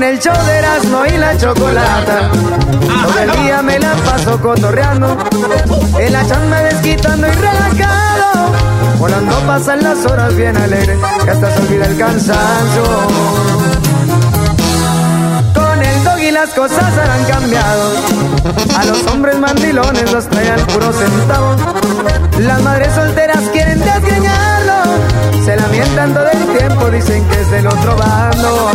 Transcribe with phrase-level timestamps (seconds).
[0.00, 2.30] Con el show de Erasmo y la chocolata.
[2.30, 5.14] Todo el día me la paso cotorreando.
[5.98, 8.50] En la chamba desquitando y relajado.
[8.98, 10.98] Volando pasan las horas bien alegre.
[11.22, 12.82] Que hasta se olvida el cansancio.
[15.54, 17.92] Con el dog y las cosas han cambiado.
[18.78, 21.60] A los hombres mandilones los traen puros centavos.
[22.38, 24.49] Las madres solteras quieren desgreñarlo.
[25.50, 28.70] Se lamentan todo el tiempo, dicen que es del otro bando.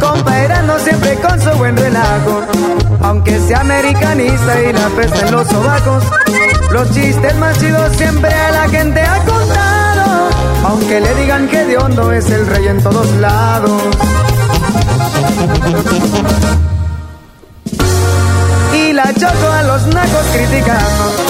[0.00, 2.42] Compa no siempre con su buen relajo.
[3.02, 6.02] Aunque sea americanista y la pesta en los sobacos.
[6.72, 10.28] Los chistes más chidos siempre a la gente ha contado.
[10.64, 13.80] Aunque le digan que de hondo es el rey en todos lados.
[18.74, 21.25] Y la choco a los nacos criticando.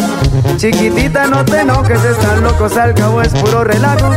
[0.56, 4.12] Chiquitita, no te enojes, están locos, al cabo es puro relajo.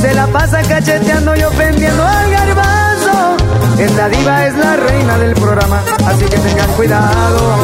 [0.00, 3.36] Se la pasa cacheteando y ofendiendo al garbanzo.
[3.78, 7.58] Esta diva es la reina del programa, así que tengan cuidado.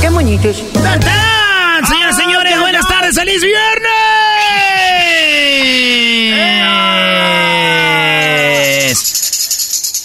[0.00, 0.62] ¡Qué moñitos!
[0.72, 1.86] ¡Tan, tan!
[1.86, 3.92] Señoras y señores, buenas tardes, feliz viernes.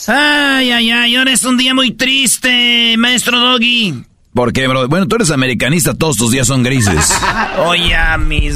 [0.07, 4.06] Ay, ay, ay, ahora es un día muy triste, maestro Doggy.
[4.38, 4.88] ¿Por qué, bro?
[4.88, 7.12] Bueno, tú eres americanista, todos tus días son grises.
[7.66, 8.56] Oye, mis...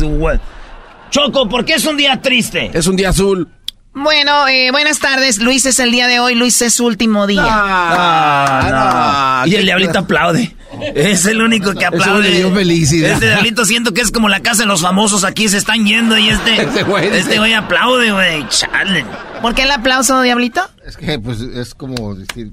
[1.09, 2.69] Choco, ¿por qué es un día triste?
[2.71, 3.49] Es un día azul.
[3.91, 5.39] Bueno, eh, buenas tardes.
[5.39, 6.35] Luis es el día de hoy.
[6.35, 7.43] Luis es su último día.
[7.43, 9.51] Ah, no.
[9.51, 10.55] Y el diablito aplaude.
[10.93, 12.41] Es el único que aplaude.
[12.41, 13.13] Eso felicidad.
[13.13, 15.23] Este diablito siento que es como la casa de los famosos.
[15.23, 16.61] Aquí se están yendo y este.
[16.61, 18.47] Este güey este güey aplaude, güey.
[18.49, 19.03] Chale.
[19.41, 20.61] ¿Por qué el aplauso, diablito?
[20.85, 22.51] Es que, pues, es como decir.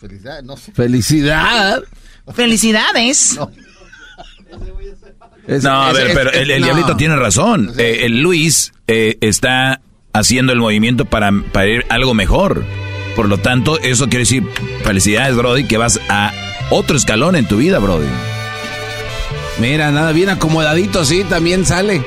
[0.00, 0.72] Felicidad, no sé.
[0.72, 1.82] Felicidad.
[2.34, 3.38] Felicidades.
[5.62, 6.66] No, a ver, pero el, el no.
[6.66, 7.72] diablito tiene razón.
[7.78, 9.80] Eh, el Luis eh, está
[10.12, 12.64] haciendo el movimiento para, para ir algo mejor.
[13.14, 14.42] Por lo tanto, eso quiere decir
[14.84, 16.32] felicidades, Brody, que vas a
[16.70, 18.06] otro escalón en tu vida, Brody.
[19.58, 22.04] Mira, nada, bien acomodadito, sí, también sale.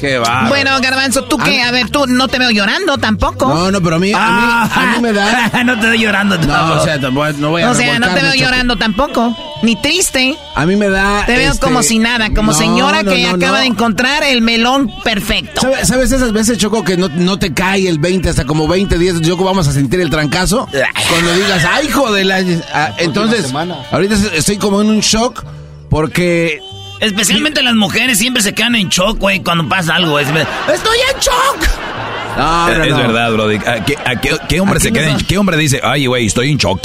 [0.00, 0.48] Qué va.
[0.48, 1.62] Bueno, Garbanzo, ¿tú qué?
[1.62, 3.48] A ver, tú no te veo llorando tampoco.
[3.48, 5.50] No, no, pero a mí, a mí, a mí me da.
[5.64, 6.38] no te veo llorando.
[6.38, 9.36] No, o sea, tampoco- no voy a O sea, no te veo llorando tampoco.
[9.62, 10.36] Ni triste.
[10.54, 11.24] A mí me da.
[11.26, 13.62] Te veo este, como si nada, como no, señora no, que no, acaba no.
[13.62, 15.60] de encontrar el melón perfecto.
[15.60, 18.96] ¿Sabes, sabes esas veces, Choco, que no, no te cae el 20 hasta como 20
[18.98, 19.20] días?
[19.20, 20.66] Choco, vamos a sentir el trancazo.
[21.10, 22.42] Cuando digas, ¡ay, hijo de la.
[22.72, 23.52] ah, entonces,
[23.90, 25.44] ahorita estoy como en un shock
[25.90, 26.60] porque.
[27.00, 30.10] Especialmente las mujeres siempre se quedan en shock, güey, cuando pasa algo.
[30.12, 30.24] güey.
[30.24, 31.68] ¡Estoy en shock!
[32.36, 32.96] No, no, es no.
[32.98, 33.56] verdad, Brody.
[33.56, 36.50] ¿A qué, a qué- qué hombre se queda en- ¿Qué hombre dice, ay, güey, estoy
[36.50, 36.80] en shock?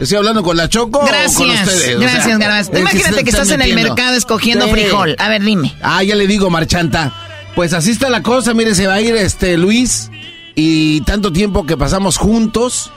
[0.00, 1.38] ¿Estoy hablando con la Choco o con Gracias.
[1.68, 1.96] ustedes?
[1.96, 2.60] O Gracias, sea, Garbanzo.
[2.62, 4.72] es que Imagínate se que estás en el mercado escogiendo Sí.
[4.72, 5.14] frijol.
[5.18, 5.74] A ver, dime.
[5.82, 7.12] Ah, ya le digo, Marchanta.
[7.54, 10.10] Pues así está la cosa, mire, se va a ir este Luis
[10.56, 12.90] y tanto tiempo que pasamos juntos,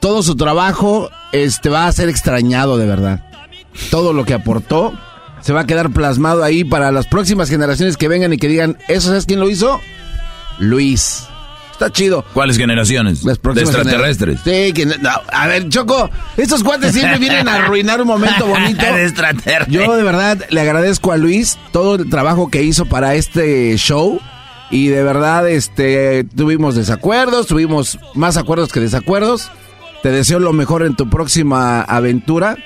[0.00, 3.20] todo su trabajo este va a ser extrañado de verdad.
[3.90, 4.92] Todo lo que aportó
[5.40, 8.76] se va a quedar plasmado ahí para las próximas generaciones que vengan y que digan,
[8.88, 9.80] ¿eso sabes quién lo hizo?
[10.58, 11.24] Luis.
[11.72, 12.24] Está chido.
[12.34, 13.24] ¿Cuáles generaciones?
[13.24, 14.40] Las de próximas extraterrestres.
[14.44, 14.94] gener- Sí, que no-
[15.32, 18.84] a ver, Choco, estos cuates siempre vienen a arruinar un momento bonito.
[18.84, 19.72] De extraterrestre.
[19.72, 24.20] Yo de verdad le agradezco a Luis todo el trabajo que hizo para este show
[24.70, 29.50] y de verdad este tuvimos desacuerdos, tuvimos más acuerdos que desacuerdos,
[30.02, 32.56] Te deseo lo mejor en tu próxima aventura.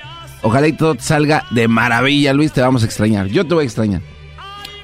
[0.44, 2.52] Ojalá y todo te salga de maravilla, Luis.
[2.52, 3.26] Te vamos a extrañar.
[3.26, 4.00] Yo te voy a extrañar.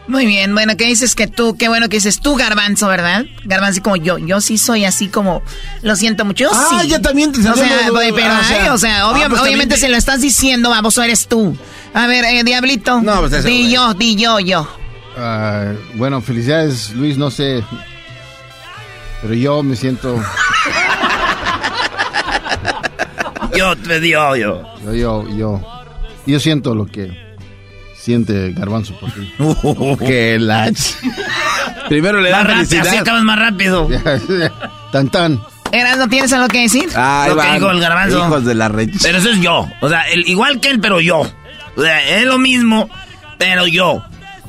[0.09, 1.57] Muy bien, bueno, ¿qué dices que tú?
[1.57, 3.27] Qué bueno que dices tú, Garbanzo, ¿verdad?
[3.45, 5.41] Garbanzo como yo, yo sí soy así como,
[5.83, 6.89] lo siento mucho, yo ah, sí.
[6.89, 9.29] ya también te O sea, lo- pero, ah, o sea, ay, o sea, obvia- ah,
[9.29, 11.57] pues obviamente también se lo estás diciendo, baboso, eres tú.
[11.95, 13.01] A ver, eh, Diablito.
[13.03, 13.71] No, pues ese Di güey.
[13.73, 14.69] yo, di yo, yo.
[15.17, 17.63] Ah, bueno, felicidades, Luis, no sé.
[19.23, 20.21] Pero yo me siento.
[23.57, 24.63] Yo te digo, yo.
[24.85, 25.61] Yo, yo, yo.
[26.27, 27.11] Yo siento lo que
[27.97, 29.33] siente Garbanzo por ti.
[30.07, 30.71] Que la...
[31.89, 33.01] Primero le da rápido, así felicidad.
[33.03, 33.89] acabas más rápido.
[34.93, 35.41] tan tan.
[35.73, 36.89] Eras, ¿no tienes algo que decir?
[36.97, 38.19] Ay, Lo que dijo el garbanzo.
[38.19, 38.71] Hijos de la.
[38.71, 39.69] Pero eso es yo.
[39.81, 41.21] O sea, el- igual que él, pero yo.
[41.77, 42.89] O sea, es lo mismo,
[43.39, 44.03] pero yo.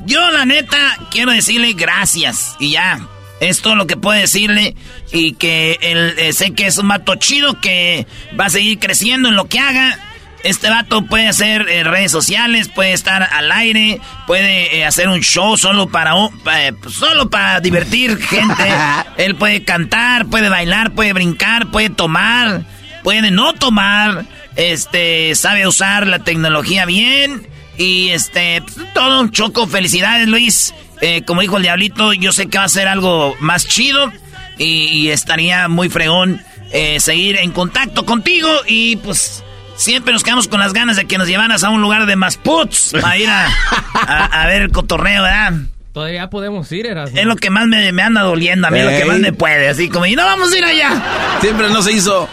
[0.05, 0.77] Yo, la neta,
[1.11, 2.55] quiero decirle gracias.
[2.59, 2.99] Y ya.
[3.41, 4.75] Es todo lo que puedo decirle.
[5.11, 8.07] Y que él, eh, sé que es un vato chido que
[8.39, 9.99] va a seguir creciendo en lo que haga.
[10.43, 15.19] Este vato puede hacer eh, redes sociales, puede estar al aire, puede eh, hacer un
[15.19, 16.13] show solo para
[16.55, 18.63] eh, solo para divertir gente.
[19.17, 22.63] Él puede cantar, puede bailar, puede brincar, puede tomar,
[23.03, 24.25] puede no tomar.
[24.55, 27.47] Este sabe usar la tecnología bien
[27.77, 29.67] y este pues, todo un choco.
[29.67, 30.73] Felicidades, Luis.
[31.01, 34.11] Eh, como dijo el diablito, yo sé que va a ser algo más chido
[34.57, 39.43] y, y estaría muy fregón eh, seguir en contacto contigo y pues
[39.75, 42.37] siempre nos quedamos con las ganas de que nos llevaras a un lugar de más
[42.37, 43.47] puts para ir a,
[43.93, 45.53] a- a ver el cotorreo, ¿verdad?
[45.91, 47.17] Todavía podemos ir, Erasmo.
[47.19, 49.67] Es lo que más me, me anda doliendo, a mí lo que más me puede,
[49.67, 51.03] así como, y no vamos a ir allá.
[51.41, 52.29] Siempre no se hizo.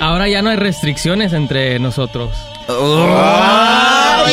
[0.00, 2.30] Ahora ya no hay restricciones entre nosotros.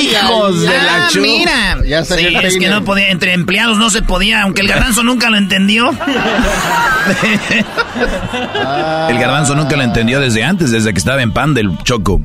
[0.01, 1.21] Hijos de la chu.
[1.21, 1.77] mira.
[1.85, 5.29] Ya Sí, es que no podía, entre empleados no se podía, aunque el garbanzo nunca
[5.29, 5.91] lo entendió.
[9.09, 12.19] El garbanzo nunca lo entendió desde antes, desde que estaba en pan del choco.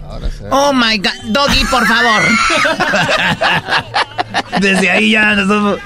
[0.50, 1.10] Oh my God.
[1.24, 2.22] Doggy, por favor.
[4.60, 5.78] Desde ahí ya nosotros...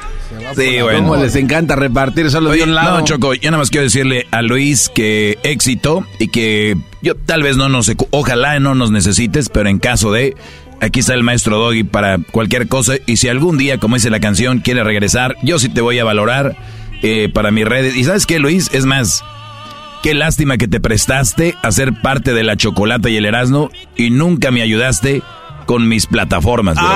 [0.57, 1.23] Sí, Cómo bueno.
[1.25, 2.99] les encanta repartir solo de un lado.
[2.99, 7.43] no, Choco, yo nada más quiero decirle a Luis que éxito y que yo tal
[7.43, 10.35] vez no nos, ojalá no nos necesites, pero en caso de,
[10.81, 14.21] aquí está el maestro Doggy para cualquier cosa y si algún día, como dice la
[14.21, 16.57] canción, quiere regresar, yo sí te voy a valorar
[17.03, 17.97] eh, para mis redes.
[17.97, 19.23] Y sabes qué, Luis, es más,
[20.03, 24.11] qué lástima que te prestaste a ser parte de la chocolata y el Erasmo y
[24.11, 25.23] nunca me ayudaste
[25.67, 26.77] con mis plataformas.
[26.77, 26.85] bro.
[26.87, 26.93] No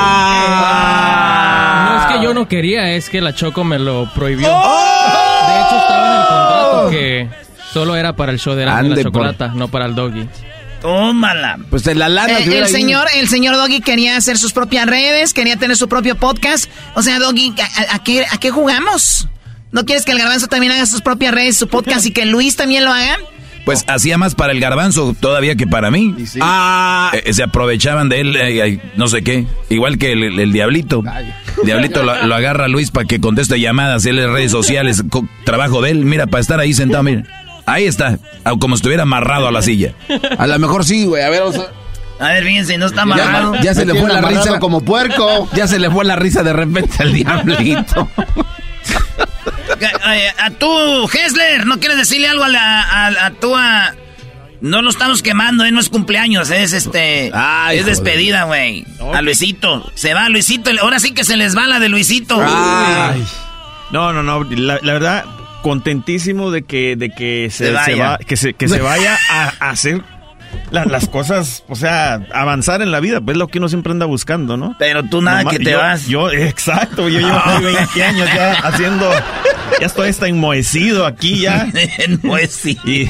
[2.01, 4.49] es que yo no quería, es que la Choco me lo prohibió.
[4.49, 7.29] De hecho, estaba en el contrato que
[7.73, 10.27] solo era para el show de la por- chocolata, no para el doggy.
[10.81, 11.59] Tómala.
[11.69, 12.71] Pues la lana Eh, el ahí.
[12.71, 16.71] señor, el señor Doggy quería hacer sus propias redes, quería tener su propio podcast.
[16.95, 17.53] O sea, Doggy,
[17.91, 19.29] ¿a, a qué, a qué jugamos?
[19.73, 22.57] ¿No quieres que el garbanzo también haga sus propias redes, su podcast y que Luis
[22.57, 23.19] también lo haga?
[23.65, 26.15] Pues hacía más para el garbanzo todavía que para mí.
[26.19, 26.39] Y sí.
[26.43, 29.47] Ah, Eh, se aprovechaban de él, eh, eh, no sé qué.
[29.69, 31.03] Igual que el, el diablito.
[31.65, 35.03] Diablito lo, lo agarra a Luis para que conteste llamadas, él en redes sociales,
[35.45, 36.05] trabajo de él.
[36.05, 37.23] Mira, para estar ahí sentado, mira.
[37.67, 38.19] Ahí está,
[38.59, 39.93] como si estuviera amarrado a la silla.
[40.39, 41.23] a lo mejor sí, güey.
[41.23, 43.55] A ver, vamos a- A ver, fíjense, no está amarrado.
[43.57, 44.59] Ya, ya se le fue la risa.
[44.59, 45.49] como puerco.
[45.55, 48.09] Ya se le fue la risa de repente al diablito.
[49.81, 53.95] Eh, a tú, Hessler, ¿no quieres decirle algo a la, a, a tú a...
[54.61, 57.31] No lo estamos quemando, eh, no es cumpleaños, es este...
[57.33, 58.85] Ay, es despedida, güey.
[59.15, 59.91] A Luisito.
[59.95, 62.39] Se va Luisito, ahora sí que se les va la de Luisito.
[62.43, 63.25] Ay.
[63.91, 64.45] No, no, no.
[64.51, 65.25] La, la verdad,
[65.63, 67.87] contentísimo de que, de que se, Se vaya.
[67.87, 70.03] se va- que se, que se vaya a, a hacer
[70.71, 73.93] la- las cosas, o sea, avanzar en la vida, pues es lo que uno siempre
[73.93, 74.77] anda buscando, ¿no?
[74.79, 76.07] Pero tú nada Nomás- que te yo- vas.
[76.07, 79.11] Yo, exacto, yo llevo aquí 20 años ya haciendo,
[79.81, 81.71] ya estoy hasta enmohecido aquí ya.
[82.49, 82.79] sí.
[82.85, 83.09] Y,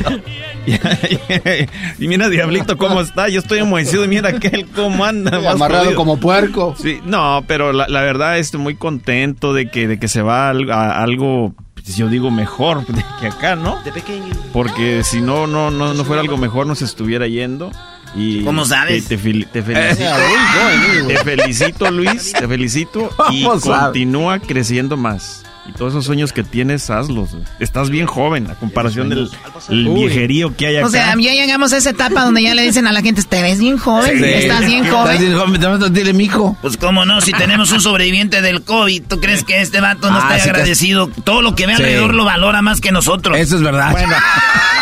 [2.05, 3.29] y mira, Diablito, cómo está.
[3.29, 5.41] Yo estoy enmohecido y mira aquel cómo anda.
[5.41, 5.97] más Amarrado jodido.
[5.97, 6.75] como puerco.
[6.81, 10.49] Sí, no, pero la, la verdad estoy muy contento de que, de que se va
[10.51, 12.85] a, a algo, pues, yo digo, mejor
[13.21, 13.81] que acá, ¿no?
[13.83, 14.35] De pequeño.
[14.53, 17.71] Porque si no, no, no, no fuera algo mejor, no se estuviera yendo.
[18.17, 19.07] Y ¿Cómo sabes?
[19.07, 20.11] Te, te fel- te felicito.
[20.11, 25.45] Going, Te felicito, Luis, te felicito y continúa creciendo más.
[25.71, 27.37] Y todos esos sueños que tienes, hazlos.
[27.61, 29.31] Estás bien joven a comparación del
[29.69, 30.87] el viejerío que hay acá.
[30.87, 33.41] O sea, ya llegamos a esa etapa donde ya le dicen a la gente, te
[33.41, 34.25] ves bien joven, Sí.
[34.25, 35.19] estás bien Estás joven.
[35.21, 36.57] bien joven, te vas a dile, mijo.
[36.61, 40.19] Pues cómo no, si tenemos un sobreviviente del COVID, ¿tú crees que este vato no
[40.21, 41.09] Ah, está agradecido?
[41.25, 41.83] Todo lo que ve Sí.
[41.83, 43.39] alrededor lo valora más que nosotros.
[43.39, 43.93] Eso es verdad.
[43.93, 44.13] Bueno,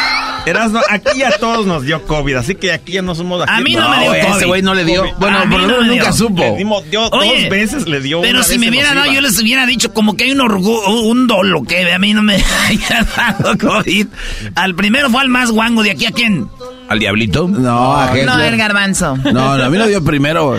[0.49, 3.53] Erasmo, aquí ya todos nos dio COVID, así que aquí ya no somos aquí.
[3.53, 4.37] A mí no me dio COVID.
[4.37, 5.03] Ese güey no le dio.
[5.03, 5.15] COVID.
[5.19, 6.43] Bueno, por lo menos nunca supo.
[6.43, 9.13] Le dimos- dio Oye, dos veces, le dio Pero una si vez me hubiera dado,
[9.13, 12.23] yo les hubiera dicho como que hay un orgullo, un dolo que a mí no
[12.23, 12.37] me
[12.69, 14.07] haya dado COVID.
[14.55, 16.49] Al primero fue al más guango, de aquí a quién.
[16.89, 17.47] ¿Al diablito?
[17.49, 18.27] No, a Hessler.
[18.27, 19.17] No, el garbanzo.
[19.19, 20.59] No, no, a mí no dio primero.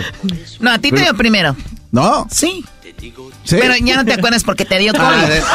[0.60, 1.56] No, a ti te dio primero.
[1.92, 2.26] ¿No?
[2.30, 2.64] Sí.
[3.44, 3.56] ¿Sí?
[3.60, 5.32] Pero ya no te acuerdas porque te dio Ah, COVID.
[5.32, 5.42] de-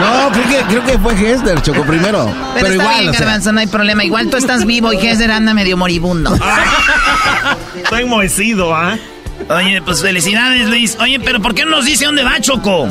[0.00, 2.24] No, creo que, creo que fue Hessler, Choco, primero.
[2.26, 3.20] Pero, Pero, está igual, bien, o sea.
[3.26, 4.04] garbanzo, no hay problema.
[4.04, 6.38] Igual tú estás vivo y Hesder anda medio moribundo.
[7.82, 8.96] Estoy enmohecido, ¿ah?
[9.48, 10.96] Oye, pues felicidades, Luis.
[11.00, 12.88] Oye, pero ¿por qué no nos dice dónde va, Choco?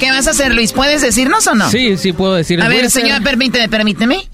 [0.00, 0.72] ¿Qué vas a hacer, Luis?
[0.72, 1.70] ¿Puedes decirnos o no?
[1.70, 2.60] Sí, sí puedo decir.
[2.62, 4.28] A ver, hacer- señora, permíteme, permíteme.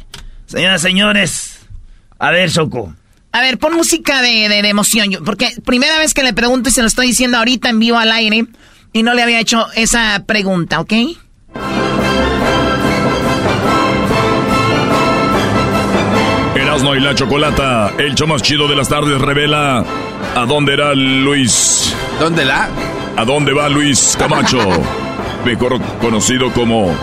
[0.47, 1.59] Señoras, señores.
[2.19, 2.95] A ver, Choco.
[3.33, 5.11] A ver, pon música de, de- de emoción.
[5.11, 7.99] yo- porque primera vez que le pregunto y se lo estoy diciendo ahorita en vivo
[7.99, 8.47] al aire
[8.95, 10.93] y no le había hecho esa pregunta, ¿ok?
[16.55, 19.85] Erasmo y la Chocolata, el show más chido de las tardes, revela
[20.37, 21.95] a dónde irá Luis.
[22.21, 22.69] ¿Dónde la?
[23.17, 24.61] ¿A dónde va Luis Camacho?
[25.45, 26.95] Mejor conocido como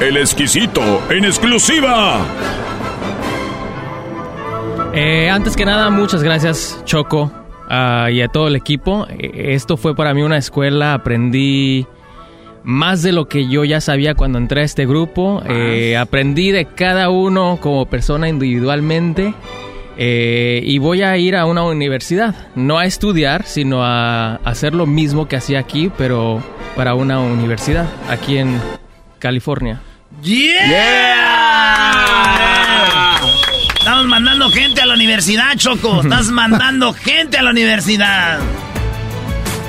[0.00, 2.20] El Exquisito en exclusiva.
[4.94, 7.32] Eh, antes que nada, muchas gracias, Choco,
[7.68, 9.06] ah, y a todo el equipo.
[9.08, 11.86] Eh, Esto fue para mí una escuela, aprendí
[12.64, 15.42] más de lo que yo ya sabía cuando entré a este grupo.
[15.48, 19.34] Eh, aprendí de cada uno como persona individualmente.
[19.98, 24.84] Eh, y voy a ir a una universidad, no a estudiar, sino a hacer lo
[24.84, 26.42] mismo que hacía aquí, pero
[26.74, 28.60] para una universidad, aquí en
[29.18, 29.80] California.
[33.86, 36.00] Estamos mandando gente a la universidad, Choco.
[36.02, 38.40] Estás mandando gente a la universidad.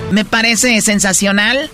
[0.10, 1.70] Me parece sensacional.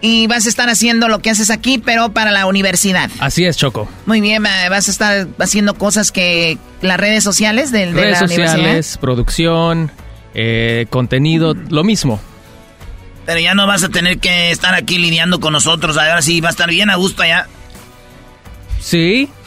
[0.00, 3.08] Y vas a estar haciendo lo que haces aquí, pero para la universidad.
[3.20, 3.88] Así es, Choco.
[4.06, 8.18] Muy bien, va- vas a estar haciendo cosas que las redes sociales de, de Redes
[8.20, 8.56] la universidad.
[8.56, 9.92] sociales, producción,
[10.34, 12.20] eh, contenido, lo mismo.
[13.24, 15.96] Pero ya no vas a tener que estar aquí lidiando con nosotros.
[15.96, 17.46] Ahora sí, va a estar bien a gusto allá.
[18.80, 19.30] Sí.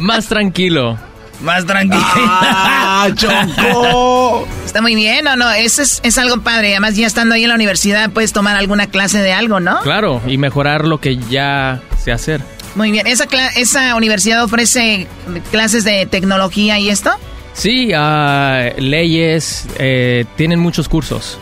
[0.00, 0.98] Más tranquilo.
[1.40, 2.02] Más tranquilo.
[2.04, 4.46] ¡Ah, Choco!
[4.64, 6.72] Está muy bien, no, no, eso es, es algo padre.
[6.72, 9.80] Además, ya estando ahí en la universidad, puedes tomar alguna clase de algo, ¿no?
[9.82, 12.42] Claro, y mejorar lo que ya sé hacer.
[12.74, 13.06] Muy bien.
[13.06, 15.06] ¿Esa, esa universidad ofrece
[15.50, 17.10] clases de tecnología y esto?
[17.52, 21.38] Sí, ah, leyes, eh, tienen muchos cursos.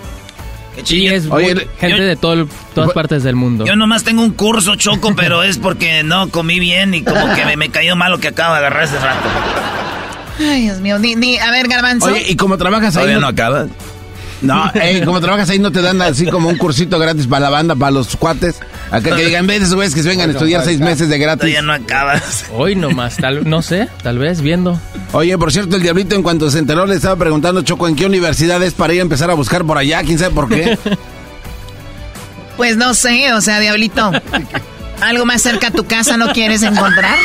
[0.89, 3.65] Y es Oye, gente yo- de todo todas partes del mundo.
[3.65, 7.45] Yo nomás tengo un curso, Choco, pero es porque no comí bien y como que
[7.45, 9.29] me, me cayó mal lo que acabo de agarrar hace rato.
[10.39, 10.99] Ay, Dios mío.
[10.99, 12.07] Di- di- a ver, Garbanzo.
[12.07, 13.05] Oye, ¿y como trabajas ahí?
[13.05, 13.67] ¿Todavía no- no acaba?
[14.43, 17.51] No, ey, como trabajas ahí, ¿no te dan así como un cursito gratis para la
[17.51, 18.57] banda, para los cuates?
[18.91, 21.09] Acá que digan, en vez de esos güeyes que se vengan a estudiar seis meses
[21.09, 21.41] de gratis.
[21.41, 22.45] Todavía no acabas.
[22.53, 24.79] Hoy nomás, tal, no sé, tal vez viendo.
[25.13, 28.05] Oye, por cierto, el diablito en cuanto se enteró le estaba preguntando, Choco, ¿en qué
[28.07, 30.03] universidad es para ir a empezar a buscar por allá?
[30.03, 30.79] ¿Quién sabe por qué?
[32.57, 34.11] Pues no sé, o sea, Diablito.
[35.03, 37.19] ¿Algo más cerca a tu casa no quieres encontrar?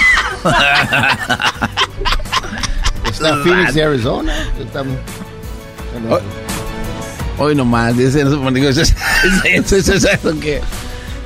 [3.09, 4.33] Está Phoenix, Arizona.
[4.59, 4.97] Estamos-
[7.41, 8.77] Hoy nomás, dice, no sé por qué, ¿es
[9.73, 10.61] eso- ¿es eso qué?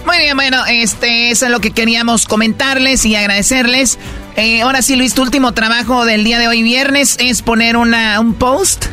[0.05, 3.97] Muy bien, bueno, este, eso es lo que queríamos comentarles y agradecerles.
[4.37, 8.19] Eh, ahora sí, Luis, tu último trabajo del día de hoy viernes es poner una,
[8.19, 8.85] un post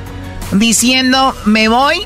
[0.53, 2.01] diciendo me voy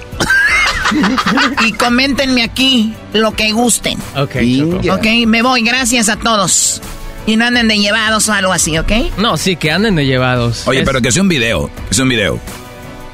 [1.66, 3.98] y coméntenme aquí lo que gusten.
[4.16, 4.36] Ok.
[4.82, 4.94] Choco.
[4.94, 6.80] Ok, me voy, gracias a todos.
[7.26, 8.92] Y no anden de llevados o algo así, ¿ok?
[9.18, 10.62] No, sí, que anden de llevados.
[10.66, 11.70] Oye, Es- pero que sea un video.
[11.88, 12.40] Que sea un video.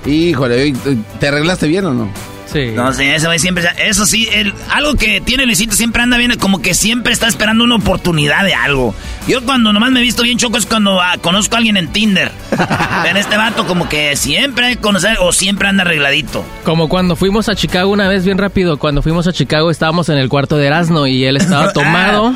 [0.04, 0.72] Híjole,
[1.20, 2.31] ¿te arreglaste bien o no?
[2.52, 2.72] Sí.
[2.74, 3.64] No sé, ese güey siempre...
[3.78, 7.64] Eso sí, el- algo que tiene Luisito siempre anda bien, como que siempre está esperando
[7.64, 8.94] una oportunidad de algo.
[9.26, 11.88] Yo cuando nomás me he visto bien choco es cuando ah, conozco a alguien en
[11.88, 12.30] Tinder.
[13.02, 16.44] Pero este vato como que siempre hay que conocer o siempre anda arregladito.
[16.64, 20.18] Como cuando fuimos a Chicago una vez, bien rápido, cuando fuimos a Chicago estábamos en
[20.18, 22.34] el cuarto de Erasmo y él estaba tomado.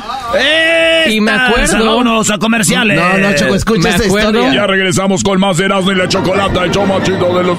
[1.09, 2.97] Y me acuerdo- Vámonos a comerciales.
[2.99, 4.53] No, no, Choco, escucha Me esta acuerdo- historia.
[4.61, 7.57] Ya regresamos con más de Erasmo y la Chocolata, el show más chido de los...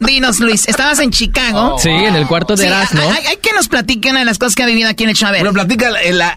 [0.00, 1.76] Dinos, Luis, estabas en Chicago.
[1.78, 3.00] Sí, en el cuarto de Sí, Erasmo.
[3.02, 5.16] hay, hay que nos platique una de las cosas que ha vivido aquí en el
[5.16, 5.40] ver.
[5.40, 5.90] Pero platica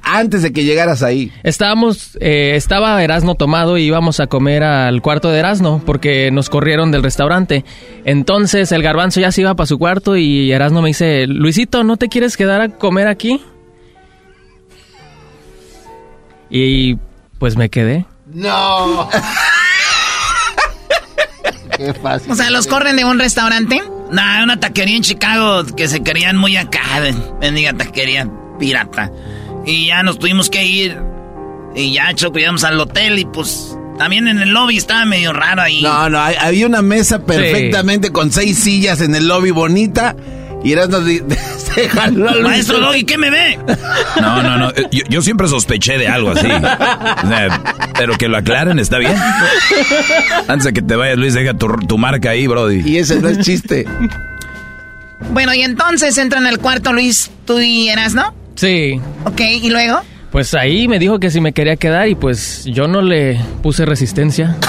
[0.03, 1.31] antes de que llegaras ahí.
[1.43, 6.49] Estábamos, eh, estaba Erasmo tomado y íbamos a comer al cuarto de Erasmo porque nos
[6.49, 7.63] corrieron del restaurante.
[8.03, 11.97] Entonces el garbanzo ya se iba para su cuarto y Erasmo me dice, Luisito, ¿no
[11.97, 13.41] te quieres quedar a comer aquí?
[16.49, 16.95] Y
[17.37, 18.05] pues me quedé.
[18.33, 19.09] No.
[21.85, 22.31] Qué fácil.
[22.31, 23.81] O sea, los corren de un restaurante.
[24.11, 26.81] Nah, una taquería en Chicago que se querían muy acá.
[27.39, 29.11] Bendiga taquería pirata.
[29.65, 30.97] Y ya nos tuvimos que ir.
[31.75, 35.61] Y ya, Choco, llegamos al hotel y pues también en el lobby estaba medio raro
[35.61, 35.81] ahí.
[35.81, 40.15] No, no, hay- había una mesa perfectamente con seis sillas en el lobby bonita.
[40.63, 40.89] Y eras
[41.73, 42.43] Se jaló a Luis.
[42.43, 43.57] Maestro Doggy, ¿qué me ve?
[44.21, 44.69] No, no, no.
[44.69, 46.45] eh, Yo, yo siempre sospeché de algo así.
[46.47, 47.63] O sea,
[47.97, 49.15] pero que lo aclaren está bien.
[50.47, 52.81] Antes de que te vayas, Luis, deja tu, tu marca ahí, Brody.
[52.87, 53.85] Y ese no es chiste.
[55.31, 58.33] Bueno, y entonces entran al cuarto Luis, tú y Erasno.
[58.55, 58.99] Sí.
[59.25, 60.01] Ok, ¿y luego?
[60.31, 63.85] Pues ahí me dijo que si me quería quedar y pues yo no le puse
[63.85, 64.55] resistencia.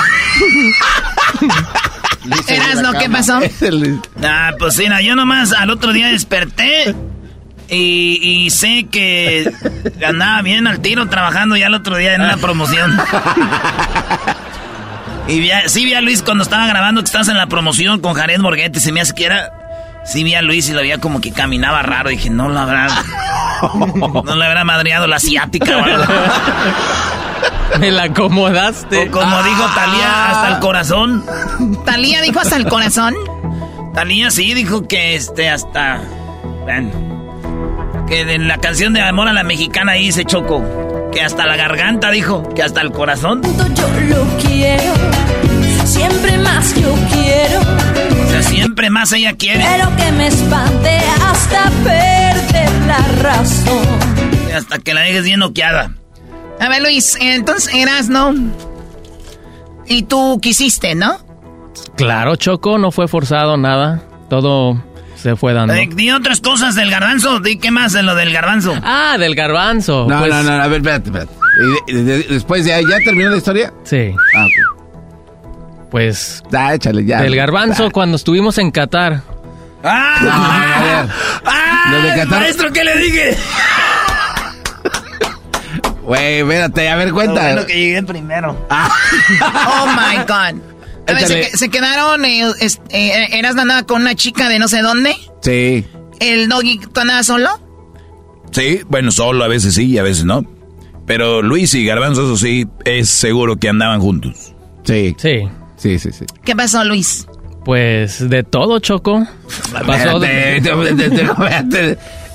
[2.49, 3.41] Erasno, ¿qué pasó?
[4.25, 6.95] Ah, pues sí, no, yo nomás al otro día desperté
[7.69, 9.51] y, y sé que
[10.07, 12.99] andaba bien al tiro trabajando ya el otro día en una promoción.
[15.29, 18.01] Y vi a- sí vi a Luis cuando estaba grabando que estás en la promoción
[18.01, 19.51] con Jared Borghetti, se me hace que era...
[20.05, 22.11] Sí vi a Luis y lo veía como que caminaba raro.
[22.11, 22.89] Dije, no lo habrá...
[24.25, 26.03] No le habrá madreado la asiática o algo.
[27.79, 29.09] Me la acomodaste.
[29.09, 31.25] O como dijo Talía, hasta el corazón.
[31.85, 33.15] Talía dijo hasta el corazón.
[33.95, 36.01] Talía sí dijo que este hasta.
[36.65, 36.91] Bueno,
[38.07, 40.63] que en la canción de Amor a la Mexicana ahí se chocó.
[41.13, 43.43] Que hasta la garganta dijo, que hasta el corazón.
[43.43, 44.93] Yo lo quiero,
[45.85, 49.63] siempre más yo quiero, O sea, siempre más ella quiere.
[49.63, 53.87] pero que me espante hasta perder la razón.
[54.57, 55.93] Hasta que la dejes bien noqueada.
[56.63, 58.35] A ver, Luis, entonces Erasno.
[59.87, 61.19] Y tú quisiste, ¿no?
[61.97, 64.03] Claro, Choco, no fue forzado nada.
[64.31, 64.83] Todo
[65.17, 65.75] se fue dando.
[65.75, 67.41] Eh, di otras cosas del garbanzo.
[67.41, 68.75] Di qué más de lo del garbanzo.
[68.83, 70.07] Ah, del garbanzo.
[70.09, 71.33] No, Pues, no, no, a ver, espérate, espérate.
[71.89, 73.73] Y de- de- después de ahí, ¿ya terminó la historia?
[73.85, 74.15] Sí.
[74.37, 75.89] Ah, ok.
[75.91, 77.21] Pues Ya, échale, ya.
[77.21, 79.21] del garbanzo cuando estuvimos en Qatar.
[79.85, 80.17] ¡Ah!
[80.23, 81.11] No, a ver.
[81.45, 81.91] ¡Ah!
[81.91, 83.37] Lo de Qatar- Maestro, ¿qué le dije?
[86.03, 87.43] Güey, espérate, a ver, Lo cuenta.
[87.43, 88.57] bueno que llegué primero.
[88.71, 90.61] Oh my God.
[91.09, 92.25] A ver, se, quedaron.
[92.25, 92.45] Eh,
[92.91, 95.15] eh, Erasno andaba con una chica de no sé dónde.
[95.43, 95.85] Sí.
[96.21, 97.49] El doggy, ¿tú andabas solo?
[98.53, 100.45] Sí, bueno, solo a veces sí y a veces no.
[101.07, 104.55] Pero Luis y Garbanzo, eso sí, es seguro que andaban juntos.
[104.85, 105.17] Sí.
[105.19, 105.49] Sí.
[105.77, 106.25] Sí, sí, sí.
[106.45, 107.27] ¿Qué pasó, Luis?
[107.65, 109.27] Pues de todo, Choco.
[109.87, 110.61] Pasó de-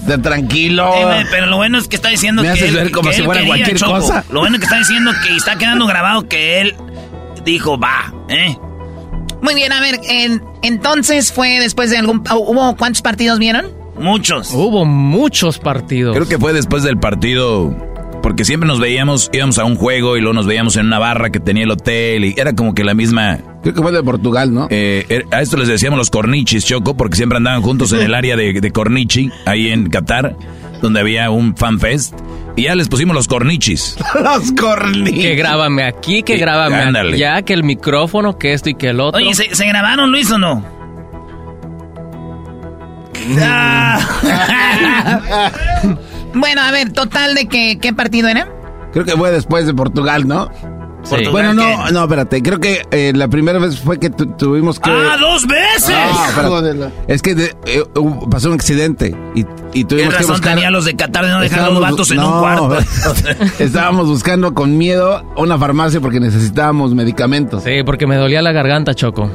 [0.07, 0.91] Te- tranquilo.
[1.13, 3.15] Eh, pero lo bueno es que está diciendo Me que haces él, ver como que
[3.15, 3.91] si él fuera quería, cualquier Choco.
[3.93, 4.23] cosa.
[4.31, 6.75] Lo bueno que está diciendo que está quedando grabado que él
[7.43, 8.57] dijo, va, ¿eh?
[9.41, 12.23] Muy bien, a ver, en- entonces fue después de algún...
[12.31, 13.71] ¿Hubo cuántos partidos vieron?
[13.99, 14.51] Muchos.
[14.51, 16.15] Hubo muchos partidos.
[16.15, 17.75] Creo que fue después del partido,
[18.27, 21.29] porque siempre nos veíamos, íbamos a un juego y luego nos veíamos en una barra
[21.29, 23.37] que tenía el hotel y era como que la misma...
[23.63, 24.67] Creo que fue de Portugal, ¿no?
[24.69, 28.13] eh, er- a esto les decíamos los cornichis, Choco, porque siempre andaban juntos en el
[28.13, 30.35] área de, de Cornichi, ahí en Qatar,
[30.81, 32.15] donde había un fan fest.
[32.57, 33.95] Y ya les pusimos los cornichis.
[34.21, 35.23] Los cornichos.
[35.23, 37.13] Que grábame aquí, que grábame ándale.
[37.15, 39.21] allá, que el micrófono, que esto y que el otro.
[39.21, 40.65] Oye, ¿se, se grabaron, Luis, o no?
[46.37, 46.39] Ah.
[46.39, 47.77] Bueno, a ver, total de que...
[47.79, 48.47] ¿Qué partido era?
[48.93, 50.49] Creo que fue después de Portugal, ¿no?
[51.03, 51.11] Sí.
[51.11, 51.93] Portugal, Bueno, no, ¿qué?
[51.93, 52.41] no, espérate.
[52.41, 54.89] Creo que eh, la primera vez fue que tu- tuvimos que.
[54.89, 55.89] ¡Ah, dos veces!
[55.89, 56.47] No, espérate.
[56.47, 57.83] Hijo de la- Es que de- eh,
[58.29, 60.55] pasó un accidente y, y ¿Qué tuvimos que razón buscar.
[60.55, 62.77] tenía los de Qatar de no dejar a los Estábamos- vatos en no, un cuarto?
[63.63, 67.63] Estábamos buscando con miedo una farmacia porque necesitábamos medicamentos.
[67.63, 69.29] Sí, porque me dolía la garganta, Choco.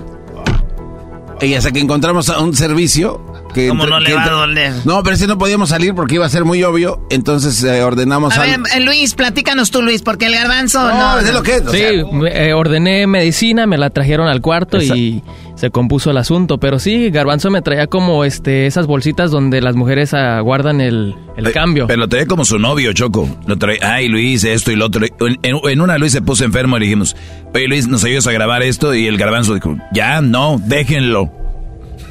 [1.40, 3.20] Y hasta que encontramos a un servicio
[3.52, 3.68] que...
[3.68, 4.72] ¿Cómo entre- no le que va a entre- doler?
[4.84, 7.06] No, pero ese no podíamos salir porque iba a ser muy obvio.
[7.10, 8.62] Entonces eh, ordenamos A algo.
[8.64, 11.18] ver, eh, Luis, platícanos tú, Luis, porque el garbanzo no, no...
[11.20, 11.62] es lo que es.
[11.66, 15.22] o Sí, me- eh, ordené medicina, me la trajeron al cuarto Esa- y
[15.54, 16.58] se compuso el asunto.
[16.58, 21.14] Pero sí, Garbanzo me traía como este esas bolsitas donde las mujeres ah, guardan el,
[21.36, 21.86] el cambio.
[21.86, 23.28] Pero lo traía como su novio, Choco.
[23.46, 25.06] Lo traía, ay, Luis, esto y lo otro.
[25.42, 27.16] En, una Luis se puso enfermo y le dijimos,
[27.54, 28.94] oye, Luis, ¿nos ayudas a grabar esto?
[28.94, 31.30] Y el garbanzo dijo, ya, no, déjenlo.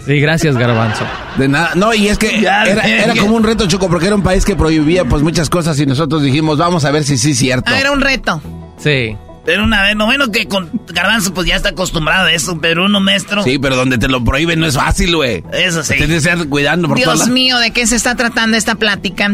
[0.06, 1.06] Sí, gracias, Garbanzo.
[1.38, 1.72] de nada.
[1.76, 4.56] No, y es que Ya, era, como un reto, Choco, porque era un país que
[4.56, 7.72] prohibía pues muchas cosas y nosotros dijimos, vamos a ver si sí es cierto.
[7.72, 8.42] Ah, era un reto.
[8.78, 9.16] Sí.
[9.46, 12.86] Pero una vez, lo bueno que con Garbanzo pues ya está acostumbrado a eso, pero
[12.86, 13.42] uno maestro...
[13.44, 15.44] Sí, pero donde te lo prohíben no es fácil, güey.
[15.52, 15.96] Eso sí.
[15.96, 19.26] Tienes que estar cuidando por Dios mío, ¿de qué se está tratando esta plática?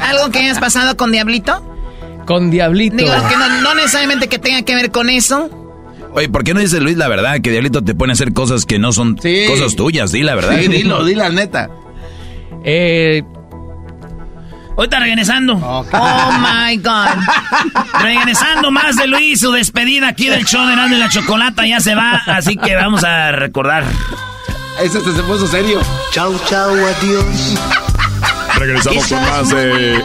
[0.00, 1.64] ¿Algo que hayas pasado con Diablito?
[2.26, 2.96] Con Diablito.
[2.96, 5.67] Digo, que no, no necesariamente que tenga que ver con eso.
[6.12, 7.40] Oye, ¿por qué no dice Luis la verdad?
[7.40, 9.44] Que Diablito te pone a hacer cosas que no son Sí.
[9.48, 10.58] cosas tuyas, di la verdad.
[10.60, 11.68] Sí, dilo, dilo la neta.
[12.64, 13.22] Eh,
[14.76, 15.54] Ahorita regresando.
[15.54, 15.84] Oh
[16.40, 17.08] my God.
[18.00, 21.80] Regresando más de Luis, su despedida aquí del show de Erasmo y la Chocolata ya
[21.80, 23.82] se va, así que vamos a recordar.
[24.80, 25.80] Ese se puso serio.
[26.12, 27.24] Chau, chau, adiós.
[28.56, 30.00] Regresamos con más de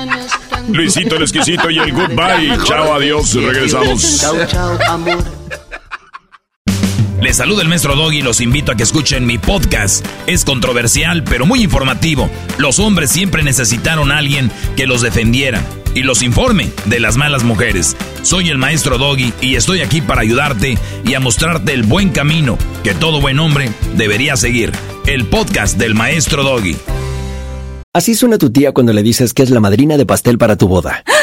[0.69, 2.57] Luisito el Exquisito y el Goodbye.
[2.65, 3.31] Chao, adiós.
[3.35, 4.19] Regresamos.
[4.21, 5.23] Chau, chau, amor.
[7.23, 10.05] Le Les saluda el maestro Doggy y los invito a que escuchen mi podcast.
[10.27, 12.29] Es controversial, pero muy informativo.
[12.57, 15.63] Los hombres siempre necesitaron a alguien que los defendiera
[15.95, 17.95] y los informe de las malas mujeres.
[18.23, 22.57] Soy el maestro Doggy y estoy aquí para ayudarte y a mostrarte el buen camino
[22.83, 24.73] que todo buen hombre debería seguir.
[25.07, 26.75] El podcast del maestro Doggy.
[27.93, 30.67] Así suena tu tía cuando le dices que es la madrina de pastel para tu
[30.67, 31.05] boda.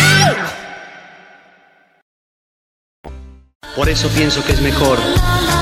[3.75, 4.99] Por eso pienso que es mejor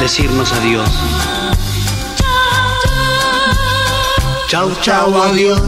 [0.01, 0.89] decirnos adiós.
[4.47, 5.61] Chau, chau, adiós.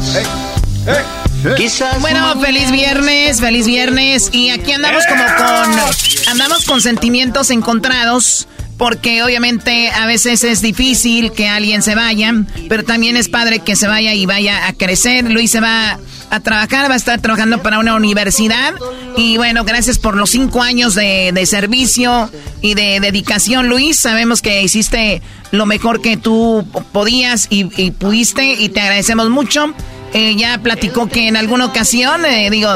[1.56, 4.30] Quizás Bueno, feliz viernes, feliz viernes.
[4.32, 6.32] Y aquí andamos como con.
[6.32, 8.48] Andamos con sentimientos encontrados.
[8.78, 12.34] Porque obviamente a veces es difícil que alguien se vaya.
[12.68, 15.30] Pero también es padre que se vaya y vaya a crecer.
[15.30, 16.00] Luis se va
[16.32, 18.74] a trabajar, va a estar trabajando para una universidad.
[19.18, 24.00] Y bueno, gracias por los cinco años de, de servicio y de dedicación, Luis.
[24.00, 29.74] Sabemos que hiciste lo mejor que tú podías y, y pudiste y te agradecemos mucho.
[30.14, 32.70] Eh, ya platicó que en alguna ocasión, eh, digo,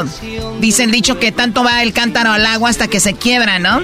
[0.60, 3.82] dice el dicho que tanto va el cántaro al agua hasta que se quiebra, ¿no?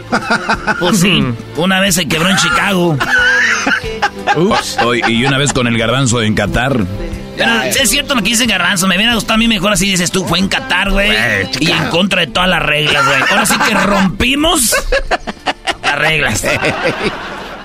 [0.81, 1.23] Pues sí,
[1.57, 2.97] una vez se quebró en Chicago.
[4.37, 4.79] Ups.
[5.09, 6.87] y una vez con el garbanzo en Qatar.
[7.37, 10.11] Pero, es cierto lo que dice Garbanzo, me hubiera gustado a mí mejor así dices
[10.11, 11.11] tú, fue en Qatar, güey.
[11.61, 13.21] Y en contra de todas las reglas, güey.
[13.31, 14.75] Ahora sí que rompimos
[15.83, 16.45] las reglas.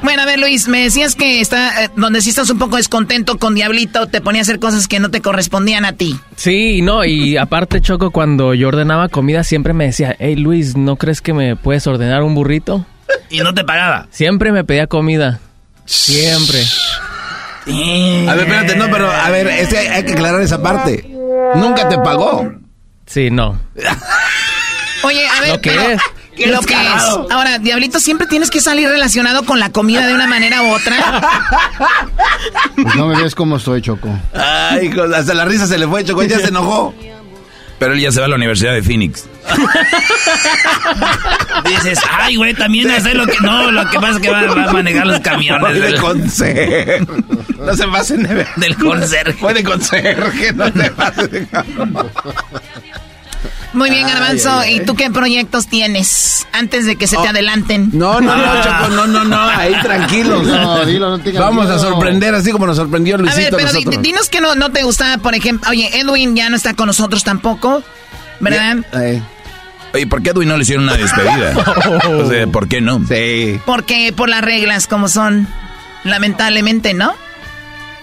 [0.04, 3.38] Bueno, a ver, Luis, me decías que está, eh, donde sí estás un poco descontento
[3.40, 6.18] con Diablito, te ponía a hacer cosas que no te correspondían a ti.
[6.36, 10.98] Sí, no, y aparte, Choco, cuando yo ordenaba comida, siempre me decía, hey, Luis, ¿no
[10.98, 12.86] crees que me puedes ordenar un burrito?
[13.30, 14.08] Y no te pagaba.
[14.12, 15.40] Siempre me pedía comida.
[15.86, 16.60] Siempre.
[17.70, 21.06] A ver, espérate, no, pero a ver, es que hay que aclarar esa parte.
[21.56, 22.52] Nunca te pagó.
[23.06, 23.60] Sí, no.
[25.04, 26.02] Oye, a ver, ¿Lo que pero- es?
[26.52, 27.04] Lo que es.
[27.32, 31.22] Ahora, Diablito, siempre tienes que salir relacionado con la comida de una manera u otra.
[32.76, 34.08] Pues no me ves cómo estoy, Choco.
[34.34, 36.94] Ay, hijo, hasta la risa se le fue, Choco, ya se enojó.
[37.80, 39.26] Pero él ya se va a la Universidad de Phoenix.
[41.66, 43.38] Dices, ay, güey, también hacer lo que...
[43.42, 45.62] No, lo que pasa es que va, va a manejar los camiones.
[45.62, 47.00] Fue de del- conserje.
[47.60, 48.48] No se pasen de ver.
[48.56, 49.34] Del conserje.
[49.34, 51.48] Fue de conserje, no se pasen de
[53.74, 54.64] Muy bien, Garbanzo.
[54.66, 57.90] ¿Y tú qué proyectos tienes antes de que se te adelanten?
[57.94, 60.46] No, no, no, Choco, no, no, no, ahí tranquilos.
[60.46, 63.70] No, dilo, no Vamos a sorprender así como nos sorprendió A ver, Luisito a pero
[63.72, 64.04] di- nosotros.
[64.04, 65.70] dinos que no, no te gustaba, por ejemplo.
[65.70, 67.84] Oye, Edwin ya no está con nosotros tampoco,
[68.40, 68.78] ¿verdad?
[69.94, 71.54] Oye, ¿por qué a Edwin no le hicieron una despedida?
[72.10, 73.02] O sea, ¿por qué no?
[73.08, 75.48] sí, Porque por las reglas como son,
[76.04, 77.14] lamentablemente, ¿no?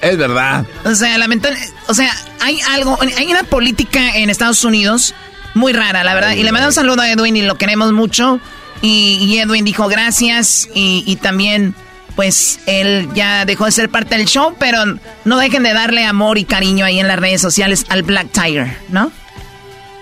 [0.01, 0.67] es verdad.
[0.85, 5.15] O sea, lamentable, o sea, hay algo, hay una política en Estados Unidos
[5.55, 6.33] muy rara, la verdad.
[6.33, 8.39] Y le mandamos un saludo a Edwin y lo queremos mucho.
[8.83, 11.75] Y, y Edwin dijo gracias y, y también,
[12.17, 14.79] pues, él ya dejó de ser parte del show, pero
[15.25, 18.77] no dejen de darle amor y cariño ahí en las redes sociales al Black Tiger,
[18.91, 19.11] ¿no?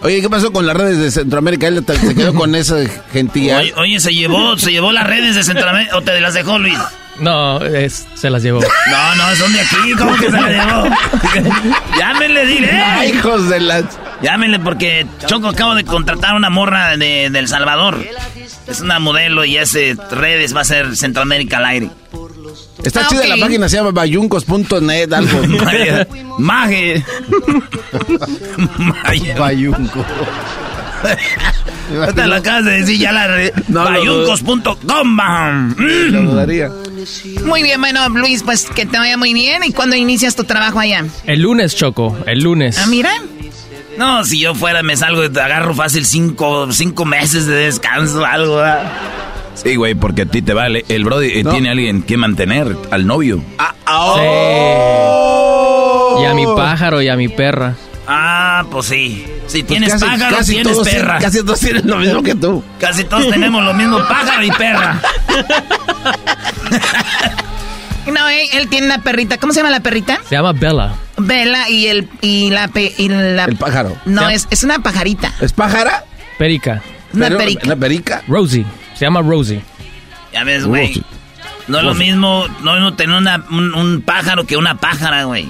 [0.03, 1.69] Oye, ¿qué pasó con las redes de Centroamérica?
[1.69, 2.77] Él se quedó con esa
[3.13, 3.59] gentilla.
[3.59, 6.79] Oye, oye, se llevó, se llevó las redes de Centroamérica o te las dejó Luis.
[7.21, 8.61] No, es- se las llevó.
[8.61, 10.89] No, no, son de aquí, ¿cómo que se las llevó?
[11.99, 12.71] Llámenle, dile.
[12.73, 13.85] Ay, hijos de la...
[14.23, 18.05] Llámenle porque Choco acabo de contratar una morra de, de El Salvador.
[18.67, 21.91] Es una modelo y hace redes, va a ser Centroamérica al aire.
[22.83, 25.41] Está Ah, chida la página, se llama bayuncos.net, algo.
[26.39, 27.05] Maje.
[29.39, 30.05] Bayunco.
[32.01, 33.53] Ahorita lo acabas de decir ya la red.
[33.69, 33.85] No.
[33.85, 35.75] Bayuncos.com.
[35.77, 36.71] dudaría.
[37.45, 39.63] Muy bien, bueno, Luis, pues que te vaya muy bien.
[39.65, 41.05] ¿Y cuándo inicias tu trabajo allá?
[41.27, 42.79] El lunes, Choco, el lunes.
[42.79, 43.11] Ah, mira.
[43.99, 48.57] No, si yo fuera me salgo, agarro fácil cinco, cinco meses de descanso, algo.
[48.57, 48.91] ¿verdad?
[49.55, 50.85] Sí, güey, porque a ti te vale.
[50.89, 51.51] El Brody eh, No.
[51.53, 53.43] tiene alguien que mantener al novio.
[53.59, 54.17] Ah, oh.
[56.57, 57.75] pájaro y a mi perra.
[58.07, 59.25] Ah, pues sí.
[59.47, 61.19] Si Pues tienes casi- pájaro, casi tienes todos perra.
[61.19, 62.63] casi todos tienen lo mismo que tú.
[62.81, 65.01] Casi todos tenemos lo mismo, pájaro y perra.
[68.13, 69.39] No, él, él tiene una perrita.
[69.39, 70.19] ¿Cómo se llama la perrita?
[70.29, 70.95] Se llama Bella.
[71.19, 73.97] Vela y el y la pe- y la El pájaro.
[74.07, 75.33] No, es, es una pajarita.
[75.41, 76.05] ¿Es pájara?
[76.37, 76.83] Perica.
[77.15, 77.63] Una Pero- perica.
[77.65, 78.23] ¿Una perica?
[78.27, 78.67] Rosie.
[78.95, 79.63] Se llama Rosie.
[80.33, 81.03] Ya ves, güey.
[81.69, 85.25] No es lo mismo, no es lo tener una- un, un pájaro que una pájara,
[85.25, 85.49] güey.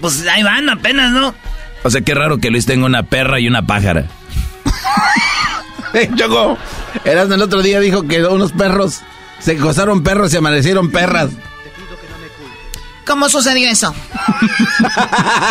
[0.00, 1.34] Pues ahí van apenas, ¿no?
[1.82, 4.06] O sea, qué raro que Luis tenga una perra y una pájara.
[6.16, 6.58] Choco,
[7.04, 9.00] Erasmo el otro día dijo que unos perros
[9.38, 11.30] se acostaron perros y amanecieron perras.
[13.08, 13.94] ¿Cómo sucedió eso?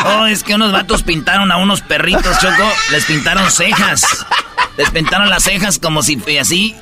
[0.06, 2.72] Oh, es que unos vatos pintaron a unos perritos, Choco.
[2.92, 4.06] Les pintaron cejas.
[4.78, 6.76] Les pintaron las cejas como si fue así.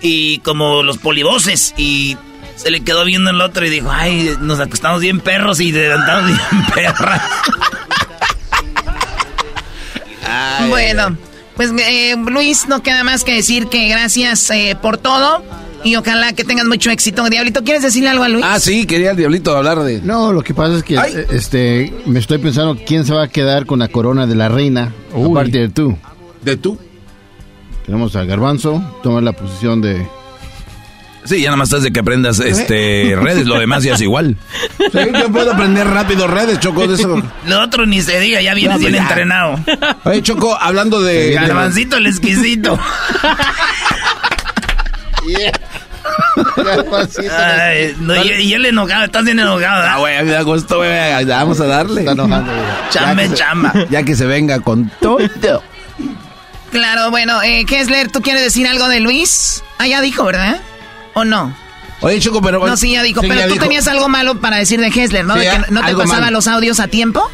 [0.00, 1.74] Y como los polivoces.
[1.76, 2.18] Y
[2.56, 6.26] se le quedó viendo el otro y dijo, ay, nos acostamos bien perros y levantamos
[6.26, 7.22] bien perras.
[10.68, 11.16] Bueno,
[11.54, 15.44] pues eh, Luis, no queda más que decir que gracias eh, por todo
[15.84, 17.28] y ojalá que tengas mucho éxito.
[17.28, 18.44] Diablito, ¿quieres decirle algo a Luis?
[18.46, 20.00] Ah, sí, quería el diablito hablar de.
[20.02, 20.98] No, lo que pasa es que
[21.30, 24.92] este me estoy pensando quién se va a quedar con la corona de la reina,
[25.14, 25.96] aparte de tú.
[26.42, 26.78] ¿De tú?
[27.86, 30.06] Tenemos a Garbanzo, toma la posición de...
[31.24, 34.36] Sí, ya nada más estás de que aprendas este redes, lo demás ya es igual.
[34.78, 37.22] Sí, yo puedo aprender rápido redes, Choco, de eso.
[37.46, 39.08] Lo otro ni se diga, ya viene No, pues bien ya.
[39.08, 39.60] entrenado.
[40.04, 41.32] Oye, Choco, hablando de.
[41.32, 42.78] Garbancito el exquisito.
[47.30, 49.84] Ay, no, y, y él enojado, estás bien enojado.
[49.86, 50.90] Ah, güey, me da gusto, güey.
[51.26, 52.00] ya Vamos a darle.
[52.00, 52.64] Está enojando, güey.
[52.90, 53.72] Chamba Ya que se- chamba.
[53.90, 55.18] Ya que se venga con todo.
[56.70, 59.62] Claro, bueno, eh, Kessler, ¿tú quieres decir algo de Luis?
[59.78, 60.60] Ah, ya dijo, ¿verdad?
[61.14, 61.54] ¿O no?
[62.00, 62.64] Oye, Choco, pero.
[62.66, 63.20] No, sí, ya dijo.
[63.20, 63.64] Sí, pero ya tú dijo.
[63.64, 65.34] tenías algo malo para decir de Hessler, ¿no?
[65.34, 66.30] Sí, de que no te pasaba malo.
[66.30, 67.30] los audios a tiempo.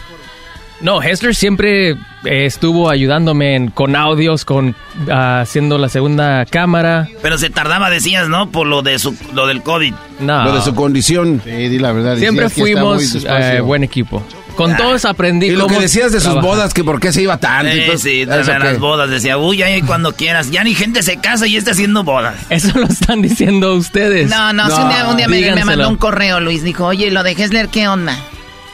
[0.80, 4.74] No, Hessler siempre eh, estuvo ayudándome en- con audios, con
[5.10, 7.08] ah, haciendo la segunda cámara.
[7.22, 8.50] Pero se tardaba, decías, ¿no?
[8.50, 9.94] Por lo de su, lo del COVID.
[10.20, 10.44] No.
[10.44, 11.40] Lo de su condición.
[11.44, 12.16] Sí, di la verdad.
[12.18, 13.56] Siempre decías que está muy fuimos despacio.
[13.56, 14.22] eh, buen equipo.
[14.54, 14.76] Con Ah.
[14.78, 16.50] todos aprendí Y lo que cómo decías de sus trabajar.
[16.50, 17.74] bodas, que por qué se iba tanto.
[17.74, 17.98] y Sí, todo.
[17.98, 19.10] sí, ¿Eso de las bodas.
[19.10, 20.50] Decía, uy, ahí cuando quieras.
[20.50, 22.34] Ya ni gente se casa y está haciendo bodas.
[22.50, 24.28] Eso lo están diciendo ustedes.
[24.30, 25.66] No, no, sí, un día, un día me, me díganselo.
[25.66, 26.62] mandó un correo, Luis.
[26.62, 28.18] Dijo, oye, lo de Hessler, ¿qué onda?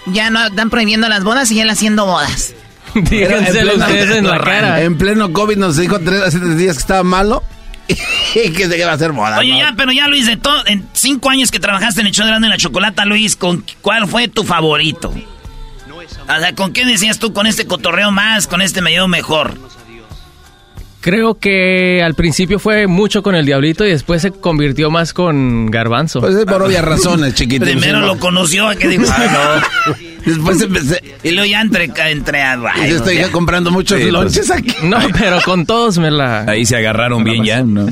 [0.07, 2.55] Ya no están prohibiendo las bodas y él haciendo bodas.
[2.95, 4.83] Díganselo ustedes en la cara.
[4.83, 7.43] En pleno COVID nos dijo tres, hace tres días que estaba malo
[8.35, 9.39] y que se iba a hacer boda.
[9.39, 9.59] Oye, ¿no?
[9.59, 12.31] ya, pero ya, Luis, de todo, en cinco años que trabajaste en el show de
[12.31, 15.13] Grande en la Chocolata, Luis, ¿con cuál fue tu favorito?
[16.29, 19.57] O sea, ¿con qué decías tú con este cotorreo más, con este me llevo mejor?
[21.03, 25.67] Creo que al principio fue mucho con el Diablito y después se convirtió más con
[25.71, 26.21] Garbanzo.
[26.21, 27.61] Pues es por obvias razones, chiquitín.
[27.81, 28.19] Primero lo no.
[28.21, 29.05] conoció, ¿a qué dijo?
[29.09, 29.95] Ah, no.
[30.25, 31.03] Después empecé.
[31.25, 34.05] Y luego ya entre, entre ay, Y yo estoy o sea, ya comprando muchos Sí,
[34.05, 34.13] pues.
[34.13, 34.73] lonches aquí.
[34.85, 36.43] No, pero con todos me la...
[36.43, 37.87] Ahí se agarraron bien ya, ¿no?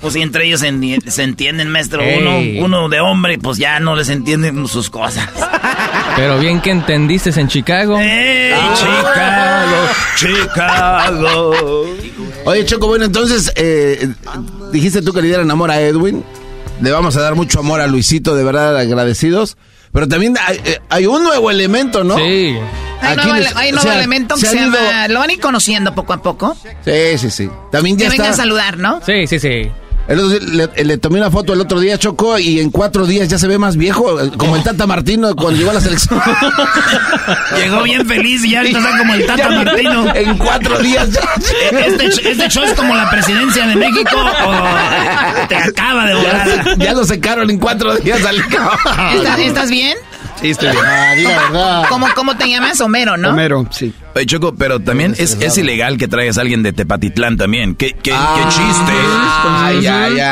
[0.00, 2.00] Pues si entre ellos se, enti- se entienden, maestro.
[2.02, 2.58] Ey.
[2.58, 5.28] Uno, uno de hombre, pues ya no les entienden sus cosas.
[6.16, 7.98] Pero bien que entendiste en Chicago.
[7.98, 9.88] ¡Ey, Ah.
[10.16, 11.86] Chicago!
[12.44, 14.08] Oye, Choco, bueno, entonces, eh,
[14.72, 16.24] dijiste tú que le dieran amor a Edwin.
[16.80, 19.56] Le vamos a dar mucho amor a Luisito, de verdad agradecidos.
[19.92, 22.16] Pero también hay, eh, hay un nuevo elemento, ¿no?
[22.16, 22.56] Sí.
[23.02, 25.08] Hay Aquí nuevo, les- hay o nuevo sea, elemento que se se, ido- llama...
[25.08, 26.56] Lo van a ir conociendo poco a poco.
[26.84, 27.50] Sí, sí, sí.
[27.70, 28.42] También ya Que vengan a está.
[28.42, 29.00] saludar, ¿no?
[29.04, 29.70] Sí, sí, sí.
[30.08, 33.06] El otro día le, le tomé una foto el otro día, Choco, y en cuatro
[33.06, 36.20] días ya se ve más viejo, como el Tata Martino cuando llegó a la selección.
[37.56, 40.14] Llegó bien feliz y ya ahorita está como el Tata Martino.
[40.14, 41.20] En cuatro días ya.
[41.78, 46.48] Este, este show es como la presidencia de México o te acaba de volar.
[46.78, 48.38] Ya, ya lo secaron en cuatro días al.
[48.38, 49.96] ¿Estás, estás bien?
[50.42, 50.84] Sí, estoy bien.
[50.84, 51.82] Ah, di la verdad.
[51.88, 52.80] ¿Cómo, ¿Cómo te llamas?
[52.80, 53.30] Homero, ¿no?
[53.30, 53.94] Homero, sí.
[54.14, 57.74] Oye, Choco, pero también es, es ilegal que traigas a alguien de Tepatitlán también.
[57.74, 58.92] Qué, qué, qué chiste.
[59.46, 59.78] Ay,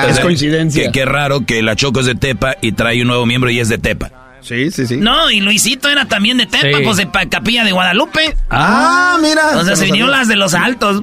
[0.08, 0.84] Es sea, coincidencia.
[0.86, 3.60] Qué, qué raro que la Choco es de Tepa y trae un nuevo miembro y
[3.60, 4.10] es de Tepa.
[4.42, 4.96] Sí, sí, sí.
[4.96, 6.82] No, y Luisito era también de Tepa, Sí.
[6.84, 8.36] pues de Pa- Capilla de Guadalupe.
[8.50, 9.50] Ah, mira.
[9.58, 11.02] O sea, se vinieron las de los altos.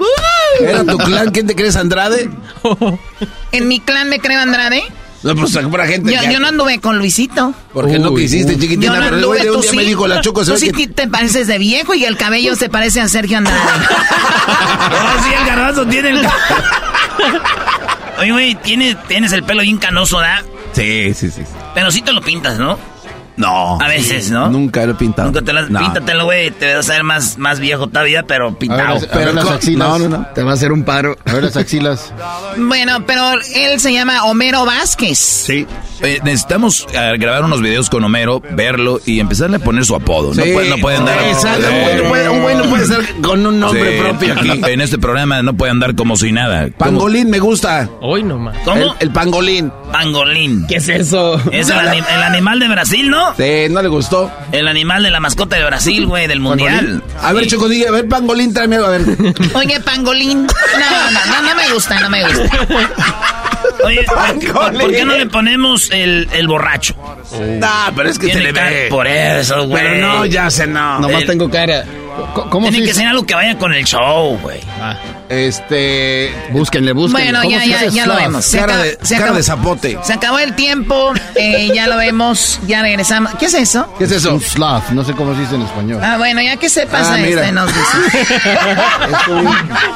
[0.60, 1.30] ¿Era tu clan?
[1.32, 2.30] ¿Quién te crees, Andrade?
[3.52, 4.84] En mi clan me creo Andrade.
[5.27, 6.13] No, pues pura gente.
[6.31, 7.53] Yo, no anduve con Luisito.
[7.73, 8.59] Porque no quisiste, uy.
[8.59, 8.85] chiquitina.
[8.85, 9.77] Yo no pero anduve, de un tú día sí.
[9.77, 10.87] me dijo, la Choco se Tú ve sí que...
[10.87, 13.59] te pareces de viejo y el cabello se parece a Sergio Andrade.
[14.89, 16.27] Oh, sí, el garbanzo tiene el...
[18.19, 20.43] Oye, güey, tiene, tienes el pelo bien canoso, ¿da?
[20.71, 21.41] Sí, sí, sí.
[21.73, 22.79] Pero sí te lo pintas, ¿no?
[23.38, 23.80] No.
[23.80, 24.50] A veces, ¿no?
[24.50, 25.28] Nunca lo he pintado.
[25.28, 25.69] Nunca te las...
[25.69, 25.80] No.
[25.80, 26.52] Píntatelo, güey.
[26.52, 29.00] Te vas a ver más, más viejo todavía, pero A ver, pintado.
[29.12, 29.88] a ver las axilas.
[29.88, 30.28] no, no, no.
[30.34, 31.15] Te va a hacer un paro.
[31.26, 32.13] A ver las axilas.
[32.58, 35.17] bueno, pero él se llama Homero Vázquez.
[35.17, 35.67] Sí.
[36.02, 40.34] Eh, necesitamos eh, grabar unos videos con Homero, verlo y empezarle a poner su apodo.
[40.34, 41.19] no, puede, no puede andar.
[41.26, 41.67] Exacto,
[42.32, 44.47] un güey no puede ser con un nombre propio aquí.
[44.67, 46.67] En este programa no puede andar como si nada.
[46.78, 47.89] Pangolín me gusta.
[48.02, 48.58] Hoy nomás.
[48.65, 48.95] ¿Cómo?
[49.00, 49.71] El, pangolín.
[49.91, 50.67] Pangolín.
[50.67, 51.36] ¿Qué es eso?
[51.52, 53.26] Es el, el, animal de Brasil, ¿no?
[53.35, 54.31] Sí, no le gustó.
[54.51, 57.03] El animal de la mascota de Brasil, güey, del mundial.
[57.21, 59.01] A ver, Choco, diga, a ver, pangolín, tráeme algo, a ver.
[59.53, 60.45] Oye, pangolín.
[60.45, 62.67] No, no, no, no me gusta, no me gusta.
[63.83, 66.95] Oye, ¿por qué no le ponemos el, el borracho?
[67.39, 68.87] No, pero es que se le ve.
[68.89, 69.83] Por eso, güey.
[69.83, 70.99] Pero no, ya sé, no.
[70.99, 71.85] Nomás tengo cara.
[72.49, 74.60] ¿Cómo Tiene que ser algo que vaya con el show, güey.
[74.82, 74.97] Ah.
[75.30, 76.34] Este.
[76.51, 77.32] Búsquenle, búsquenle.
[77.32, 78.45] Bueno, ya, ya, ya lo vemos.
[78.45, 79.99] Se cara, de, se cara acabó, de zapote.
[80.03, 83.34] Se acabó el tiempo, eh, ya lo vemos, ya regresamos.
[83.36, 83.93] ¿Qué es eso?
[83.97, 84.34] ¿Qué es eso?
[84.34, 85.99] Un sloth, no sé cómo se dice en español.
[86.01, 87.41] Ah, bueno, ya que se pasa Ah, mira.
[87.41, 88.27] este, nos dice.
[89.21, 89.45] es un...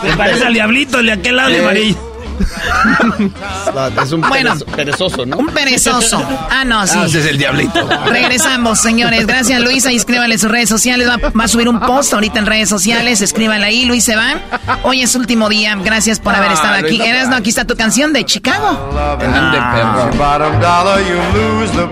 [0.03, 1.61] Me parece al diablito, el de aquel lado de Eh.
[1.61, 2.10] amarillo.
[4.03, 4.55] es un Bueno.
[4.55, 5.37] perezo- perezoso, ¿no?
[5.37, 6.23] Un perezoso.
[6.49, 6.97] Ah, no, sí.
[6.97, 7.87] Ah, ese es el diablito.
[8.07, 9.25] Regresamos, señores.
[9.27, 9.91] Gracias, Luisa.
[9.91, 11.07] Y escríbanle sus redes sociales.
[11.09, 13.21] Va, va a subir un post ahorita en redes sociales.
[13.21, 14.35] Escríbanle ahí, Luis se va.
[14.83, 15.75] Hoy es último día.
[15.83, 17.01] Gracias por haber Ah, estado aquí.
[17.01, 18.89] Eras, no, aquí está tu canción de Chicago.
[19.19, 20.11] Perro.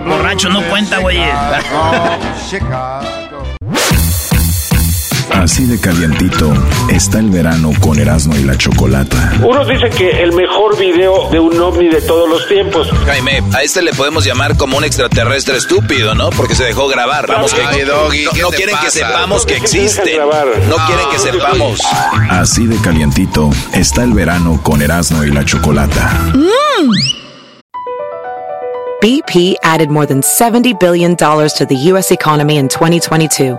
[0.06, 1.20] Borracho no cuenta, güey.
[5.32, 6.52] Así de calientito
[6.90, 9.32] está el verano con Erasmo y la Chocolata.
[9.42, 12.88] Unos dicen que el mejor video de un ovni de todos los tiempos.
[13.06, 16.30] Jaime, a este le podemos llamar como un extraterrestre estúpido, ¿no?
[16.30, 17.26] Porque se dejó grabar.
[17.26, 19.88] Vamos, que Ay, Doggy, no, ¿qué no quieren que sepamos que ¿Por qué se dejan
[19.98, 20.16] existen.
[20.16, 20.46] grabar?
[20.68, 21.80] No quieren que sepamos.
[22.28, 26.32] Así de calientito está el verano con Erasmo y la Chocolata.
[29.00, 32.12] BP added more than $70 billion to the U.S.
[32.12, 33.58] economy in 2022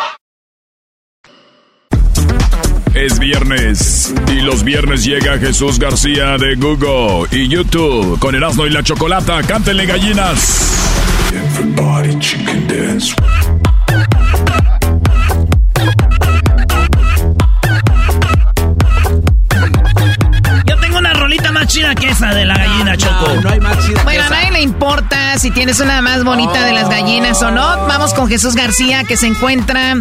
[2.93, 8.69] Es viernes y los viernes llega Jesús García de Google y YouTube con Erasmo y
[8.69, 9.41] la Chocolata.
[9.43, 10.77] Cántenle gallinas.
[11.33, 13.15] Everybody chicken dance.
[21.61, 23.33] Más chida que esa de la gallina, Choco.
[23.43, 26.73] No hay más chida Bueno, a nadie le importa si tienes una más bonita de
[26.73, 27.61] las gallinas o no.
[27.87, 29.95] Vamos con Jesús García, que se encuentra,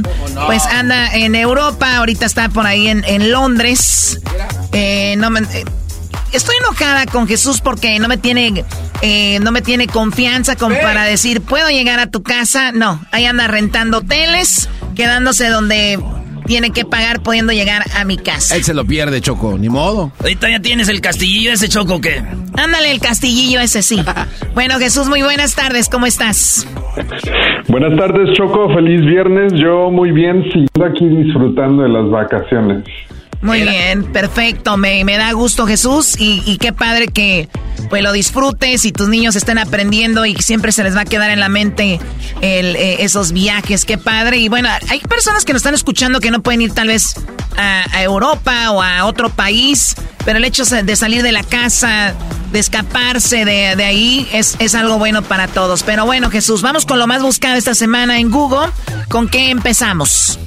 [0.47, 4.21] pues anda en Europa, ahorita está por ahí en, en Londres.
[4.73, 5.65] Eh, no me- eh,
[6.33, 8.65] estoy enojada con Jesús porque no me tiene,
[9.03, 12.73] eh, no me tiene confianza como para decir, ¿puedo llegar a tu casa?
[12.73, 15.99] No, ahí anda rentando hoteles, quedándose donde
[16.41, 18.57] tiene que pagar, pudiendo llegar a mi casa.
[18.57, 20.13] Él se lo pierde, Choco, ni modo.
[20.21, 22.23] Ahorita ya tienes el castillillo ese Choco que...
[22.55, 24.01] Ándale, el castillillo ese sí.
[24.55, 26.67] Bueno, Jesús, muy buenas tardes, ¿cómo estás?
[27.69, 28.73] Buenas tardes, Choco.
[28.75, 29.53] Feliz viernes.
[29.55, 32.85] Yo muy bien, siguiendo aquí disfrutando de las vacaciones.
[33.43, 34.77] Muy bien, perfecto.
[34.77, 36.15] Me, me da gusto, Jesús.
[36.19, 37.49] Y, y qué padre que
[37.89, 41.05] pues lo disfrutes y tus niños estén aprendiendo y que siempre se les va a
[41.05, 41.99] quedar en la mente
[42.43, 43.85] el, eh, esos viajes.
[43.85, 44.37] Qué padre.
[44.39, 47.15] Y bueno, hay personas que nos están escuchando que no pueden ir tal vez
[47.57, 52.15] a, a Europa o a otro país, pero el hecho de salir de la casa,
[52.53, 55.83] de escaparse de, de ahí, es, es algo bueno para todos.
[55.83, 58.71] Pero bueno, Jesús, vamos con lo más buscado esta semana en Google.
[59.09, 60.39] ¿Con qué empezamos?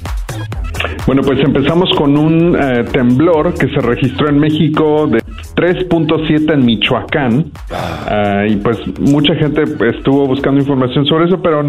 [1.06, 5.18] Bueno, pues empezamos con un eh, temblor que se registró en México de
[5.56, 7.52] 3.7 en Michoacán.
[7.70, 9.62] Ah, y pues mucha gente
[9.96, 11.62] estuvo buscando información sobre eso, pero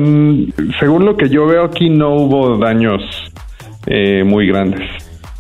[0.80, 3.02] según lo que yo veo aquí no hubo daños
[3.88, 4.82] eh, muy grandes.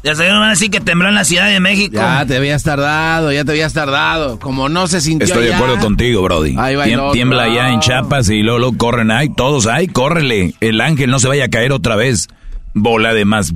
[0.03, 1.95] Ya se van a decir que tembló en la Ciudad de México.
[1.95, 4.37] Ya te habías tardado, ya te habías tardado.
[4.39, 6.53] Como no se sintió Estoy de acuerdo contigo, Brody.
[6.59, 7.11] Ahí va Tiem- otro.
[7.13, 10.53] tiembla allá en Chiapas y luego, luego corren ahí, todos ahí, córrele.
[10.61, 12.27] El ángel no se vaya a caer otra vez.
[12.75, 13.51] Bola de más.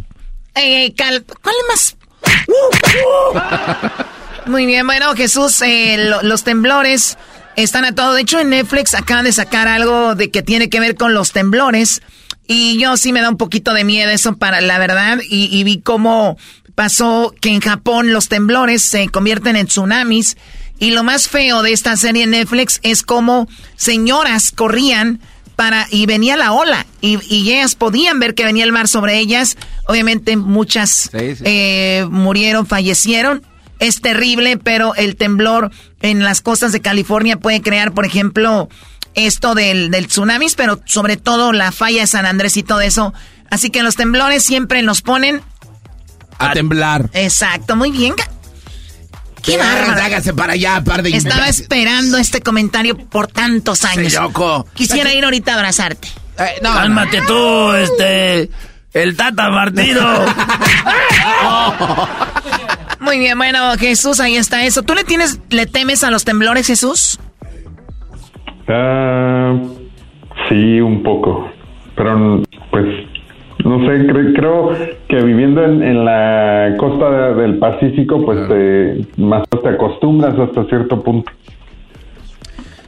[0.55, 1.97] Eh, eh, cal- ¿Cuál es más?
[4.45, 7.17] Muy bien, bueno, Jesús, eh, lo- los temblores
[7.55, 8.13] están a todo.
[8.13, 11.31] De hecho, en Netflix acaban de sacar algo de que tiene que ver con los
[11.31, 12.01] temblores.
[12.47, 15.19] Y yo sí me da un poquito de miedo eso para la verdad.
[15.29, 16.37] Y, y vi cómo
[16.73, 20.35] pasó que en Japón los temblores se convierten en tsunamis.
[20.79, 25.19] Y lo más feo de esta serie en Netflix es cómo señoras corrían
[25.59, 29.19] para y venía la ola y, y ellas podían ver que venía el mar sobre
[29.19, 29.57] ellas.
[29.87, 33.43] Obviamente muchas eh, murieron, fallecieron.
[33.77, 35.69] Es terrible, pero el temblor
[36.01, 38.69] en las costas de California puede crear, por ejemplo,
[39.15, 43.13] esto del, del tsunamis, pero sobre todo la falla de San Andrés y todo eso.
[43.51, 45.41] Así que los temblores siempre nos ponen
[46.37, 47.09] a, temblar.
[47.11, 48.13] Exacto, muy bien.
[49.41, 50.01] Qué bárbaro.
[50.01, 54.13] Hágase para allá, par de Estaba esperando este comentario por tantos años.
[54.13, 54.67] loco.
[54.73, 56.07] Quisiera ir ahorita a abrazarte.
[56.37, 58.49] Eh, no, Cálmate tú, este.
[58.93, 60.01] El Tata Martino.
[62.99, 64.83] Muy bien, bueno, Jesús, ahí está eso.
[64.83, 67.19] ¿Tú le tienes, le temes a los temblores, Jesús?
[68.67, 69.53] Ah,
[70.47, 71.49] sí, un poco.
[71.95, 72.85] Pero, pues,
[73.65, 74.71] no sé, cre- creo
[75.07, 80.65] que viviendo en, en la costa de- del Pacífico, pues te, más te acostumbras hasta
[80.65, 81.31] cierto punto.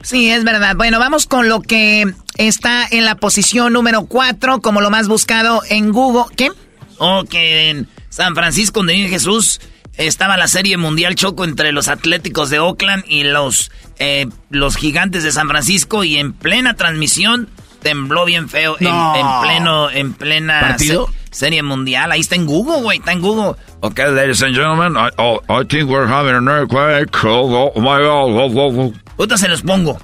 [0.01, 0.75] Sí, es verdad.
[0.75, 2.05] Bueno, vamos con lo que
[2.37, 6.23] está en la posición número 4 como lo más buscado en Google.
[6.35, 6.49] ¿Qué?
[6.97, 9.61] Oh, que en San Francisco, donde vive Jesús,
[9.97, 15.23] estaba la serie mundial choco entre los Atléticos de Oakland y los, eh, los Gigantes
[15.23, 17.47] de San Francisco y en plena transmisión
[17.81, 19.15] tembló bien feo en- No.
[19.15, 21.07] en, pleno, en plena ¿Partido?
[21.07, 22.11] se- serie mundial.
[22.11, 23.55] Ahí está en Google, güey, está en Google.
[23.81, 27.09] Okay, ladies and gentlemen, I, oh, I think we're having an earthquake.
[27.25, 28.29] Oh, my God.
[28.37, 28.93] Oh, oh, oh.
[29.17, 29.97] Ahorita se los pongo.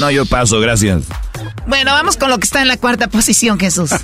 [0.00, 1.08] No, yo paso, gracias.
[1.66, 3.90] Bueno, vamos con lo que está en la cuarta posición, Jesús.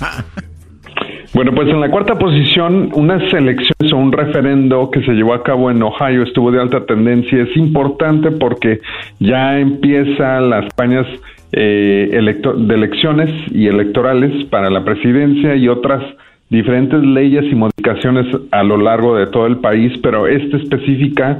[1.33, 5.41] Bueno, pues en la cuarta posición, unas elecciones o un referendo que se llevó a
[5.43, 7.43] cabo en Ohio estuvo de alta tendencia.
[7.43, 8.81] Es importante porque
[9.19, 11.07] ya empiezan las campañas
[11.53, 16.03] eh, de elecciones y electorales para la presidencia y otras
[16.49, 21.39] diferentes leyes y modificaciones a lo largo de todo el país, pero esta específica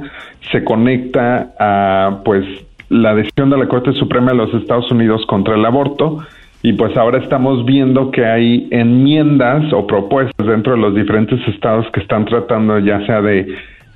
[0.50, 2.44] se conecta a pues
[2.88, 6.18] la decisión de la Corte Suprema de los Estados Unidos contra el aborto.
[6.62, 11.86] Y pues ahora estamos viendo que hay enmiendas o propuestas dentro de los diferentes estados
[11.92, 13.54] que están tratando ya sea de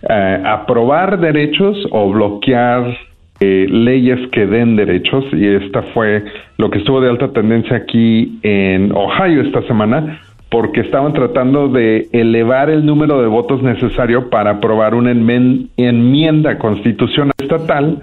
[0.08, 2.96] eh, aprobar derechos o bloquear
[3.40, 6.24] eh, leyes que den derechos y esta fue
[6.56, 10.20] lo que estuvo de alta tendencia aquí en Ohio esta semana
[10.50, 17.34] porque estaban tratando de elevar el número de votos necesario para aprobar una enmienda constitucional
[17.38, 18.02] estatal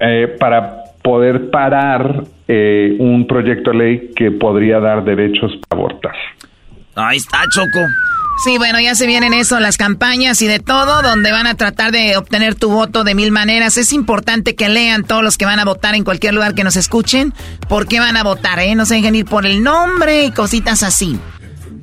[0.00, 6.14] eh, para poder parar eh, un proyecto de ley que podría dar derechos para abortar.
[6.96, 7.86] Ahí está, Choco.
[8.44, 11.90] Sí, bueno, ya se vienen eso, las campañas y de todo, donde van a tratar
[11.90, 13.76] de obtener tu voto de mil maneras.
[13.76, 16.76] Es importante que lean todos los que van a votar en cualquier lugar que nos
[16.76, 17.34] escuchen,
[17.68, 18.76] por qué van a votar, ¿eh?
[18.76, 21.18] No se dejen ir por el nombre y cositas así.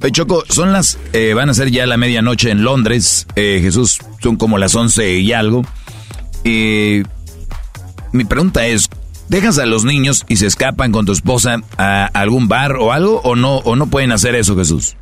[0.01, 3.99] Oye, Choco, son las, eh, van a ser ya la medianoche en Londres, eh, Jesús,
[4.21, 5.63] son como las once y algo.
[6.45, 7.03] Eh,
[8.13, 8.89] mi pregunta es,
[9.27, 13.19] ¿dejas a los niños y se escapan con tu esposa a algún bar o algo
[13.25, 14.95] o no, o no pueden hacer eso, Jesús?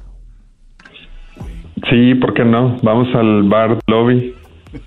[1.94, 2.76] Sí, ¿por qué no?
[2.82, 4.34] Vamos al bar lobby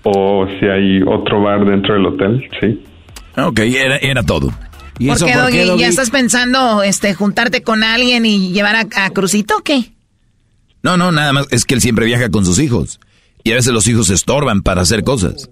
[0.03, 2.83] o si hay otro bar dentro del hotel, sí.
[3.37, 4.49] Ok, era, era todo.
[4.49, 5.79] ¿Por qué, Doggy?
[5.79, 9.93] ¿Ya estás pensando este, juntarte con alguien y llevar a, a Crucito o qué?
[10.83, 12.99] No, no, nada más, es que él siempre viaja con sus hijos.
[13.41, 15.49] Y a veces los hijos se estorban para hacer cosas.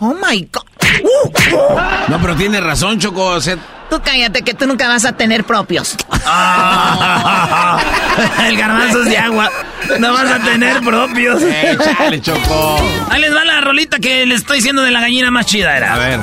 [0.00, 0.62] Oh my God.
[1.04, 2.10] Uh.
[2.10, 3.26] No, pero tiene razón, Choco.
[3.26, 3.58] o sea,
[3.90, 5.96] Tú cállate que tú nunca vas a tener propios.
[8.46, 9.50] El garbanzo es de agua.
[9.98, 11.42] No vas a tener propios.
[11.42, 12.78] Eh, chale, Choco.
[13.10, 15.94] Ahí les va la rolita que les estoy diciendo de la gallina más chida, era.
[15.94, 16.20] A ver.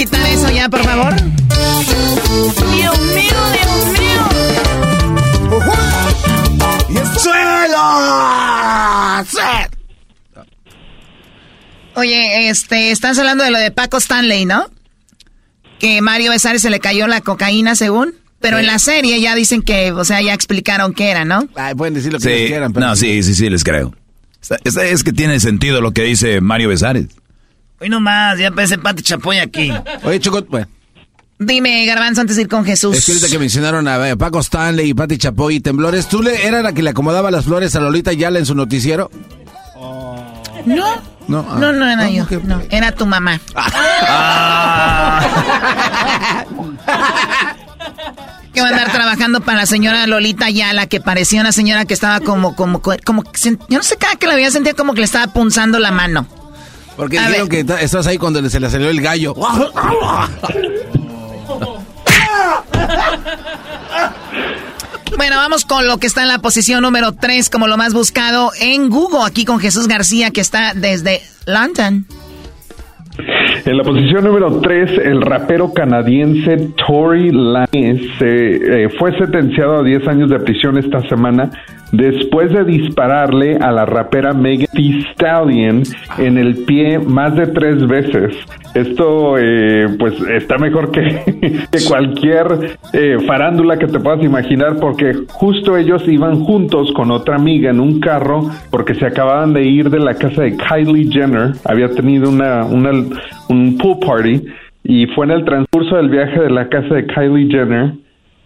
[0.00, 1.14] Quitar eso ya, por favor?
[1.14, 4.20] Dios mío, Dios mío.
[11.96, 14.70] Oye, este, estás hablando de lo de Paco Stanley, ¿no?
[15.78, 18.14] Que Mario Besares se le cayó la cocaína, según.
[18.40, 21.46] Pero en la serie ya dicen que, o sea, ya explicaron qué era, ¿no?
[21.56, 23.94] Ay, pueden decir lo que Sí, les quieran, pero no, sí, sí, sí, les creo.
[24.64, 27.08] Es que tiene sentido lo que dice Mario Besares.
[27.80, 29.72] Hoy nomás, ya parece Pati Chapoy aquí.
[30.04, 30.68] Oye, Choco, bueno.
[31.38, 32.94] Dime, Garbanzo, antes de ir con Jesús.
[32.94, 36.22] Es que ahorita que mencionaron a eh, Paco Stanley y Pati Chapoy y Temblores, ¿tú
[36.22, 39.10] le, era la que le acomodaba las flores a Lolita Yala en su noticiero?
[40.66, 41.10] No.
[41.26, 41.56] No, ah.
[41.58, 42.26] No, no era yo.
[42.44, 43.40] No, era tu mamá.
[48.52, 51.94] que va a andar trabajando para la señora Lolita Ayala, que parecía una señora que
[51.94, 55.06] estaba como, como, como, yo no sé, cada que la veía sentía como que le
[55.06, 56.26] estaba punzando la mano.
[57.00, 59.32] Porque dijeron que estás ahí cuando se le salió el gallo.
[65.16, 68.50] Bueno, vamos con lo que está en la posición número 3 como lo más buscado
[68.60, 72.04] en Google, aquí con Jesús García, que está desde London.
[73.64, 79.82] En la posición número 3, el rapero canadiense Tory Lanez eh, eh, fue sentenciado a
[79.82, 81.50] 10 años de prisión esta semana
[81.92, 85.82] después de dispararle a la rapera Megan Thee Stallion
[86.18, 88.36] en el pie más de tres veces.
[88.74, 91.22] Esto, eh, pues, está mejor que,
[91.88, 97.70] cualquier eh, farándula que te puedas imaginar porque justo ellos iban juntos con otra amiga
[97.70, 101.52] en un carro porque se acababan de ir de la casa de Kylie Jenner.
[101.64, 102.90] Había tenido una, una
[103.48, 104.44] un pool party
[104.84, 107.94] y fue en el transcurso del viaje de la casa de Kylie Jenner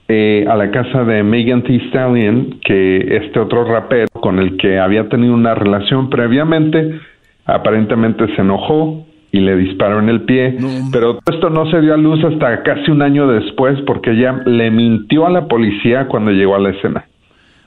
[0.08, 4.78] eh, a la casa de Megan Thee Stallion que este otro rapero con el que
[4.78, 7.00] había tenido una relación previamente
[7.46, 10.56] aparentemente se enojó y le disparó en el pie,
[10.92, 14.70] pero esto no se dio a luz hasta casi un año después porque ella le
[14.70, 17.04] mintió a la policía cuando llegó a la escena.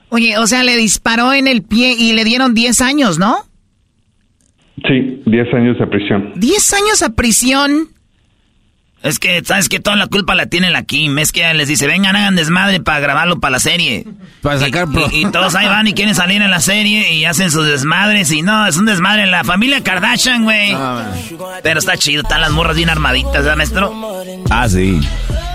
[0.08, 3.36] Oye, o sea, le disparó en el pie y le dieron 10 años, ¿no?
[4.86, 6.32] Sí, 10 años de prisión.
[6.36, 7.88] 10 años a prisión.
[9.02, 11.18] Es que, ¿sabes que Toda la culpa la tiene la Kim.
[11.18, 14.04] Es que les dice, vengan, hagan desmadre para grabarlo para la serie.
[14.42, 14.88] Para sacar...
[15.12, 18.30] Y, y todos ahí van y quieren salir en la serie y hacen sus desmadres.
[18.32, 20.76] Y no, es un desmadre en la familia Kardashian, güey.
[21.62, 24.22] Pero está chido, están las morras bien armaditas, ¿verdad, maestro?
[24.50, 25.00] Ah, sí.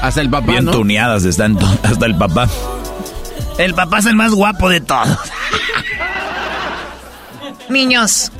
[0.01, 0.71] Hasta el papá, Bien ¿no?
[0.71, 2.47] tuneadas están hasta el papá.
[3.57, 5.17] El papá es el más guapo de todos.
[7.69, 8.31] Niños,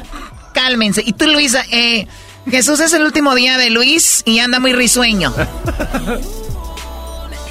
[0.54, 1.04] cálmense.
[1.06, 2.08] Y tú, Luisa, eh,
[2.50, 5.34] Jesús es el último día de Luis y anda muy risueño.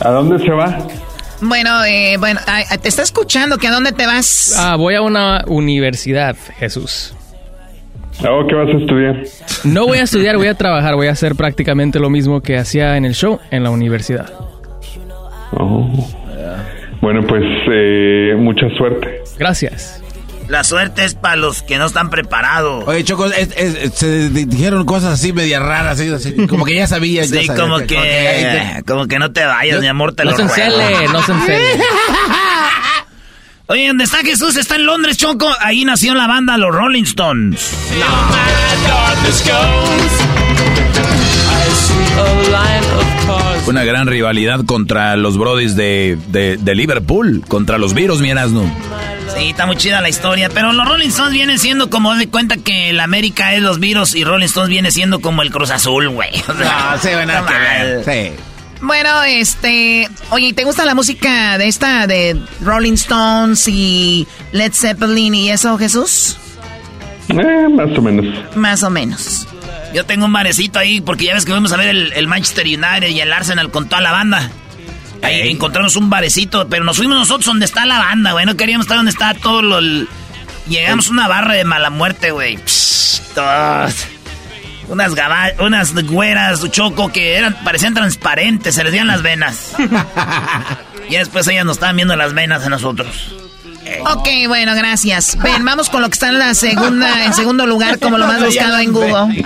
[0.00, 0.78] ¿A dónde se va?
[1.40, 2.40] Bueno, eh, bueno,
[2.80, 4.54] te está escuchando, que a dónde te vas.
[4.56, 7.14] Ah, voy a una universidad, Jesús.
[8.28, 9.22] Oh, ¿Qué vas a estudiar?
[9.64, 12.96] No voy a estudiar, voy a trabajar, voy a hacer prácticamente lo mismo que hacía
[12.96, 14.32] en el show en la universidad.
[15.52, 15.88] Oh.
[17.00, 19.22] Bueno, pues eh, mucha suerte.
[19.38, 20.01] Gracias.
[20.52, 22.84] La suerte es para los que no están preparados.
[22.86, 26.74] Oye, Choco, es- es- se di- dijeron cosas así media raras, así, así, como que
[26.74, 27.30] ya sabías.
[27.30, 30.32] ya Sí, sabías como que, ahí como que no te vayas, mi amor, te No
[30.32, 31.64] lo se encele, no se encele.
[33.68, 34.56] Oye, ¿dónde está Jesús?
[34.56, 35.48] Está en Londres, Choco.
[35.60, 37.70] Ahí nació la banda Los Rolling Stones.
[43.66, 48.70] Una gran rivalidad contra los brodis de, de, de Liverpool, contra los virus, mi Erasmo.
[49.42, 52.58] Sí, está muy chida la historia, pero los Rolling Stones vienen siendo como, de cuenta
[52.58, 56.10] que el América es los virus y Rolling Stones viene siendo como el Cruz Azul,
[56.10, 56.30] güey.
[56.48, 57.60] O sea, No, sí, bueno, no que mal.
[57.60, 58.32] ver, sí.
[58.80, 65.34] Bueno, este, oye, ¿te gusta la música de esta, de Rolling Stones y Led Zeppelin
[65.34, 66.36] y eso, Jesús?
[67.28, 68.54] Eh, más o menos.
[68.54, 69.48] Más o menos.
[69.92, 72.64] Yo tengo un barecito ahí porque ya ves que fuimos a ver el, el Manchester
[72.64, 74.52] United y el Arsenal con toda la banda.
[75.22, 78.44] Ahí encontramos un barecito, pero nos fuimos nosotros donde está la banda, güey.
[78.46, 79.80] No queríamos estar donde está todo lo...
[80.68, 82.58] Llegamos a una barra de mala muerte, güey.
[84.88, 89.72] Unas gaba- unas güeras, choco, que eran, parecían transparentes, se les veían las venas.
[91.08, 93.34] y después ellas nos estaban viendo las venas a nosotros.
[94.14, 95.38] Ok, bueno, gracias.
[95.42, 98.44] Ven, vamos con lo que está en la segunda, en segundo lugar como lo más
[98.44, 99.44] buscado en Google.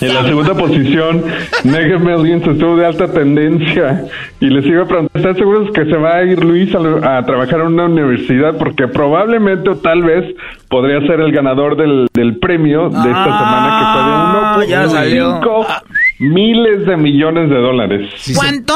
[0.00, 1.24] En la segunda posición,
[1.64, 4.04] Mega Millions estuvo de alta tendencia.
[4.40, 7.24] Y les iba a preguntar, ¿están seguros que se va a ir Luis a, a
[7.24, 8.56] trabajar en una universidad?
[8.58, 10.34] Porque probablemente o tal vez
[10.68, 15.40] podría ser el ganador del, del premio de esta semana que fue de ya salió.
[15.40, 15.82] 1.5
[16.20, 18.10] miles de millones de dólares.
[18.34, 18.74] ¿Cuánto?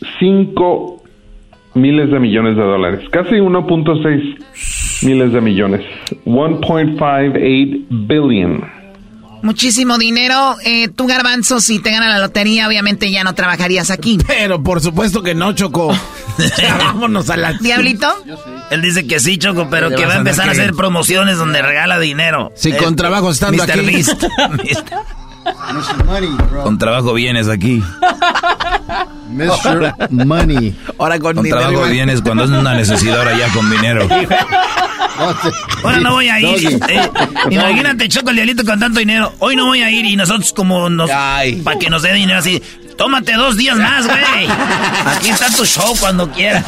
[0.00, 1.00] 1.5
[1.74, 3.00] miles de millones de dólares.
[3.10, 4.38] Casi 1.6
[5.02, 5.82] miles de millones.
[6.24, 8.64] 1.58 billion.
[9.42, 10.56] Muchísimo dinero.
[10.64, 14.18] Eh, tú, Garbanzo, si te gana la lotería, obviamente ya no trabajarías aquí.
[14.26, 15.94] Pero por supuesto que no, Choco.
[16.56, 17.52] Ya vámonos a la...
[17.52, 18.06] ¿Diablito?
[18.70, 21.98] Él dice que sí, Choco, pero que va a empezar a hacer promociones donde regala
[21.98, 22.50] dinero.
[22.54, 23.72] Sí, con trabajo estando Mr.
[23.72, 23.86] aquí.
[23.86, 24.24] Beast.
[26.62, 27.82] Con trabajo vienes aquí.
[29.30, 29.94] Mr.
[30.10, 30.74] Money.
[30.98, 31.60] Ahora con, Con dinero.
[31.68, 34.08] trabajo vienes cuando es una necesidad, ahora ya con dinero.
[35.84, 36.80] Ahora no voy a ir.
[36.88, 37.10] Eh,
[37.50, 39.32] imagínate, Choco el diablito con tanto dinero.
[39.38, 41.10] Hoy no voy a ir y nosotros como nos...
[41.10, 42.62] Para que nos dé dinero así.
[42.96, 44.46] Tómate dos días más, güey.
[45.16, 46.64] Aquí está tu show cuando quieras.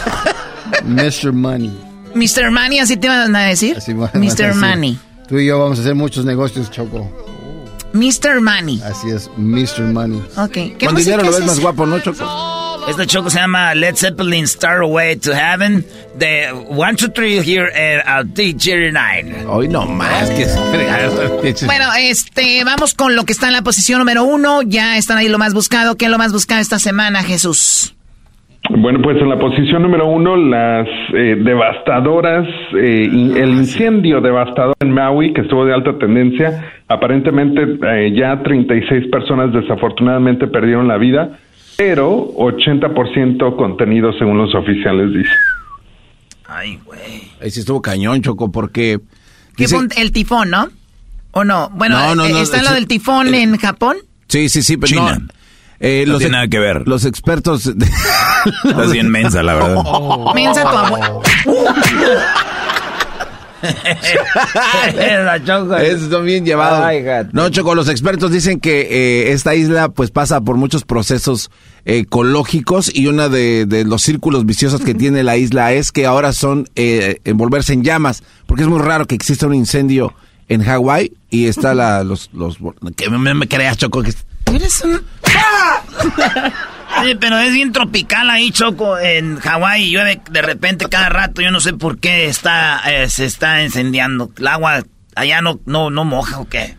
[0.84, 1.32] Mr.
[1.32, 1.72] Money.
[2.14, 2.50] Mr.
[2.50, 3.76] Money, así te van a decir.
[3.78, 4.12] Así Mr.
[4.12, 4.54] decir.
[4.54, 4.98] Money.
[5.28, 7.10] Tú y yo vamos a hacer muchos negocios, Choco.
[7.94, 8.40] Mr.
[8.40, 8.82] Money.
[8.82, 9.82] Así es, Mr.
[9.92, 10.22] Money.
[10.36, 10.52] Ok.
[10.52, 12.24] ¿Qué Con dinero lo es ves más guapo, ¿no, Choco?
[12.88, 15.84] Este choco se llama Led Zeppelin Starway to Heaven
[16.18, 17.70] de 1, 2, 3 here
[18.04, 19.46] at T09.
[19.48, 20.44] Hoy no más que
[21.66, 24.62] Bueno, este, vamos con lo que está en la posición número uno.
[24.62, 25.96] Ya están ahí lo más buscado.
[25.96, 27.94] ¿Qué es lo más buscado esta semana, Jesús?
[28.70, 34.74] Bueno, pues en la posición número uno, las eh, devastadoras, eh, in- el incendio devastador
[34.80, 36.72] en Maui, que estuvo de alta tendencia.
[36.88, 41.38] Aparentemente eh, ya 36 personas desafortunadamente perdieron la vida,
[41.76, 45.30] pero 80% contenido según los oficiales, dice.
[46.46, 47.30] Ay, güey.
[47.40, 49.00] Ahí sí estuvo cañón, Choco, porque...
[49.56, 50.68] ¿Qué dice- el tifón, ¿no?
[51.32, 51.70] ¿O no?
[51.70, 53.96] Bueno, No, no, eh, no, ¿está es- lo del tifón en Japón?
[54.28, 55.18] Sí, sí, sí, pero China.
[55.18, 55.26] no.
[55.80, 56.86] Eh, No los tiene nada que ver.
[56.86, 57.64] Los expertos...
[57.76, 57.86] de-
[58.64, 59.76] Estás bien mensa, la verdad.
[60.34, 61.12] Mensa tu abuela.
[65.82, 66.80] Están bien llevados.
[67.32, 71.50] No, Choco, los expertos dicen que eh, esta isla pues pasa por muchos procesos
[71.84, 76.32] ecológicos y una de, de los círculos viciosos que tiene la isla es que ahora
[76.32, 80.14] son eh, envolverse en llamas, porque es muy raro que exista un incendio
[80.48, 82.58] en Hawái y está la los los
[82.96, 84.12] que me, me creas Choco que
[84.52, 85.00] Eres un...
[87.02, 89.90] Sí, pero es bien tropical ahí, Choco, en Hawái.
[89.90, 91.40] Llueve de repente cada rato.
[91.42, 94.30] Yo no sé por qué está, eh, se está incendiando.
[94.38, 94.82] El agua
[95.16, 96.76] allá no, no, no moja o qué.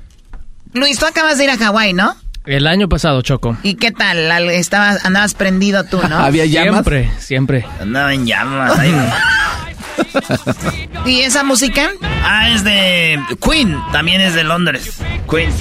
[0.74, 2.16] Luis, tú acabas de ir a Hawái, ¿no?
[2.46, 3.58] El año pasado, Choco.
[3.64, 4.30] ¿Y qué tal?
[4.32, 6.32] Al- Estabas, andabas prendido tú, ¿no?
[6.84, 7.66] Siempre, siempre.
[7.80, 8.78] Andaba en llamas.
[8.80, 8.94] ahí.
[11.06, 11.90] ¿Y esa música?
[12.24, 13.78] ah, es de Queen.
[13.92, 14.98] También es de Londres.
[15.30, 15.52] Queen.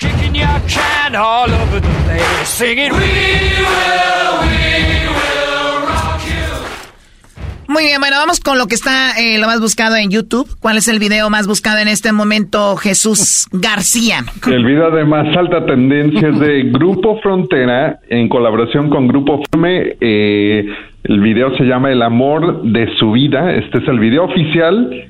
[0.00, 7.68] Kicking your can all over the place, singing, We will, we will rock you.
[7.68, 10.48] Muy bien, bueno, vamos con lo que está eh, lo más buscado en YouTube.
[10.58, 14.24] ¿Cuál es el video más buscado en este momento, Jesús García?
[14.50, 19.96] El video de más alta tendencia es de Grupo Frontera en colaboración con Grupo Firme.
[20.00, 20.64] Eh,
[21.04, 23.52] el video se llama El amor de su vida.
[23.52, 25.09] Este es el video oficial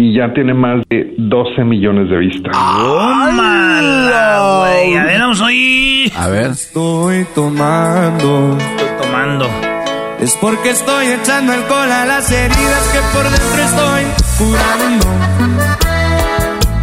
[0.00, 2.52] y ya tiene más de 12 millones de vistas.
[2.52, 4.96] ¡Tómala, güey!
[4.96, 6.12] A ver, vamos a oír.
[6.16, 6.50] A ver.
[6.52, 8.56] Estoy tomando.
[8.58, 9.46] Estoy tomando.
[10.18, 14.04] Es porque estoy echando alcohol a las heridas que por dentro estoy
[14.38, 15.06] curando.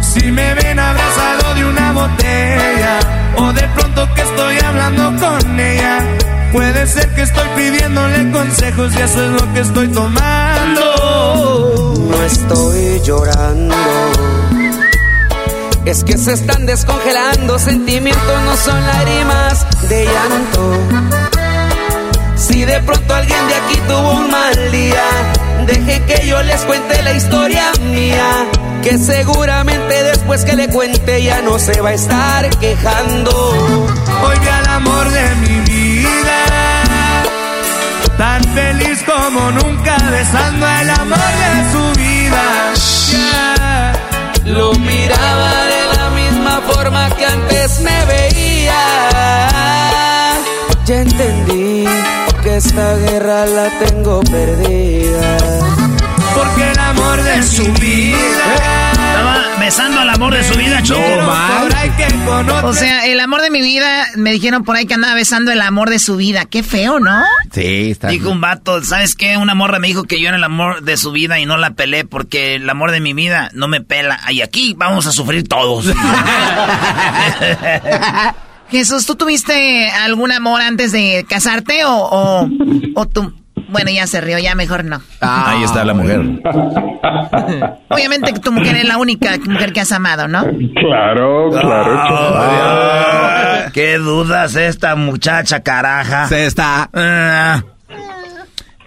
[0.00, 3.00] Si me ven abrazado de una botella
[3.36, 6.04] o de pronto que estoy hablando con ella,
[6.52, 10.84] puede ser que estoy pidiéndole consejos y eso es lo que estoy tomando.
[12.10, 13.74] No estoy llorando.
[15.84, 20.76] Es que se están descongelando, sentimientos no son lágrimas de llanto.
[22.36, 25.04] Si de pronto alguien de aquí tuvo un mal día,
[25.66, 28.46] deje que yo les cuente la historia mía.
[28.82, 33.86] Que seguramente después que le cuente ya no se va a estar quejando.
[34.40, 35.67] Vi al amor de mi
[38.18, 42.44] tan feliz como nunca, besando al amor de su vida.
[44.44, 48.82] Lo miraba de la misma forma que antes me veía.
[50.84, 51.84] Ya entendí
[52.42, 55.97] que esta guerra la tengo perdida.
[56.34, 58.18] Porque el amor de su vida.
[58.92, 61.00] Estaba besando al amor de su vida, Choco.
[62.64, 65.60] O sea, el amor de mi vida, me dijeron por ahí que andaba besando el
[65.60, 66.44] amor de su vida.
[66.44, 67.22] Qué feo, ¿no?
[67.52, 69.36] Sí, está Dijo un vato, ¿sabes qué?
[69.36, 71.70] Una morra me dijo que yo era el amor de su vida y no la
[71.70, 74.20] pelé porque el amor de mi vida no me pela.
[74.30, 75.86] Y aquí vamos a sufrir todos.
[78.70, 82.48] Jesús, ¿tú tuviste algún amor antes de casarte o, o,
[82.94, 83.32] o tú?
[83.68, 85.00] Bueno, ya se rió, ya mejor no.
[85.20, 86.20] Ahí está la mujer.
[87.88, 90.42] Obviamente que tu mujer es la única mujer que has amado, ¿no?
[90.74, 91.94] Claro, claro.
[91.98, 96.28] Ah, ¿Qué dudas esta muchacha, caraja?
[96.28, 96.88] Se está.
[96.92, 97.62] Ah.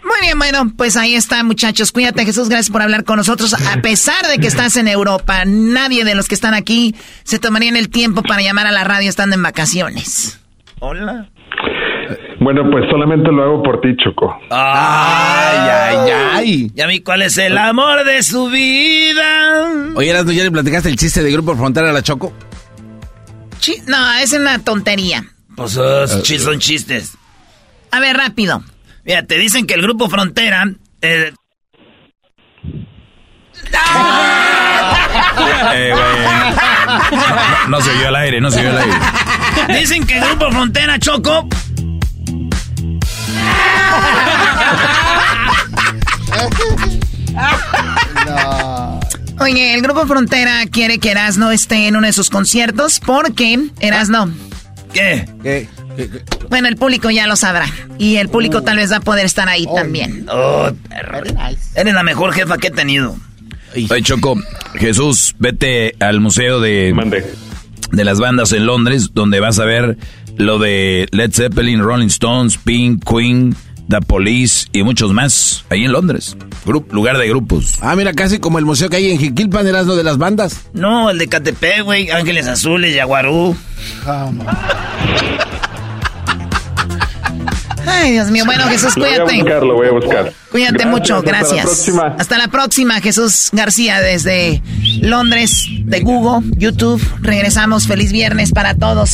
[0.03, 1.91] Muy bien, bueno, pues ahí está, muchachos.
[1.91, 2.49] Cuídate, Jesús.
[2.49, 3.53] Gracias por hablar con nosotros.
[3.53, 7.77] A pesar de que estás en Europa, nadie de los que están aquí se tomarían
[7.77, 10.39] el tiempo para llamar a la radio estando en vacaciones.
[10.79, 11.29] Hola.
[12.39, 14.35] Bueno, pues solamente lo hago por ti, Choco.
[14.49, 16.71] Ay, ay, ay.
[16.73, 19.69] Ya vi cuál es el amor de su vida.
[19.95, 22.33] Oye, Erasmo, ¿ya le platicaste el chiste de Grupo Frontera a la Choco?
[23.59, 25.23] Chi- no, es una tontería.
[25.55, 27.17] Pues uh, chi- son chistes.
[27.91, 28.63] A ver, rápido.
[29.05, 30.63] Mira, te dicen que el grupo Frontera...
[31.01, 31.31] Eh...
[35.73, 35.93] Eh,
[37.67, 38.93] no, no, se vio al aire, no se vio al aire.
[39.79, 41.47] Dicen que el grupo Frontera Choco.
[49.39, 54.29] Oye, el grupo Frontera quiere que Erasno esté en uno de sus conciertos porque Erasno.
[54.93, 55.27] ¿Qué?
[55.41, 55.67] ¿Qué?
[56.49, 57.65] Bueno, el público ya lo sabrá.
[57.97, 58.61] Y el público Uh.
[58.61, 60.25] tal vez va a poder estar ahí también.
[60.29, 61.21] Oh, perro.
[61.75, 63.15] Eres la mejor jefa que he tenido.
[63.89, 64.35] Oye, Choco,
[64.75, 66.93] Jesús, vete al museo de,
[67.91, 69.97] de las bandas en Londres, donde vas a ver
[70.37, 73.55] lo de Led Zeppelin, Rolling Stones, Pink, Queen,
[73.91, 76.35] The Police y muchos más, ahí en Londres.
[76.65, 77.77] Grup- lugar de grupos.
[77.81, 80.61] Ah, mira, casi como el museo que hay en Jiquilpan, eras lo de las bandas.
[80.73, 82.09] No, el de Catepec, güey.
[82.09, 83.55] Ángeles Azules, Yaguarú.
[87.85, 88.45] Ay, Dios mío.
[88.45, 89.41] Bueno, Jesús, Lo voy a cuídate.
[89.43, 90.33] buscar, lo voy a buscar.
[90.51, 91.65] Cuídate mucho, hasta la gracias.
[91.65, 92.15] próxima.
[92.17, 94.61] Hasta la próxima, Jesús García, desde
[95.01, 97.01] Londres, de Google, YouTube.
[97.21, 97.87] Regresamos.
[97.87, 99.11] Feliz viernes para todos.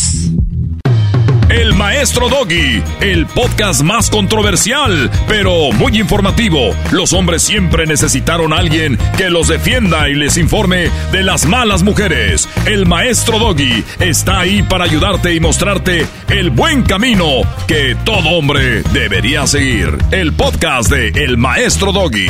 [1.50, 6.76] El Maestro Doggy, el podcast más controversial, pero muy informativo.
[6.92, 11.84] Los hombres siempre necesitaron a alguien que los defienda y les informe de las malas
[11.84, 12.50] mujeres.
[12.66, 18.84] El Maestro Doggy está ahí para ayudarte y mostrarte el buen camino que todo hombre
[18.92, 19.98] debería seguir.
[20.12, 22.28] El podcast de El Maestro Doggy.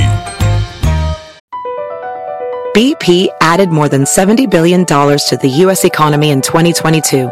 [2.76, 5.84] BP added more than $70 billion to the U.S.
[5.84, 7.32] economy in 2022.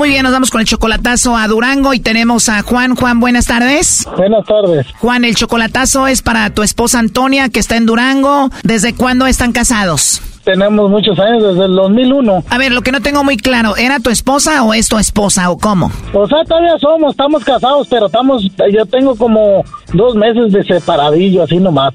[0.00, 2.96] Muy bien, nos vamos con el chocolatazo a Durango y tenemos a Juan.
[2.96, 4.08] Juan, buenas tardes.
[4.16, 4.86] Buenas tardes.
[4.98, 8.48] Juan, el chocolatazo es para tu esposa Antonia, que está en Durango.
[8.62, 10.22] ¿Desde cuándo están casados?
[10.42, 12.44] Tenemos muchos años, desde el 2001.
[12.48, 15.50] A ver, lo que no tengo muy claro, ¿era tu esposa o es tu esposa
[15.50, 15.92] o cómo?
[16.14, 18.42] O sea, todavía somos, estamos casados, pero estamos,
[18.72, 21.92] yo tengo como dos meses de separadillo, así nomás.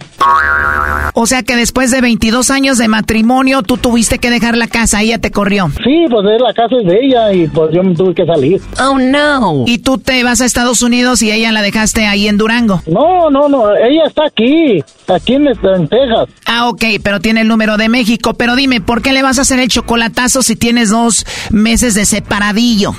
[1.17, 5.01] O sea que después de 22 años de matrimonio, tú tuviste que dejar la casa,
[5.01, 5.71] ella te corrió.
[5.83, 8.61] Sí, pues es la casa es de ella y pues yo me tuve que salir.
[8.81, 9.63] Oh, no.
[9.65, 12.81] Y tú te vas a Estados Unidos y ella la dejaste ahí en Durango.
[12.85, 16.27] No, no, no, ella está aquí, aquí en, en Texas.
[16.45, 18.33] Ah, ok, pero tiene el número de México.
[18.33, 22.03] Pero dime, ¿por qué le vas a hacer el chocolatazo si tienes dos meses de
[22.03, 22.93] separadillo?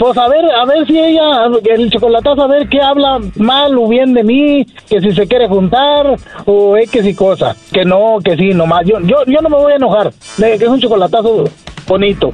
[0.00, 3.86] Pues a ver, a ver si ella, el chocolatazo, a ver qué habla mal o
[3.86, 7.54] bien de mí, que si se quiere juntar o X y cosas.
[7.70, 8.86] Que no, que sí, nomás.
[8.86, 11.44] Yo, yo, yo no me voy a enojar, que es un chocolatazo
[11.86, 12.32] bonito.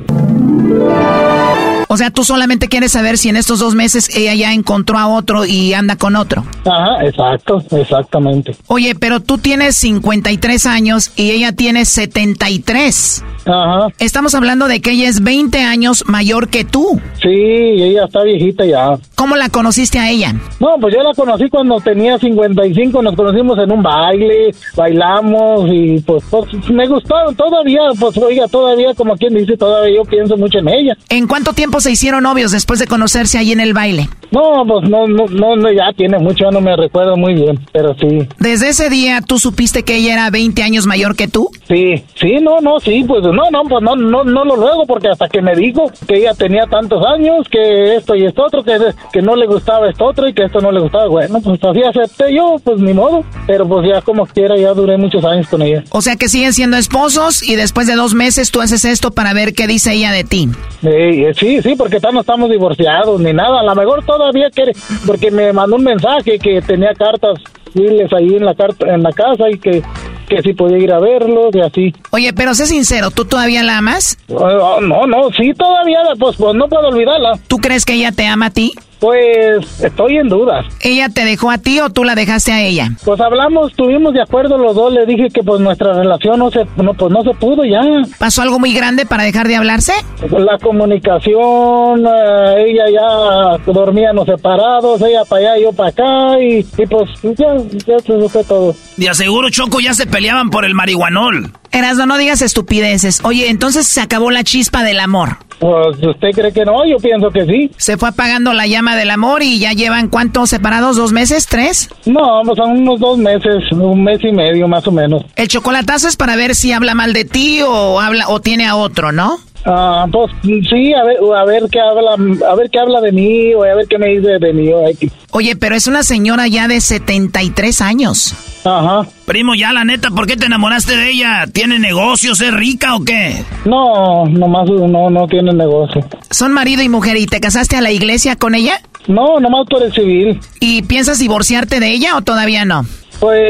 [1.88, 5.06] O sea, tú solamente quieres saber si en estos dos meses ella ya encontró a
[5.06, 6.44] otro y anda con otro.
[6.64, 8.56] Ajá, exacto, exactamente.
[8.66, 13.24] Oye, pero tú tienes 53 años y ella tiene 73.
[13.46, 13.88] Ajá.
[14.00, 17.00] Estamos hablando de que ella es 20 años mayor que tú.
[17.22, 18.98] Sí, ella está viejita ya.
[19.14, 20.34] ¿Cómo la conociste a ella?
[20.58, 26.00] No, pues yo la conocí cuando tenía 55, nos conocimos en un baile, bailamos y
[26.00, 30.45] pues, pues me gustó todavía, pues oiga, todavía como quien dice, todavía yo pienso mucho
[30.54, 30.96] en ella.
[31.08, 34.08] ¿En cuánto tiempo se hicieron novios después de conocerse ahí en el baile?
[34.30, 37.94] No, pues no, no, no, no, ya tiene mucho, no me recuerdo muy bien, pero
[37.94, 38.26] sí.
[38.38, 41.48] Desde ese día, ¿tú supiste que ella era 20 años mayor que tú?
[41.68, 45.08] Sí, sí, no, no, sí, pues no, no, pues no, no, no lo luego porque
[45.08, 48.78] hasta que me dijo que ella tenía tantos años, que esto y esto otro, que,
[49.12, 51.82] que no le gustaba esto otro y que esto no le gustaba, bueno, pues así
[51.82, 55.62] acepté yo, pues ni modo, pero pues ya como quiera, ya duré muchos años con
[55.62, 55.84] ella.
[55.90, 59.32] O sea que siguen siendo esposos y después de dos meses tú haces esto para
[59.32, 60.35] ver qué dice ella de ti.
[60.36, 64.72] Sí, sí, sí, porque no estamos divorciados ni nada, a lo mejor todavía quiere,
[65.06, 67.38] porque me mandó un mensaje que tenía cartas
[67.72, 69.82] civiles ahí en la, carta, en la casa y que
[70.28, 71.94] que si podía ir a verlos y así.
[72.10, 74.18] Oye, pero sé sincero, ¿tú todavía la amas?
[74.28, 77.38] Uh, no, no, sí, todavía, pues, pues no puedo olvidarla.
[77.46, 78.72] ¿Tú crees que ella te ama a ti?
[79.00, 80.64] Pues estoy en dudas.
[80.80, 82.90] ¿Ella te dejó a ti o tú la dejaste a ella?
[83.04, 86.66] Pues hablamos, tuvimos de acuerdo los dos, le dije que pues nuestra relación no se,
[86.76, 87.82] no, pues no se pudo ya.
[88.18, 89.92] ¿Pasó algo muy grande para dejar de hablarse?
[90.30, 96.86] La comunicación, eh, ella ya dormíamos separados, ella para allá, yo para acá y, y
[96.86, 98.74] pues ya, ya se fue todo.
[98.96, 101.52] De aseguro, Choco, ya se peleaban por el marihuanol.
[101.70, 103.20] Erasno, no digas estupideces.
[103.24, 105.36] Oye, entonces se acabó la chispa del amor.
[105.58, 107.70] Pues usted cree que no, yo pienso que sí.
[107.76, 111.90] Se fue apagando la llama del amor y ya llevan cuántos separados, dos meses, tres?
[112.06, 115.22] No, pues son unos dos meses, un mes y medio más o menos.
[115.36, 118.76] El chocolatazo es para ver si habla mal de ti o habla o tiene a
[118.76, 119.38] otro, ¿no?
[119.66, 123.52] Ah, pues sí, a ver, a ver qué habla, a ver qué habla de mí
[123.52, 124.72] o a ver qué me dice de mí.
[124.72, 125.10] o X.
[125.32, 128.34] Oye, pero es una señora ya de 73 años.
[128.66, 129.06] Ajá.
[129.26, 131.44] Primo, ya la neta, ¿por qué te enamoraste de ella?
[131.52, 132.40] ¿Tiene negocios?
[132.40, 133.44] ¿Es rica o qué?
[133.64, 136.04] No, nomás no, no tiene negocio.
[136.30, 138.80] Son marido y mujer y te casaste a la iglesia con ella?
[139.06, 140.40] No, nomás por el civil.
[140.60, 142.84] ¿Y piensas divorciarte de ella o todavía no?
[143.20, 143.40] Pues,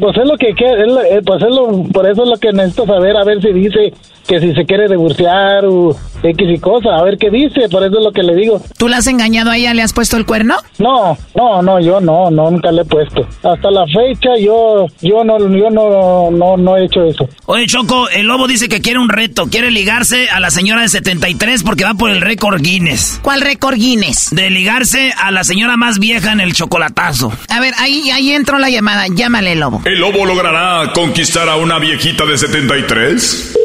[0.00, 2.36] pues es lo que quiere, es lo- eh, pues es lo, por eso es lo
[2.38, 3.92] que necesito saber, a ver si dice
[4.26, 7.98] que si se quiere divorciar o X y cosa, a ver qué dice, por eso
[7.98, 8.62] es lo que le digo.
[8.78, 9.74] ¿Tú la has engañado a ella?
[9.74, 10.56] ¿Le has puesto el cuerno?
[10.78, 13.26] No, no, no, yo no, no, nunca le he puesto.
[13.42, 17.28] Hasta la fecha yo, yo no, yo no, no, no he hecho eso.
[17.46, 19.46] Oye, Choco, el lobo dice que quiere un reto.
[19.46, 23.20] Quiere ligarse a la señora de 73 porque va por el récord Guinness.
[23.22, 24.30] ¿Cuál récord Guinness?
[24.30, 27.32] De ligarse a la señora más vieja en el chocolatazo.
[27.48, 29.06] A ver, ahí, ahí entró la llamada.
[29.08, 29.82] Llámale, lobo.
[29.84, 33.58] ¿El lobo logrará conquistar a una viejita de 73?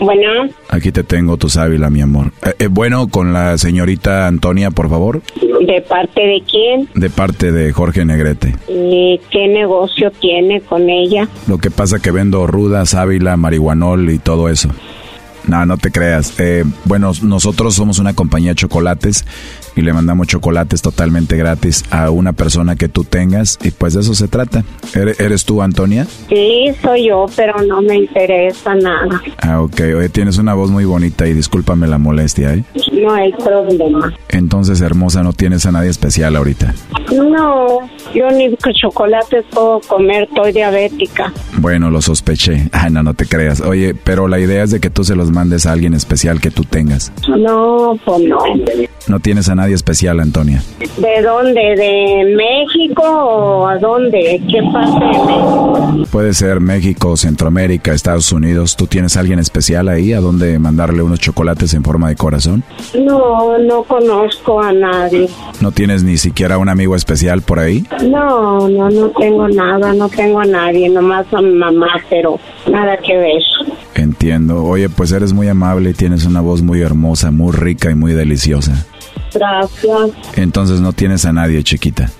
[0.00, 2.32] Bueno, Aquí te tengo tu sábila, mi amor.
[2.44, 6.88] Eh, eh, bueno, con la señorita Antonia, por favor, ¿de parte de quién?
[6.94, 8.56] de parte de Jorge Negrete.
[8.68, 11.28] ¿Y qué negocio tiene con ella?
[11.46, 14.68] Lo que pasa que vendo ruda, sábila, marihuanol y todo eso.
[15.46, 16.38] No, no te creas.
[16.40, 19.24] Eh, bueno, nosotros somos una compañía de chocolates
[19.76, 24.00] y le mandamos chocolates totalmente gratis a una persona que tú tengas y pues de
[24.00, 24.64] eso se trata.
[24.94, 26.06] ¿Eres, tú, Antonia?
[26.28, 29.20] Sí, soy yo, pero no me interesa nada.
[29.42, 29.80] Ah, ok.
[29.98, 32.64] Oye, tienes una voz muy bonita y discúlpame la molestia, ¿eh?
[32.92, 34.12] No hay problema.
[34.28, 36.74] Entonces, hermosa, no tienes a nadie especial ahorita.
[37.12, 37.80] No,
[38.14, 41.32] yo ni chocolates puedo comer, estoy diabética.
[41.58, 42.68] Bueno, lo sospeché.
[42.72, 43.60] Ay, no, no te creas.
[43.60, 46.50] Oye, pero la idea es de que tú se los mandes a alguien especial que
[46.50, 47.12] tú tengas.
[47.28, 48.38] No, pues no.
[49.06, 50.62] No tienes a nadie especial, Antonia.
[50.78, 51.60] ¿De dónde?
[51.60, 54.42] ¿De México o a dónde?
[54.50, 56.06] ¿Qué parte de México?
[56.10, 58.76] Puede ser México, Centroamérica, Estados Unidos.
[58.76, 62.62] ¿Tú tienes a alguien especial ahí a donde mandarle unos chocolates en forma de corazón?
[62.94, 65.28] No, no conozco a nadie.
[65.60, 67.84] ¿No tienes ni siquiera un amigo especial por ahí?
[68.04, 72.38] No, no, no tengo nada, no tengo a nadie, nomás a mi mamá, pero
[72.70, 73.42] nada que ver.
[73.94, 74.64] Entiendo.
[74.64, 78.12] Oye, pues eres muy amable y tienes una voz muy hermosa, muy rica y muy
[78.12, 78.86] deliciosa.
[80.36, 82.10] Entonces no tienes a nadie, chiquita.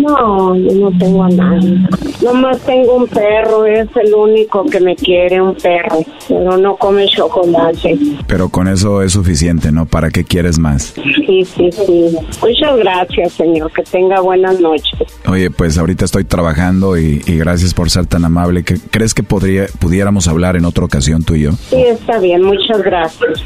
[0.00, 1.78] No, yo no tengo a nadie.
[2.22, 5.98] Nomás tengo un perro, es el único que me quiere, un perro,
[6.28, 7.98] pero no come chocolate.
[8.26, 9.86] Pero con eso es suficiente, ¿no?
[9.86, 10.94] ¿Para qué quieres más?
[11.26, 12.16] Sí, sí, sí.
[12.42, 13.70] Muchas gracias, señor.
[13.72, 14.98] Que tenga buenas noches.
[15.28, 18.62] Oye, pues ahorita estoy trabajando y, y gracias por ser tan amable.
[18.64, 21.52] ¿Qué- ¿Crees que podría, pudiéramos hablar en otra ocasión tú y yo?
[21.52, 23.42] Sí, está bien, muchas gracias.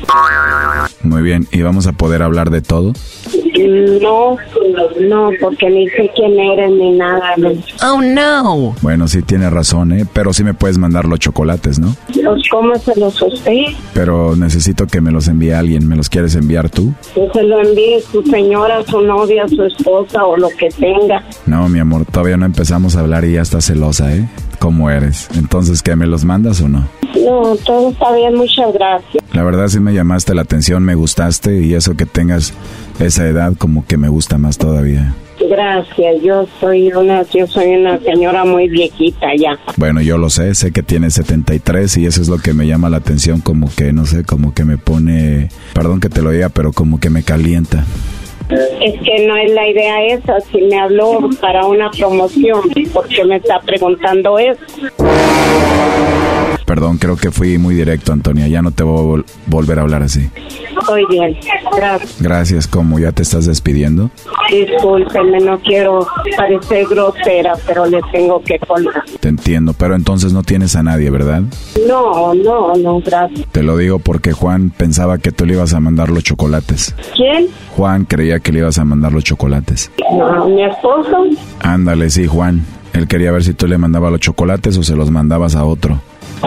[1.02, 2.92] Muy bien, ¿y vamos a poder hablar de todo?
[4.00, 4.36] No,
[5.00, 7.34] no, porque ni sé quién eres ni nada.
[7.82, 8.74] Oh, no.
[8.82, 10.04] Bueno, sí tienes razón, ¿eh?
[10.12, 11.94] Pero sí me puedes mandar los chocolates, ¿no?
[12.50, 13.52] ¿cómo se los usted?
[13.94, 15.86] Pero necesito que me los envíe alguien.
[15.88, 16.92] ¿Me los quieres enviar tú?
[17.14, 21.22] Que se lo envíe su señora, su novia, su esposa o lo que tenga.
[21.46, 24.28] No, mi amor, todavía no empezamos a hablar y ya estás celosa, ¿eh?
[24.58, 25.28] ¿Cómo eres?
[25.36, 26.88] Entonces, ¿qué me los mandas o no?
[27.24, 29.22] No, todo está bien, muchas gracias.
[29.32, 32.54] La verdad sí me llamaste la atención, me gustaste y eso que tengas
[32.98, 35.14] esa edad como que me gusta más todavía.
[35.40, 39.58] Gracias, yo soy una, yo soy una señora muy viejita ya.
[39.76, 42.90] Bueno, yo lo sé, sé que tienes 73 y eso es lo que me llama
[42.90, 46.48] la atención, como que, no sé, como que me pone, perdón que te lo diga,
[46.48, 47.84] pero como que me calienta.
[48.50, 52.62] Es que no es la idea esa, si me habló para una promoción,
[52.92, 54.60] porque me está preguntando eso.
[56.68, 59.82] Perdón, creo que fui muy directo, Antonia, ya no te voy a vol- volver a
[59.82, 60.28] hablar así.
[60.78, 61.34] Estoy bien,
[61.74, 62.16] gracias.
[62.20, 64.10] Gracias, como ya te estás despidiendo.
[64.50, 66.06] Discúlpeme, no quiero
[66.36, 69.02] parecer grosera, pero le tengo que colgar.
[69.20, 71.42] Te entiendo, pero entonces no tienes a nadie, ¿verdad?
[71.88, 73.46] No, no, no, gracias.
[73.50, 76.94] Te lo digo porque Juan pensaba que tú le ibas a mandar los chocolates.
[77.16, 77.46] ¿Quién?
[77.76, 79.90] Juan creía que le ibas a mandar los chocolates.
[80.12, 81.24] No, mi esposo.
[81.60, 82.64] Ándale, sí, Juan.
[82.92, 86.00] Él quería ver si tú le mandabas los chocolates o se los mandabas a otro.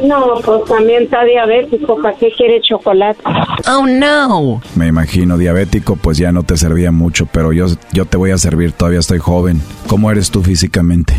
[0.04, 2.02] No, pues también está diabético.
[2.02, 3.22] ¿Para qué quiere chocolate?
[3.68, 4.62] Oh, no.
[4.76, 8.38] Me imagino diabético, pues ya no te servía mucho, pero yo, yo te voy a
[8.38, 9.62] servir, todavía estoy joven.
[9.88, 11.14] ¿Cómo eres tú físicamente?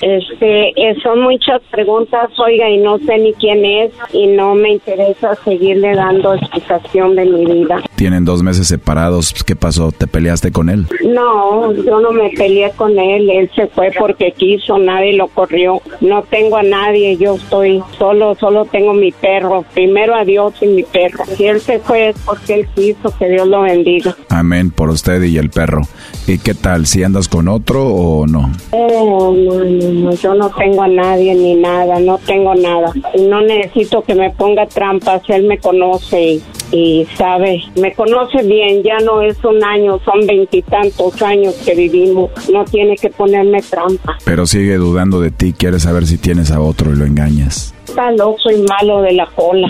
[0.00, 4.72] Este, eh, son muchas preguntas, oiga, y no sé ni quién es y no me
[4.72, 7.82] interesa seguirle dando explicación de mi vida.
[7.96, 9.90] Tienen dos meses separados, ¿qué pasó?
[9.90, 10.86] ¿Te peleaste con él?
[11.04, 15.82] No, yo no me peleé con él, él se fue porque quiso, nadie lo corrió.
[16.00, 19.64] No tengo a nadie, yo estoy solo, solo tengo mi perro.
[19.74, 21.24] Primero a Dios y mi perro.
[21.36, 24.14] Si él se fue es porque él quiso, que Dios lo bendiga.
[24.28, 25.82] Amén por usted y el perro.
[26.28, 26.84] ¿Y qué tal?
[26.84, 28.52] ¿Si andas con otro o no?
[28.72, 32.92] Oh, no, no, no, yo no tengo a nadie ni nada, no tengo nada.
[33.18, 38.82] No necesito que me ponga trampas, él me conoce y, y sabe, me conoce bien,
[38.82, 44.18] ya no es un año, son veintitantos años que vivimos, no tiene que ponerme trampa.
[44.26, 47.74] Pero sigue dudando de ti, quiere saber si tienes a otro y lo engañas.
[47.88, 49.68] Está loco y malo de la cola,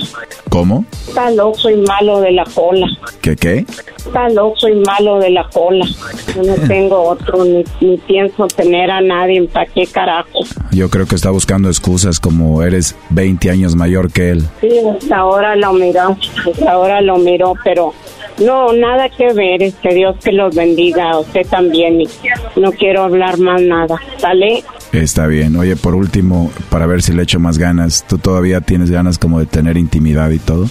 [0.51, 0.85] ¿Cómo?
[1.07, 2.87] está loco y malo de la cola.
[3.21, 3.65] ¿Qué qué?
[3.97, 5.87] Está loco y malo de la cola.
[6.35, 9.43] Yo no tengo otro, ni, ni pienso tener a nadie.
[9.49, 10.41] ¿Para qué carajo?
[10.73, 14.45] Yo creo que está buscando excusas como eres 20 años mayor que él.
[14.61, 16.17] Sí, hasta ahora lo miró,
[16.51, 17.95] hasta ahora lo miró, pero
[18.39, 19.63] no, nada que ver.
[19.63, 22.01] Este Dios que los bendiga a usted también.
[22.03, 22.09] Y
[22.57, 23.97] no quiero hablar más nada.
[24.19, 24.65] ¿Sale?
[24.93, 25.55] Está bien.
[25.57, 29.39] Oye, por último, para ver si le echo más ganas, ¿tú todavía tienes ganas como
[29.39, 30.65] de tener intimidad y todo?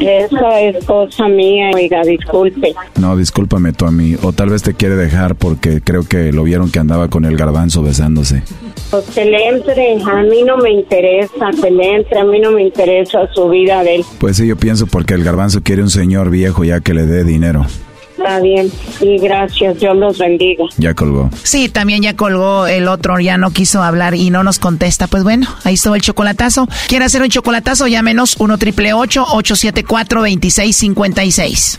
[0.00, 2.74] Eso es cosa mía, oiga, disculpe.
[3.00, 4.16] No, discúlpame tú a mí.
[4.22, 7.36] O tal vez te quiere dejar porque creo que lo vieron que andaba con el
[7.36, 8.42] garbanzo besándose.
[8.90, 12.52] Pues que le entre, a mí no me interesa, que le entre, a mí no
[12.52, 14.04] me interesa su vida de él.
[14.18, 17.24] Pues sí, yo pienso porque el garbanzo quiere un señor viejo ya que le dé
[17.24, 17.66] dinero.
[18.24, 20.64] Está bien, sí, gracias, Dios los bendiga.
[20.78, 21.28] Ya colgó.
[21.42, 25.08] Sí, también ya colgó el otro, ya no quiso hablar y no nos contesta.
[25.08, 26.66] Pues bueno, ahí estuvo el chocolatazo.
[26.88, 27.86] ¿Quiere hacer un chocolatazo?
[27.86, 31.78] Llámenos 1 triple 874 2656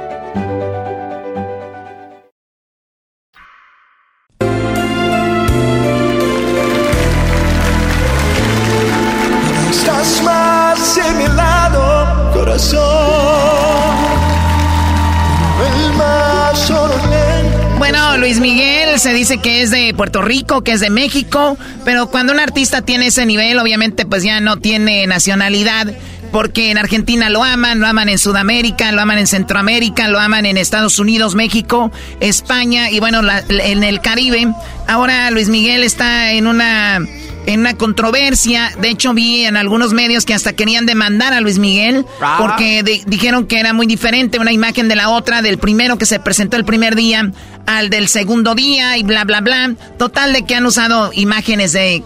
[18.97, 22.81] Se dice que es de Puerto Rico, que es de México, pero cuando un artista
[22.83, 25.87] tiene ese nivel, obviamente pues ya no tiene nacionalidad,
[26.31, 30.45] porque en Argentina lo aman, lo aman en Sudamérica, lo aman en Centroamérica, lo aman
[30.45, 34.47] en Estados Unidos, México, España y bueno, la- en el Caribe.
[34.87, 36.99] Ahora Luis Miguel está en una
[37.45, 38.71] en una controversia.
[38.79, 42.05] De hecho, vi en algunos medios que hasta querían demandar a Luis Miguel
[42.39, 46.05] porque di- dijeron que era muy diferente una imagen de la otra, del primero que
[46.05, 47.31] se presentó el primer día
[47.65, 49.75] al del segundo día y bla, bla, bla.
[49.97, 52.03] Total de que han usado imágenes de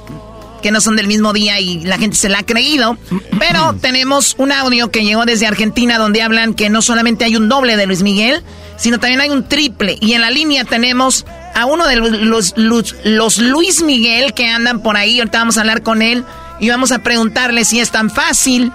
[0.61, 2.97] que no son del mismo día y la gente se la ha creído.
[3.37, 7.49] Pero tenemos un audio que llegó desde Argentina donde hablan que no solamente hay un
[7.49, 8.41] doble de Luis Miguel,
[8.77, 9.97] sino también hay un triple.
[10.01, 11.25] Y en la línea tenemos
[11.55, 15.19] a uno de los, los, Luis Miguel que andan por ahí.
[15.19, 16.25] Ahorita vamos a hablar con él
[16.59, 18.71] y vamos a preguntarle si es tan fácil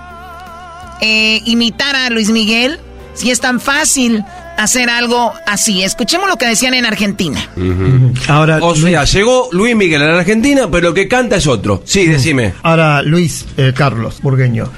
[1.02, 2.80] eh, imitar a Luis Miguel,
[3.14, 4.24] si es tan fácil
[4.60, 5.82] hacer algo así.
[5.82, 7.40] Escuchemos lo que decían en Argentina.
[8.28, 11.82] Ahora, o sea, llegó Luis Miguel a la Argentina, pero lo que canta es otro.
[11.84, 12.54] Sí, decime.
[12.62, 14.70] Ahora, Luis eh, Carlos Burgueño.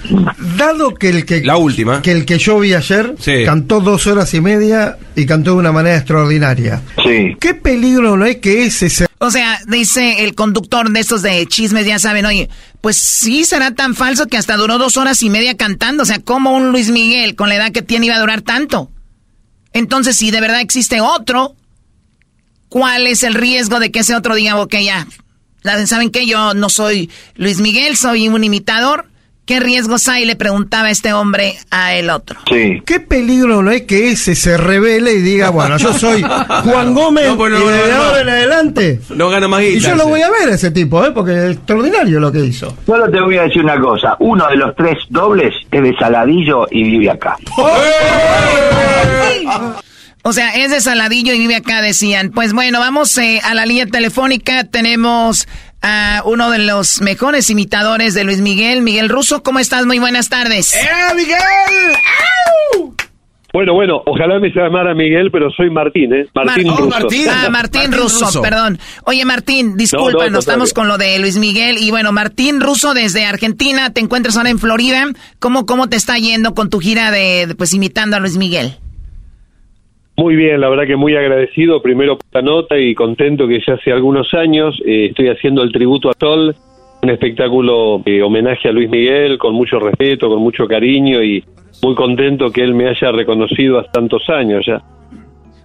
[0.57, 1.43] Dado que el que.
[1.43, 2.01] La última.
[2.03, 3.15] Que el que yo vi ayer
[3.45, 6.83] cantó dos horas y media y cantó de una manera extraordinaria.
[7.05, 7.37] Sí.
[7.41, 11.47] ¿Qué peligro no hay que ese se o sea, dice el conductor de estos de
[11.47, 15.31] chismes, ya saben, oye, pues sí será tan falso que hasta duró dos horas y
[15.31, 16.03] media cantando.
[16.03, 18.91] O sea, ¿cómo un Luis Miguel con la edad que tiene iba a durar tanto?
[19.73, 21.55] Entonces, si de verdad existe otro,
[22.69, 25.07] ¿cuál es el riesgo de que ese otro diga, ok, ya,
[25.87, 26.27] ¿saben qué?
[26.27, 29.12] Yo no soy Luis Miguel, soy un imitador.
[29.45, 30.25] ¿Qué riesgos hay?
[30.25, 32.39] Le preguntaba este hombre a el otro.
[32.49, 32.81] Sí.
[32.87, 37.25] ¿Qué peligro no hay que ese se revele y diga, bueno, yo soy Juan Gómez
[37.25, 39.01] y de ahora en adelante?
[39.11, 41.11] No gana más Y yo lo voy a ver a ese tipo, ¿eh?
[41.11, 42.77] porque es extraordinario lo que hizo.
[42.87, 44.17] Solo te voy a decir una cosa.
[44.21, 47.37] Uno de los tres dobles es de Saladillo y vive acá.
[50.25, 52.31] O sea, es de Saladillo y vive acá, decían.
[52.31, 54.63] Pues bueno, vamos eh, a la línea telefónica.
[54.63, 55.49] Tenemos
[55.83, 59.43] a uno de los mejores imitadores de Luis Miguel, Miguel Russo.
[59.43, 59.85] ¿Cómo estás?
[59.87, 60.75] Muy buenas tardes.
[60.75, 62.93] ¡Eh, Miguel!
[63.53, 66.27] Bueno, bueno, ojalá me llamara Miguel, pero soy Martín, ¿eh?
[66.35, 66.89] Martín oh, Russo.
[66.89, 67.27] Martín.
[67.29, 68.79] Ah, Martín, Russo, perdón.
[69.05, 71.77] Oye, Martín, disculpa, no, estamos con lo de Luis Miguel.
[71.77, 75.07] Y bueno, Martín Russo desde Argentina, te encuentras ahora en Florida.
[75.39, 78.79] ¿Cómo, cómo te está yendo con tu gira de, pues, imitando a Luis Miguel?
[80.17, 83.75] Muy bien, la verdad que muy agradecido primero por la nota y contento que ya
[83.75, 86.55] hace algunos años eh, estoy haciendo el tributo a Sol,
[87.03, 91.43] un espectáculo de homenaje a Luis Miguel con mucho respeto, con mucho cariño y
[91.83, 94.83] muy contento que él me haya reconocido hace tantos años ya.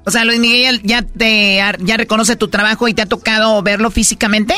[0.05, 3.91] O sea, Luis Miguel ya te ya reconoce tu trabajo y te ha tocado verlo
[3.91, 4.53] físicamente?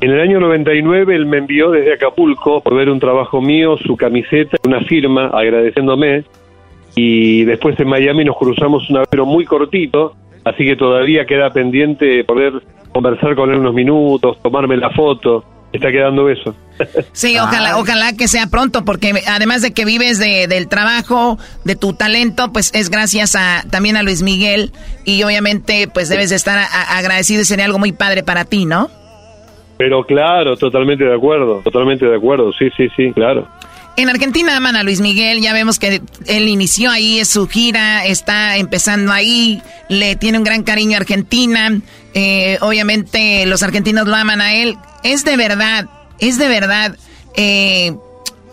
[0.00, 3.98] En el año 99 él me envió desde Acapulco por ver un trabajo mío, su
[3.98, 6.24] camiseta, una firma agradeciéndome
[7.02, 12.24] y después en Miami nos cruzamos un pero muy cortito, así que todavía queda pendiente
[12.24, 15.44] poder conversar con él unos minutos, tomarme la foto.
[15.72, 16.54] Está quedando eso.
[17.12, 21.76] Sí, ojalá, ojalá que sea pronto, porque además de que vives de, del trabajo, de
[21.76, 24.72] tu talento, pues es gracias a también a Luis Miguel
[25.04, 28.88] y obviamente pues debes de estar agradecido y sería algo muy padre para ti, ¿no?
[29.76, 33.46] Pero claro, totalmente de acuerdo, totalmente de acuerdo, sí, sí, sí, claro.
[33.96, 38.06] En Argentina aman a Luis Miguel, ya vemos que él inició ahí, es su gira,
[38.06, 41.80] está empezando ahí, le tiene un gran cariño a Argentina,
[42.14, 44.78] eh, obviamente los argentinos lo aman a él.
[45.02, 45.88] Es de verdad,
[46.18, 46.96] es de verdad,
[47.36, 47.94] eh,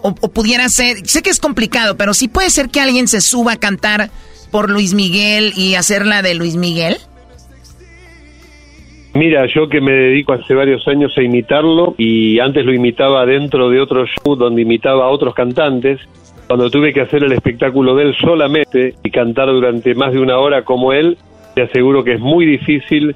[0.01, 3.53] o, pudiera ser, sé que es complicado, pero sí puede ser que alguien se suba
[3.53, 4.09] a cantar
[4.51, 6.99] por Luis Miguel y hacerla de Luis Miguel.
[9.17, 13.67] Mira, yo que me dedico hace varios años a imitarlo y antes lo imitaba dentro
[13.71, 15.99] de otro show donde imitaba a otros cantantes,
[16.45, 20.37] cuando tuve que hacer el espectáculo de él solamente y cantar durante más de una
[20.37, 21.17] hora como él,
[21.55, 23.15] te aseguro que es muy difícil,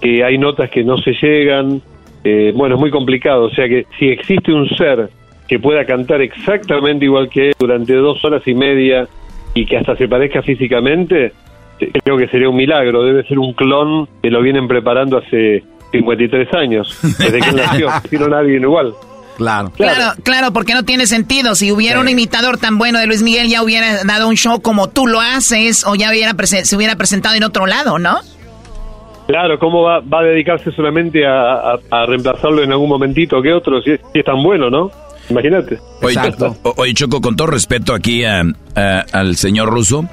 [0.00, 1.80] que hay notas que no se llegan,
[2.24, 5.10] eh, bueno, es muy complicado, o sea que si existe un ser
[5.46, 9.06] que pueda cantar exactamente igual que él durante dos horas y media
[9.54, 11.30] y que hasta se parezca físicamente,
[11.78, 15.62] creo que sería un milagro, debe ser un clon que lo vienen preparando hace
[15.92, 17.88] 53 años, desde que nació,
[18.20, 18.94] no nadie igual.
[19.36, 19.70] Claro.
[19.76, 20.18] claro.
[20.22, 21.54] Claro, porque no tiene sentido.
[21.54, 24.88] Si hubiera un imitador tan bueno de Luis Miguel, ya hubiera dado un show como
[24.88, 28.18] tú lo haces o ya hubiera se hubiera presentado en otro lado, ¿no?
[29.26, 33.82] Claro, ¿cómo va, va a dedicarse solamente a, a, reemplazarlo en algún momentito que otro?
[33.82, 34.90] Si es, tan bueno, ¿no?
[35.28, 35.78] Imagínate.
[36.76, 40.08] Oye, Choco, con todo respeto aquí al señor Russo,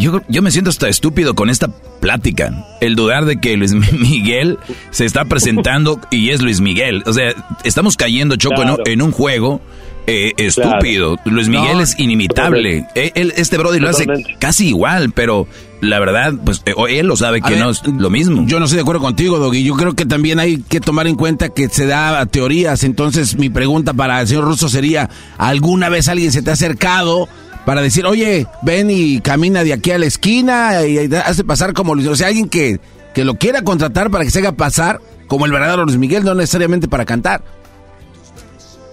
[0.00, 1.68] yo, yo me siento hasta estúpido con esta
[2.00, 2.66] plática.
[2.80, 4.58] El dudar de que Luis Miguel
[4.90, 7.02] se está presentando y es Luis Miguel.
[7.06, 7.32] O sea,
[7.64, 9.60] estamos cayendo, Choco, en, un juego
[10.06, 11.16] eh, estúpido.
[11.24, 12.86] Luis Miguel es inimitable.
[12.94, 14.06] Él, este Brody lo hace
[14.38, 15.46] casi igual, pero
[15.80, 18.44] la verdad, pues eh, él lo sabe que no es lo mismo.
[18.46, 19.62] Yo no estoy de acuerdo contigo, Doggy.
[19.62, 22.84] Yo creo que también hay que tomar en cuenta que se da teorías.
[22.84, 27.28] Entonces, mi pregunta para el señor Russo sería: ¿alguna vez alguien se te ha acercado?
[27.70, 31.94] Para decir, oye, ven y camina de aquí a la esquina y hace pasar como
[31.94, 32.08] Luis.
[32.08, 32.80] O sea, alguien que,
[33.14, 34.98] que lo quiera contratar para que se haga pasar
[35.28, 37.42] como el verdadero Luis Miguel, no necesariamente para cantar.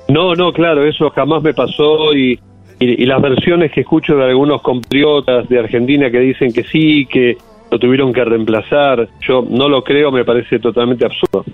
[0.10, 2.40] No, no, claro, eso jamás me pasó y,
[2.80, 7.36] y, las versiones que escucho de algunos compatriotas de Argentina que dicen que sí, que
[7.72, 11.46] lo tuvieron que reemplazar, yo no lo creo, me parece totalmente absurdo.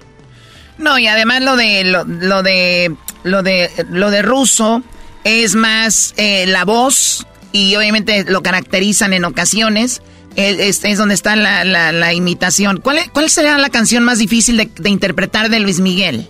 [0.78, 2.92] No, y además lo de lo, lo de
[3.24, 4.84] lo de lo de ruso
[5.24, 10.02] es más eh, la voz y obviamente lo caracterizan en ocasiones.
[10.36, 12.80] Es, es donde está la, la, imitación.
[12.82, 16.26] ¿Cuál, ¿Cuál sería la canción más difícil de, interpretar de Luis Miguel?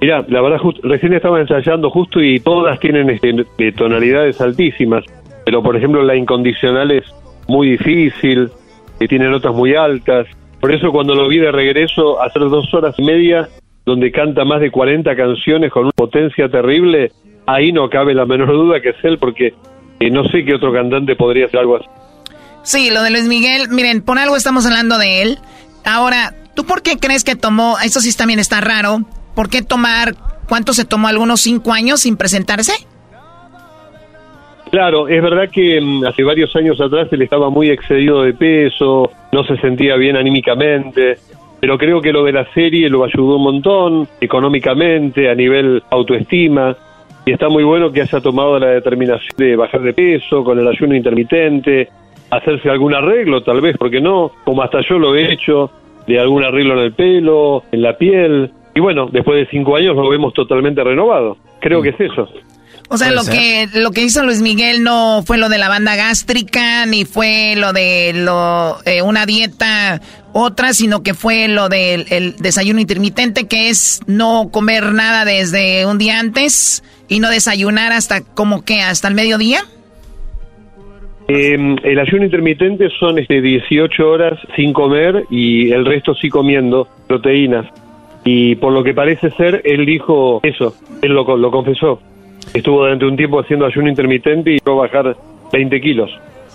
[0.00, 5.04] Mira, la verdad, recién estaba ensayando justo y todas tienen este, tonalidades altísimas.
[5.44, 7.04] pero por ejemplo la incondicional es
[7.46, 8.50] muy difícil,
[8.98, 10.26] que tiene notas muy altas.
[10.60, 13.48] Por eso cuando lo vi de regreso hacer dos horas y media,
[13.86, 17.12] donde canta más de 40 canciones con una potencia terrible,
[17.46, 19.54] ahí no cabe la menor duda que es él, porque
[20.00, 21.86] eh, no sé qué otro cantante podría hacer algo así.
[22.64, 25.38] Sí, lo de Luis Miguel, miren, por algo estamos hablando de él.
[25.84, 29.02] Ahora, ¿tú por qué crees que tomó, eso sí también está raro,
[29.36, 30.16] ¿por qué tomar,
[30.48, 32.72] cuánto se tomó, algunos cinco años sin presentarse?
[34.72, 39.12] Claro, es verdad que mm, hace varios años atrás él estaba muy excedido de peso,
[39.30, 41.18] no se sentía bien anímicamente,
[41.66, 46.76] pero creo que lo de la serie lo ayudó un montón, económicamente, a nivel autoestima,
[47.24, 50.68] y está muy bueno que haya tomado la determinación de bajar de peso con el
[50.68, 51.88] ayuno intermitente,
[52.30, 55.72] hacerse algún arreglo tal vez, porque no, como hasta yo lo he hecho,
[56.06, 59.96] de algún arreglo en el pelo, en la piel, y bueno, después de cinco años
[59.96, 61.36] lo vemos totalmente renovado.
[61.58, 62.28] Creo que es eso.
[62.88, 65.96] O sea, lo que lo que hizo Luis Miguel no fue lo de la banda
[65.96, 70.00] gástrica ni fue lo de lo eh, una dieta
[70.38, 75.86] otra, sino que fue lo del el desayuno intermitente, que es no comer nada desde
[75.86, 79.60] un día antes y no desayunar hasta como que hasta el mediodía.
[81.28, 86.86] Eh, el ayuno intermitente son este 18 horas sin comer y el resto sí comiendo
[87.08, 87.66] proteínas.
[88.24, 92.00] Y por lo que parece ser, él dijo eso, él lo, lo confesó.
[92.52, 95.16] Estuvo durante un tiempo haciendo ayuno intermitente y a bajar
[95.52, 96.10] 20 kilos.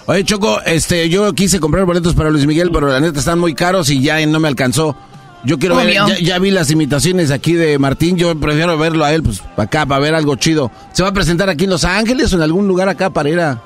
[0.08, 3.54] Oye, Choco, este, yo quise comprar boletos para Luis Miguel, pero la neta están muy
[3.54, 4.96] caros y ya no me alcanzó.
[5.44, 9.24] Yo quiero ver, ya, vi las imitaciones aquí de Martín, yo prefiero verlo a él,
[9.24, 10.70] pues, acá, para ver algo chido.
[10.92, 13.40] ¿Se va a presentar aquí en Los Ángeles o en algún lugar acá para ir
[13.40, 13.60] a...?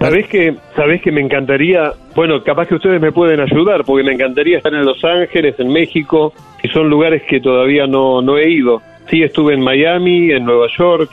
[0.00, 4.14] ¿Sabés que, sabés que me encantaría, bueno, capaz que ustedes me pueden ayudar, porque me
[4.14, 8.50] encantaría estar en Los Ángeles, en México, y son lugares que todavía no, no he
[8.50, 8.82] ido.
[9.08, 11.08] Sí, estuve en Miami, en Nueva York,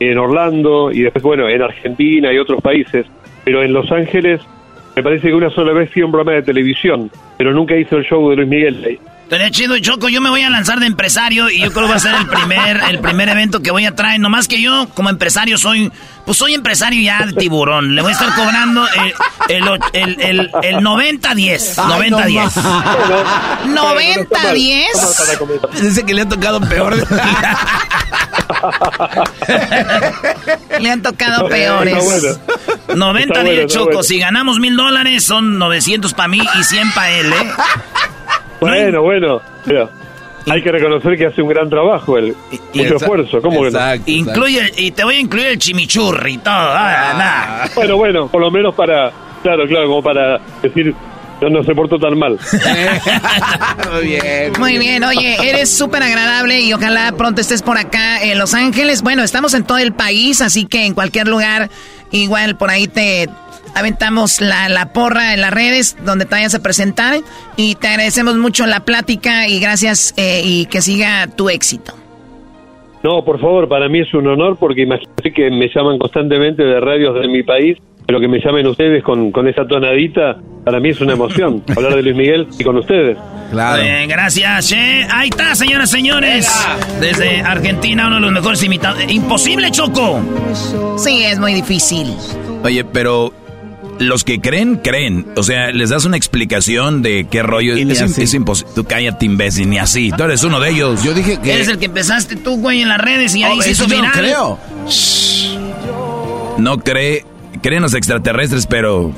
[0.00, 3.06] en Orlando, y después, bueno, en Argentina y otros países,
[3.44, 4.40] pero en Los Ángeles
[4.96, 8.04] me parece que una sola vez fui un programa de televisión, pero nunca hizo el
[8.04, 8.98] show de Luis Miguel.
[9.30, 10.08] Estaría chido, Choco.
[10.08, 12.26] Yo me voy a lanzar de empresario y yo creo que va a ser el
[12.26, 14.18] primer, el primer evento que voy a traer.
[14.18, 15.92] Nomás que yo, como empresario, soy.
[16.26, 17.94] Pues soy empresario ya de tiburón.
[17.94, 18.88] Le voy a estar cobrando
[19.48, 19.62] el,
[19.92, 21.76] el, el, el 90-10.
[21.76, 22.50] 90-10.
[23.72, 25.80] 90-10.
[25.80, 26.96] Dice que le ha tocado peor.
[30.80, 32.36] le han tocado peores.
[32.88, 34.02] 90-10, Choco.
[34.02, 37.52] Si ganamos mil dólares, son 900 para mí y 100 para él, ¿eh?
[38.60, 39.40] Bueno, bueno.
[40.46, 42.34] hay que reconocer que hace un gran trabajo, el
[42.74, 43.40] mucho esfuerzo.
[43.40, 43.62] ¿Cómo
[44.06, 46.54] Incluye, y te voy a incluir el chimichurri y todo.
[46.54, 49.10] Ah, bueno, bueno, por lo menos para,
[49.42, 50.94] claro, claro, como para decir,
[51.40, 52.38] no, no se portó tan mal.
[53.92, 54.52] Muy bien.
[54.58, 59.02] Muy bien, oye, eres súper agradable y ojalá pronto estés por acá en Los Ángeles.
[59.02, 61.70] Bueno, estamos en todo el país, así que en cualquier lugar,
[62.10, 63.28] igual por ahí te,
[63.74, 67.20] aventamos la, la, porra en las redes donde te vayas a presentar
[67.56, 71.94] y te agradecemos mucho la plática y gracias eh, y que siga tu éxito.
[73.02, 76.80] No, por favor, para mí es un honor porque imagínate que me llaman constantemente de
[76.80, 80.90] radios de mi país, pero que me llamen ustedes con, con esa tonadita, para mí
[80.90, 83.16] es una emoción hablar de Luis Miguel y con ustedes.
[83.50, 83.82] Claro.
[84.06, 85.06] gracias, eh.
[85.10, 86.66] Ahí está, señoras y señores.
[87.00, 89.00] Desde Argentina, uno de los mejores imitados.
[89.10, 90.20] Imposible, Choco.
[90.98, 92.14] Sí, es muy difícil.
[92.62, 93.32] Oye, pero
[94.00, 95.26] los que creen, creen.
[95.36, 97.74] O sea, les das una explicación de qué rollo.
[97.76, 98.72] es, imposible.
[98.74, 100.10] Tú cállate, imbécil, ni así.
[100.16, 101.02] Tú eres uno de ellos.
[101.04, 101.54] Yo dije que.
[101.54, 104.10] Eres el que empezaste tú, güey, en las redes y ahí oh, se hizo No
[104.12, 104.58] creo.
[106.58, 107.24] No cree.
[107.62, 109.12] Creen los extraterrestres, pero.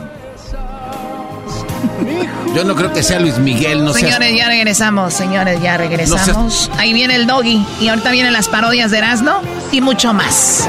[2.55, 6.71] Yo no creo que sea Luis Miguel, no Señores, ya regresamos, señores, ya regresamos.
[6.77, 9.41] Ahí viene el doggy y ahorita vienen las parodias de Erasmo
[9.71, 10.69] y mucho más.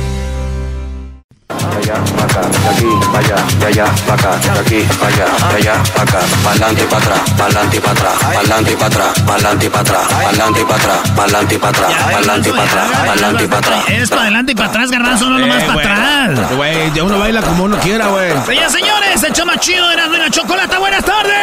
[1.81, 5.25] allá, para acá, de aquí, para allá, de allá, para acá, de aquí, para allá,
[5.49, 8.87] de allá, para acá, pa'lante y para atrás, pa'lante y para atrás, pa'lante y para
[8.87, 12.51] atrás, pa'lante y para atrás, pa'lante y para atrás, pa'lante y para atrás, pa'lante y
[12.51, 13.83] para atrás, pa'lante y para atrás.
[13.89, 16.51] Es para adelante y para atrás, garbanzo, no nomás para atrás.
[16.55, 18.31] Güey, ya uno baila como uno quiera, güey.
[18.45, 21.35] Señores, señores, el chama chido de la chocolate, buenas tardes.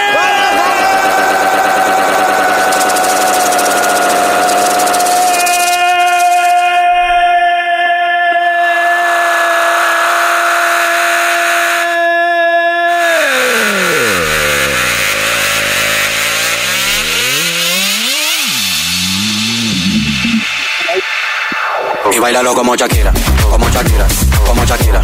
[22.19, 23.12] Y bailalo como Shakira,
[23.49, 24.05] como Shakira,
[24.45, 25.01] como Shakira.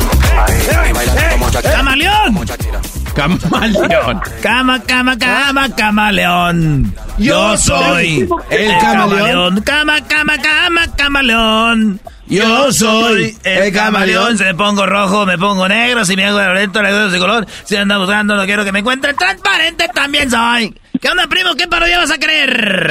[0.91, 1.73] Y bailalo como Shakira.
[1.77, 2.47] ¡Camaleón!
[3.15, 4.21] Camaleón.
[4.43, 6.93] Cama, cama, cama, camaleón.
[7.19, 9.61] Yo soy el camaleón.
[9.61, 12.01] Cama, cama, cama, camaleón.
[12.27, 14.37] Yo soy el camaleón.
[14.37, 16.05] Si me pongo rojo, me pongo negro.
[16.05, 17.47] Si me hago violento, le doy de color.
[17.63, 20.75] Si ando buscando, no quiero que me encuentren transparente, también soy.
[21.05, 21.55] ¿Qué onda, primo?
[21.55, 22.91] ¿Qué parodia vas a creer?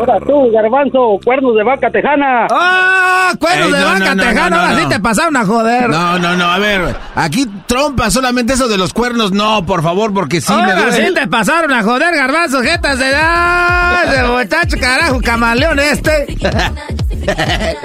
[0.00, 2.46] Ahora tú, garbanzo, cuernos de vaca tejana.
[2.50, 3.34] ¡Ah!
[3.38, 4.48] ¡Cuernos Ey, de no, vaca no, tejana!
[4.48, 5.90] no, no, Ahora sí te pasaron a joder.
[5.90, 10.14] No, no, no, a ver, aquí trompa solamente eso de los cuernos, no, por favor,
[10.14, 11.06] porque sí me Ahora duele.
[11.08, 14.10] sí te pasaron a joder, garbanzo, jetas de edad.
[14.10, 16.34] De muchacho, carajo, camaleón este.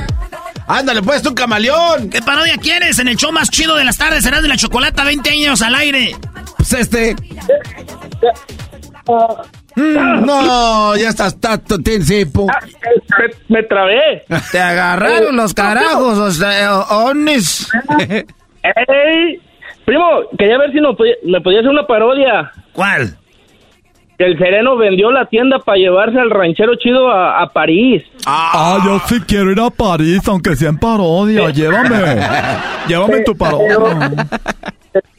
[0.67, 2.09] Ándale, pues, tú, camaleón.
[2.09, 2.97] ¿Qué parodia quieres?
[2.99, 5.75] En el show más chido de las tardes será de la chocolata, 20 años al
[5.75, 6.15] aire.
[6.55, 7.17] Pues este.
[9.75, 12.47] Mm, no, ya estás tato, tiempo.
[12.47, 14.23] Me, me trabé.
[14.51, 17.69] Te agarraron los carajos, o sea, onis.
[17.99, 19.41] ¡Ey!
[19.85, 20.05] Primo,
[20.37, 22.51] quería ver si no me podía hacer una parodia.
[22.71, 23.17] ¿Cuál?
[24.17, 28.03] Que el sereno vendió la tienda para llevarse al ranchero chido a, a París.
[28.25, 31.49] Ah, yo sí quiero ir a París, aunque sea en parodia.
[31.49, 31.97] Llévame.
[32.87, 33.77] Llévame en tu parodia.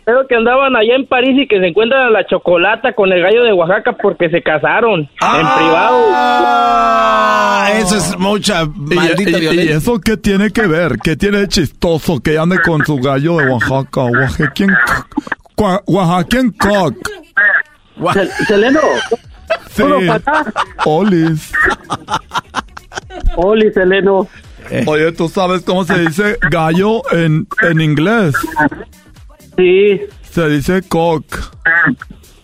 [0.05, 3.23] Creo que andaban allá en París y que se encuentran a la chocolata con el
[3.23, 5.09] gallo de Oaxaca porque se casaron en
[5.57, 6.07] privado.
[6.13, 10.99] Ah, eso es mucha maldita ¿Y, y, eso qué tiene que ver?
[11.03, 14.03] ¿Qué tiene de chistoso que ande con su gallo de Oaxaca?
[14.05, 14.71] Oaxaquien,
[15.57, 16.97] Cua- Oaxaquien cock.
[18.13, 18.81] Sel- Seleno,
[19.71, 19.83] Sí.
[20.85, 21.53] Olis.
[23.37, 24.27] Oli, Seleno.
[24.87, 28.35] Oye, ¿tú sabes cómo se dice gallo en, en inglés?
[29.57, 30.01] Sí.
[30.23, 31.25] Se dice cock.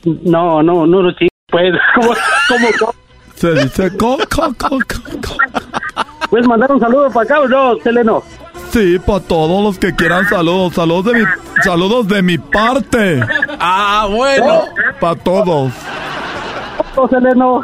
[0.04, 1.28] No, no, no, no, sí.
[1.50, 2.14] Pues, ¿cómo,
[2.48, 2.94] cómo, cómo?
[3.34, 5.42] Se dice cock, cock, cock, cock.
[6.30, 8.22] ¿Puedes mandar un saludo para acá o no, Seleno?
[8.70, 10.74] Sí, para todos los que quieran saludos.
[10.74, 11.24] Saludos de mi,
[11.64, 13.20] saludos de mi parte.
[13.58, 14.62] Ah, bueno.
[15.00, 15.72] Para todos.
[16.94, 17.60] Oh, Seleno.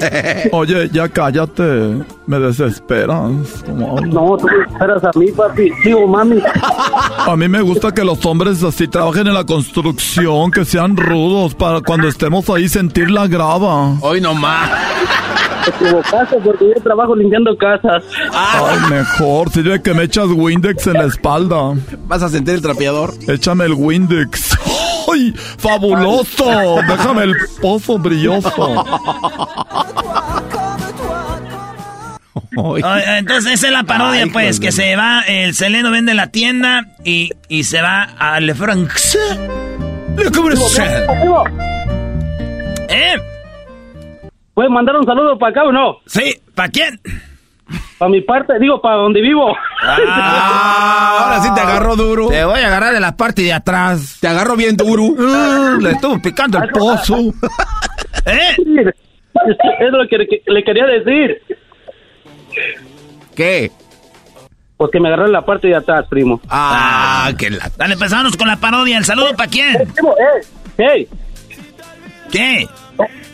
[0.52, 2.02] Oye, ya cállate.
[2.26, 3.30] Me desesperas.
[3.68, 5.70] No, tú me esperas a mí, papi.
[5.84, 6.40] Digo, mami.
[7.26, 11.54] A mí me gusta que los hombres así trabajen en la construcción, que sean rudos
[11.54, 13.96] para cuando estemos ahí sentir la grava.
[14.00, 14.70] Hoy nomás.
[15.64, 18.02] Te equivocaste porque yo trabajo limpiando casas.
[18.32, 19.50] Ay, mejor.
[19.50, 21.74] Sirve que me echas Windex en la espalda.
[22.06, 23.14] ¿Vas a sentir el trapeador?
[23.28, 24.56] Échame el Windex.
[25.12, 25.32] ¡Ay!
[25.58, 26.76] ¡Fabuloso!
[26.88, 28.84] Déjame el pozo brilloso.
[33.18, 36.28] Entonces esa es la parodia, Ay, pues, de- que se va, el Seleno vende la
[36.28, 39.18] tienda y, y se va a Le France.
[40.16, 40.30] Le.
[40.30, 41.44] Primo,
[42.88, 43.14] ¿Eh?
[44.54, 45.96] ¿Puedes mandar un saludo para acá o no?
[46.06, 47.00] Sí, ¿para quién?
[48.02, 49.56] Para mi parte, digo, para donde vivo.
[49.80, 52.26] Ah, ahora sí te agarró duro.
[52.30, 54.18] Te voy a agarrar de la parte de atrás.
[54.20, 55.04] Te agarró bien duro.
[55.04, 57.16] Uh, le estuvo picando el pozo.
[58.26, 58.56] ¿Eh?
[58.56, 61.42] Es lo que le quería decir.
[63.36, 63.70] ¿Qué?
[64.76, 66.40] Pues que me agarró en la parte de atrás, primo.
[66.50, 67.70] Ah, que la.
[67.76, 68.98] Dale, empezamos con la parodia.
[68.98, 69.76] ¿El saludo para quién?
[69.94, 70.44] Primo, eh,
[70.76, 71.08] hey,
[72.32, 72.66] ¿Qué?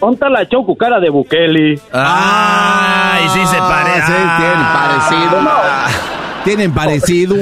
[0.00, 1.80] ¿Dónde está la choco cara de Bukele?
[1.92, 4.12] Ay, sí se parece.
[4.16, 6.44] Ah, sí, tienen parecido.
[6.44, 7.36] Tienen parecido.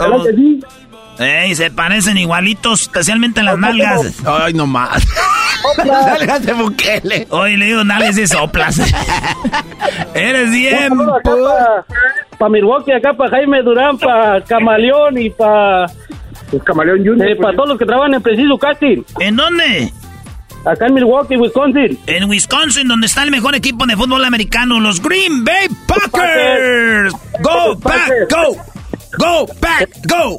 [0.00, 0.60] ¿Verdad que sí?
[1.18, 4.14] Ey, se parecen igualitos, especialmente en las nalgas.
[4.24, 5.04] Ay, no más.
[5.76, 7.26] Salgas de Bukele.
[7.30, 8.78] Hoy le digo nalgas de soplas.
[10.14, 10.92] Eres bien.
[12.38, 15.86] Para Milwaukee, acá para Jaime Durán, para Camaleón y para...
[16.50, 17.36] Pues Camaleón Junior.
[17.38, 19.02] para todos los que trabajan en Preciso Casting.
[19.18, 19.92] ¿En dónde?
[20.64, 21.98] Acá en Milwaukee, Wisconsin.
[22.06, 27.12] En Wisconsin, donde está el mejor equipo de fútbol americano, los Green Bay Packers.
[27.42, 28.56] Go back, go.
[29.18, 30.38] Go back, go.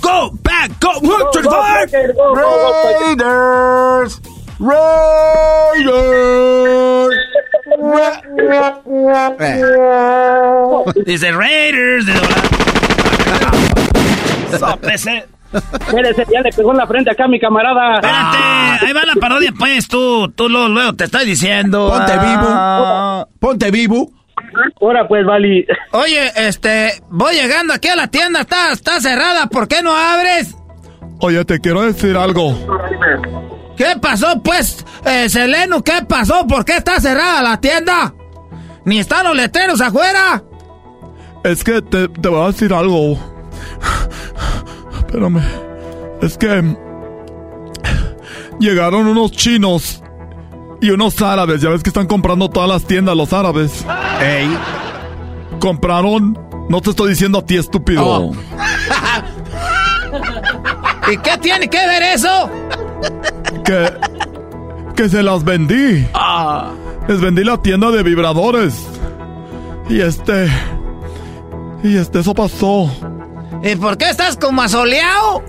[0.00, 0.90] Go back, go.
[1.00, 1.60] Work to the Go, go.
[1.62, 4.20] Packers, go, go, go, Packers.
[11.06, 12.12] Dice Raiders de
[14.58, 15.26] Sópese.
[15.72, 17.94] Espérese, ya le pegó en la frente acá a mi camarada.
[17.96, 21.88] Espérate, ahí va la parodia, pues, tú, tú luego, luego te estoy diciendo.
[21.90, 23.24] Ponte Ah.
[23.26, 23.38] vivo.
[23.40, 24.10] Ponte vivo.
[24.80, 25.66] Ahora pues, Vali.
[25.92, 30.54] Oye, este, voy llegando aquí a la tienda, está, está cerrada, ¿por qué no abres?
[31.20, 32.54] Oye, te quiero decir algo.
[33.76, 35.82] ¿Qué pasó, pues, eh, Seleno?
[35.82, 36.46] ¿Qué pasó?
[36.46, 38.14] ¿Por qué está cerrada la tienda?
[38.84, 40.42] ¿Ni están los letreros afuera?
[41.44, 43.16] Es que te, te voy a decir algo.
[45.08, 45.40] Espérame.
[46.20, 46.76] Es que
[48.60, 50.02] llegaron unos chinos
[50.82, 51.62] y unos árabes.
[51.62, 53.86] Ya ves que están comprando todas las tiendas los árabes.
[54.20, 54.46] Ey.
[55.60, 58.04] Compraron No te estoy diciendo a ti, estúpido.
[58.04, 58.32] Oh.
[61.10, 62.50] ¿Y qué tiene que ver eso?
[63.64, 63.90] Que.
[64.94, 66.06] Que se las vendí.
[66.12, 66.72] Ah.
[67.08, 68.86] Les vendí la tienda de vibradores.
[69.88, 70.50] Y este.
[71.82, 72.90] Y este, eso pasó.
[73.62, 75.42] ¿Y por qué estás como asoleado?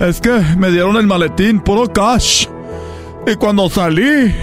[0.00, 2.46] Es que me dieron el maletín, puro cash.
[3.26, 4.34] Y cuando salí,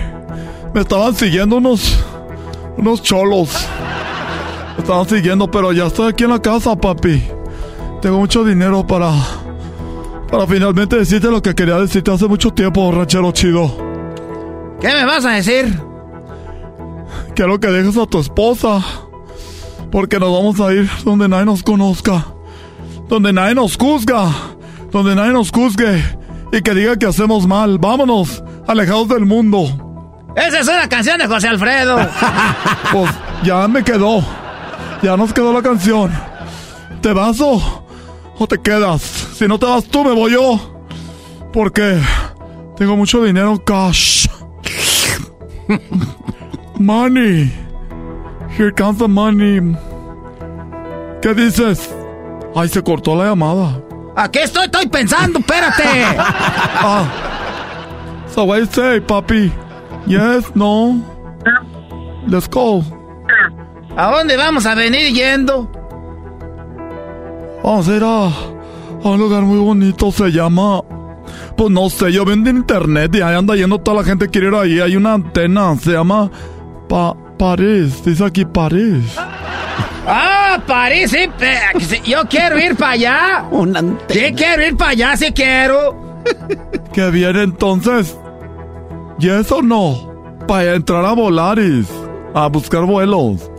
[0.74, 2.04] me estaban siguiendo unos.
[2.78, 3.68] unos cholos.
[4.76, 7.24] Me estaban siguiendo, pero ya estoy aquí en la casa, papi.
[8.02, 9.12] Tengo mucho dinero para.
[10.30, 13.76] para finalmente decirte lo que quería decirte hace mucho tiempo, ranchero chido.
[14.80, 15.80] ¿Qué me vas a decir?
[17.34, 18.84] Quiero que dejes a tu esposa.
[19.92, 22.35] Porque nos vamos a ir donde nadie nos conozca.
[23.08, 24.28] Donde nadie nos juzga.
[24.92, 26.04] Donde nadie nos juzgue.
[26.52, 27.78] Y que diga que hacemos mal.
[27.78, 29.68] Vámonos, alejados del mundo.
[30.36, 31.98] Esa es una canción de José Alfredo.
[32.92, 33.12] pues
[33.44, 34.24] ya me quedó.
[35.02, 36.12] Ya nos quedó la canción.
[37.02, 37.86] ¿Te vas o,
[38.38, 39.02] o te quedas?
[39.02, 40.82] Si no te vas tú, me voy yo.
[41.54, 42.00] Porque
[42.76, 44.28] tengo mucho dinero cash.
[46.80, 47.52] money.
[48.58, 49.76] Here comes the money.
[51.22, 51.94] ¿Qué dices?
[52.56, 53.82] Ay, se cortó la llamada.
[54.16, 55.84] Aquí estoy, estoy pensando, espérate.
[56.18, 57.06] ah.
[58.34, 59.52] So what you say, papi?
[60.08, 61.04] Yes, no.
[62.28, 62.84] Let's go.
[63.98, 65.70] ¿A dónde vamos a venir yendo?
[67.64, 70.82] Vamos a ir a, a un lugar muy bonito, se llama...
[71.58, 74.48] Pues no sé, yo vendo internet y ahí anda yendo toda la gente que quiere
[74.48, 74.80] ir ahí.
[74.80, 76.30] Hay una antena, se llama
[76.88, 79.18] pa París, dice aquí París.
[80.08, 83.46] Ah, París, sí, yo quiero ir para allá.
[83.52, 84.28] Una antena.
[84.28, 86.22] Sí, quiero ir para allá, sí quiero.
[86.94, 88.16] Que viene entonces.
[89.20, 90.14] ¿Y eso no?
[90.48, 91.88] Para entrar a Volaris,
[92.34, 93.50] a buscar vuelos.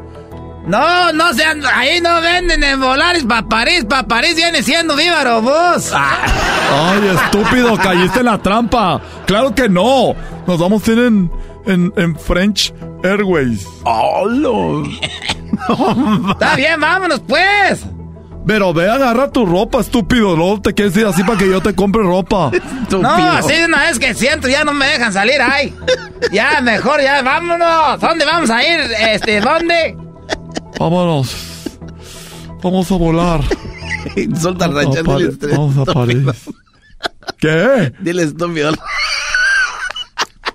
[0.67, 5.23] No, no sean, ahí no venden en Volaris para París, para París viene siendo Viva
[5.23, 5.93] Robos.
[5.95, 9.01] Ay, estúpido, caíste en la trampa.
[9.27, 10.15] Claro que no.
[10.47, 11.31] Nos vamos a ir en,
[11.67, 12.75] en, en French
[13.05, 13.67] Airways.
[13.85, 14.83] Oh, no.
[16.31, 17.85] Está bien, vámonos pues.
[18.47, 20.37] Pero ve, agarra tu ropa, estúpido.
[20.37, 22.51] No te quieres ir así para que yo te compre ropa.
[22.91, 25.75] No, así de una vez que siento, ya no me dejan salir ahí.
[26.31, 28.01] Ya, mejor, ya, vámonos.
[28.01, 28.81] ¿Dónde vamos a ir?
[29.11, 29.97] Este, ¿dónde?
[30.79, 31.35] Vámonos.
[32.63, 33.41] Vamos a volar.
[34.15, 35.19] Insulta al ranchero.
[35.51, 36.25] Vamos a París.
[37.39, 37.93] ¿Qué?
[38.01, 38.73] Dile estúpido.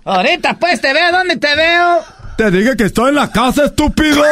[0.06, 2.00] Ahorita pues te veo, ¿dónde te veo?
[2.42, 4.24] Te dije que estoy en la casa, estúpido.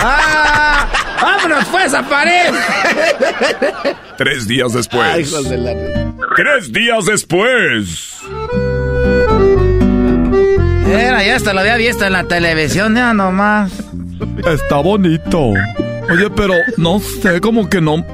[0.00, 0.88] ¡Ah!
[1.22, 2.50] ¡Vámonos pues a París!
[4.18, 5.32] Tres días después.
[6.34, 8.16] Tres días después.
[10.88, 13.70] Era, ya hasta lo había visto en la televisión, ya nomás.
[14.44, 15.52] Está bonito.
[16.10, 18.04] Oye, pero no sé, como que no.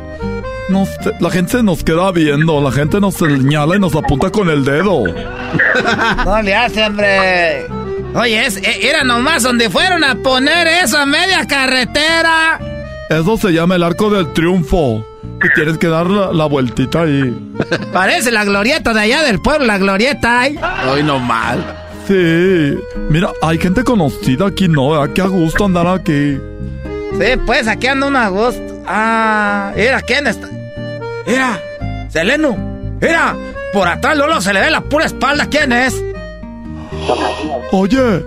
[0.68, 4.28] No sé, la gente se nos queda viendo, la gente nos señala y nos apunta
[4.28, 5.04] con el dedo.
[6.26, 7.77] No le hace, hombre.
[8.14, 12.58] Oye, es, era nomás donde fueron a poner eso a media carretera.
[13.10, 15.04] Eso se llama el arco del triunfo.
[15.42, 17.32] Y tienes que dar la, la vueltita ahí.
[17.92, 20.58] Parece la glorieta de allá del pueblo, la glorieta ahí.
[20.90, 21.64] Hoy no mal.
[22.08, 22.74] Sí.
[23.10, 24.90] Mira, hay gente conocida aquí, ¿no?
[24.90, 25.14] ¿Verdad?
[25.14, 26.38] Qué a gusto andar aquí.
[27.18, 28.82] Sí, pues aquí anda un a gusto.
[28.86, 30.48] Ah, mira, ¿quién está?
[31.26, 31.60] Mira,
[32.08, 32.56] Seleno.
[33.00, 33.36] Mira,
[33.72, 35.46] por atrás Lolo se le ve la pura espalda.
[35.50, 35.94] ¿Quién es?
[37.72, 38.24] Oye.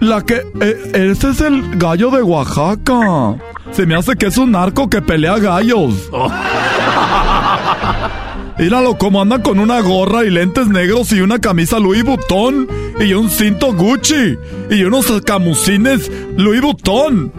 [0.00, 0.42] La que...
[0.60, 3.36] eh, ese es el gallo de Oaxaca.
[3.72, 5.94] Se me hace que es un narco que pelea gallos.
[8.58, 12.66] Míralo como anda con una gorra y lentes negros y una camisa Louis Vuitton
[12.98, 14.38] y un cinto Gucci
[14.70, 17.30] y unos camusines Louis Vuitton.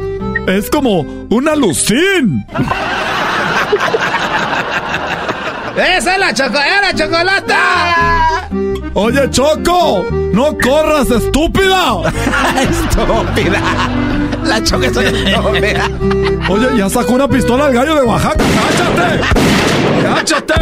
[0.48, 1.00] Es como
[1.30, 2.46] una lucín.
[5.76, 8.17] ¡Esa es la, choco es la chocolata!
[9.00, 12.02] Oye, Choco, no corras, estúpida.
[12.60, 13.62] estúpida.
[14.44, 15.88] La Choco es una estúpida.
[16.50, 18.44] Oye, ya sacó una pistola al gallo de Oaxaca.
[18.44, 19.22] ¡Cáchate!
[20.02, 20.54] ¡Cáchate!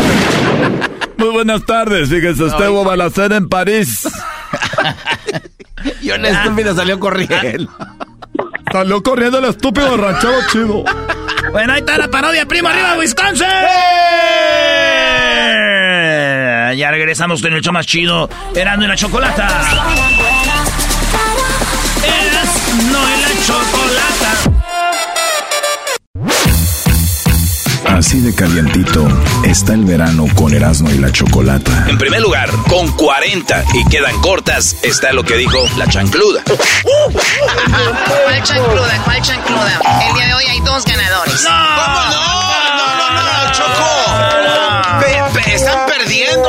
[1.15, 2.09] Muy buenas tardes.
[2.09, 4.05] Fíjese, usted hubo balacera en París.
[6.01, 7.71] y un estúpido salió corriendo.
[8.69, 10.83] Salió corriendo el estúpido ranchero chido.
[11.53, 13.45] Bueno, ahí está la parodia, primo arriba, Wisconsin.
[16.73, 19.47] Ya regresamos con el show más chido, Erando en la Chocolata.
[22.03, 22.49] Eras
[22.91, 24.33] no en la Chocolata.
[27.87, 29.07] Así de calientito
[29.45, 31.85] está el verano con Erasmo y la Chocolata.
[31.87, 36.43] En primer lugar, con 40 y quedan cortas, está lo que dijo la chancluda.
[36.43, 39.01] ¿Cuál chancluda?
[39.03, 39.79] ¿Cuál chancluda.
[40.09, 41.43] El día de hoy hay dos ganadores.
[41.43, 41.49] ¡No!
[41.49, 42.64] ¿Cómo no,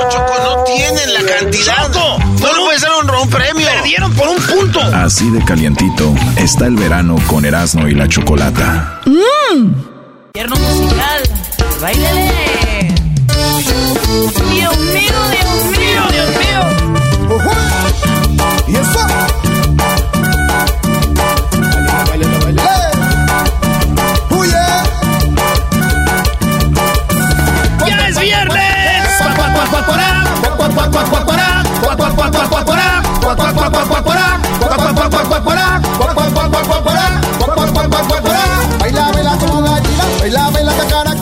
[0.09, 0.33] Choco.
[0.43, 1.75] No tienen la cantidad.
[1.87, 3.67] Choco, no le puedes dar un, un premio.
[3.67, 4.81] Perdieron por un punto.
[4.81, 9.01] Así de calientito está el verano con Erasmo y la chocolata.
[9.07, 9.87] ¡Mmm!
[10.49, 11.23] Musical.
[11.81, 12.95] ¡Báilale!
[13.29, 16.61] Dios mío, Dios mío, Dios mío.
[18.69, 19.46] ¿Y eso?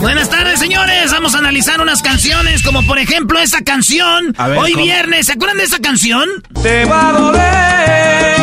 [0.01, 1.11] Buenas tardes, señores.
[1.11, 4.33] Vamos a analizar unas canciones, como por ejemplo esta canción.
[4.37, 4.83] Ver, Hoy ¿cómo?
[4.83, 6.29] viernes, ¿se acuerdan de esta canción?
[6.61, 8.34] Te va a doler.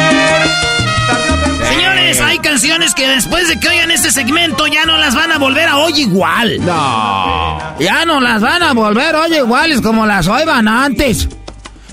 [2.16, 5.38] Señores, hay canciones que después de que oigan este segmento ya no las van a
[5.38, 6.58] volver a oír igual.
[6.64, 7.78] No.
[7.80, 11.28] Ya no las van a volver a oír iguales como las oiban antes.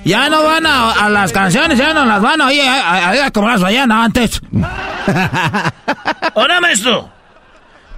[0.06, 3.26] Ya no van a, a las canciones, ya no las van a oír a- a-
[3.26, 4.42] a- como las oían antes.
[6.36, 7.10] Ahora, maestro.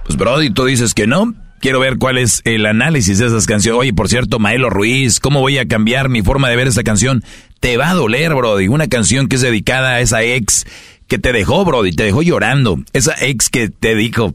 [0.04, 1.34] Pues Brody, tú dices que no.
[1.60, 3.78] Quiero ver cuál es el análisis de esas canciones.
[3.80, 7.22] Oye, por cierto, Maelo Ruiz, ¿cómo voy a cambiar mi forma de ver esta canción?
[7.60, 8.66] Te va a doler, Brody.
[8.66, 10.66] Una canción que es dedicada a esa ex
[11.12, 12.78] que te dejó, Brody, te dejó llorando.
[12.94, 14.34] Esa ex que te dijo,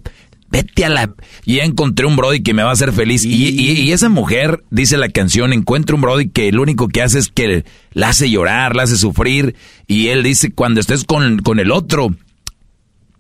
[0.52, 1.12] vete a la...
[1.44, 3.26] Ya encontré un Brody que me va a hacer feliz.
[3.26, 7.30] Y, esa mujer, dice la canción, encuentra un Brody que lo único que hace es
[7.30, 9.56] que la hace llorar, la hace sufrir.
[9.88, 12.16] Y él dice, cuando estés con, con el otro,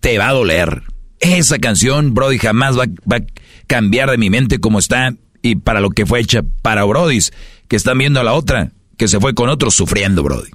[0.01, 0.83] te va a doler.
[1.19, 3.25] Esa canción, Brody, jamás va, va a
[3.65, 7.33] cambiar de mi mente como está y para lo que fue hecha para Brodis,
[7.67, 10.51] que están viendo a la otra, que se fue con otro sufriendo, Brody.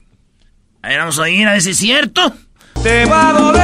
[0.83, 2.33] A ver, vamos a oír a ver es cierto.
[2.83, 3.63] Te va a doler.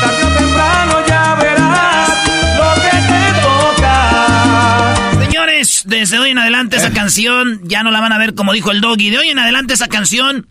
[0.00, 2.08] Tarde o temprano ya verás
[2.56, 4.94] lo que te toca.
[5.26, 8.70] Señores, desde hoy en adelante esa canción ya no la van a ver como dijo
[8.70, 9.10] el doggy.
[9.10, 10.48] De hoy en adelante esa canción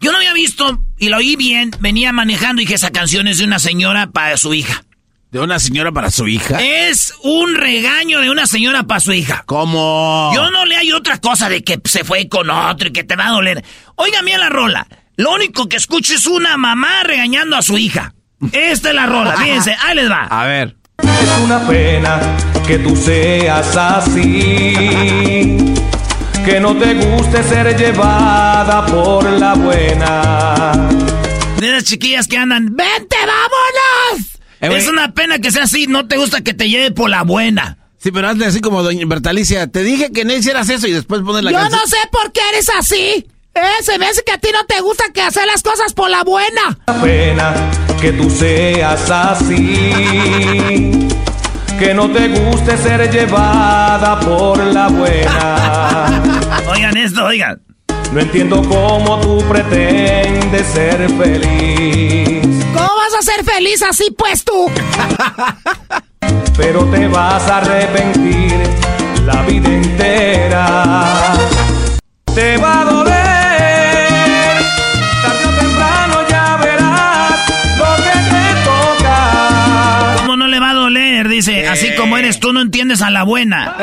[0.00, 1.72] yo no había visto y la oí bien.
[1.80, 4.84] Venía manejando y dije esa canción es de una señora para su hija.
[5.30, 6.58] ¿De una señora para su hija?
[6.62, 9.42] Es un regaño de una señora para su hija.
[9.44, 10.30] ¿Cómo?
[10.34, 13.14] Yo no le hay otra cosa de que se fue con otro y que te
[13.14, 13.62] va a doler.
[13.96, 14.86] Oigan bien la rola.
[15.16, 18.14] Lo único que escucho es una mamá regañando a su hija.
[18.52, 20.24] Esta es la rola, fíjense, ahí les va.
[20.24, 20.76] A ver.
[20.98, 22.20] Es una pena
[22.66, 25.74] que tú seas así.
[26.44, 30.72] Que no te guste ser llevada por la buena.
[31.58, 34.28] De las chiquillas que andan, ¡vente, vámonos!
[34.60, 37.22] Eh, es una pena que sea así, no te gusta que te lleve por la
[37.22, 37.78] buena.
[37.98, 39.68] Sí, pero hazle así como doña Bertalicia.
[39.68, 41.80] Te dije que no hicieras eso y después pones la Yo canción.
[41.80, 43.26] no sé por qué eres así.
[43.54, 46.08] Eh, se me hace que a ti no te gusta que hacer las cosas por
[46.08, 46.78] la buena.
[47.02, 47.54] pena
[48.00, 51.08] que tú seas así.
[51.78, 56.22] Que no te guste ser llevada por la buena.
[56.70, 57.60] Oigan esto, oigan.
[58.12, 62.64] No entiendo cómo tú pretendes ser feliz.
[62.72, 64.70] ¿Cómo vas a ser feliz así, pues tú?
[66.56, 68.54] Pero te vas a arrepentir
[69.26, 71.34] la vida entera.
[72.34, 73.01] Te va a doler.
[81.44, 83.74] Dice, así como eres tú no entiendes a la buena.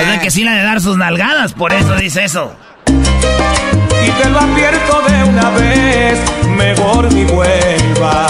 [0.00, 2.56] Es de que sí la de dar sus nalgadas, por eso dice eso.
[2.86, 6.18] Y te lo advierto de una vez,
[6.48, 8.26] mejor ni vuelva.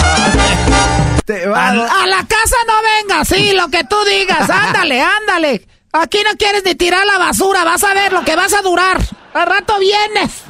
[1.55, 5.67] A, a la casa no vengas, sí, lo que tú digas, ándale, ándale.
[5.91, 8.99] Aquí no quieres ni tirar la basura, vas a ver lo que vas a durar.
[9.33, 10.43] Al rato vienes.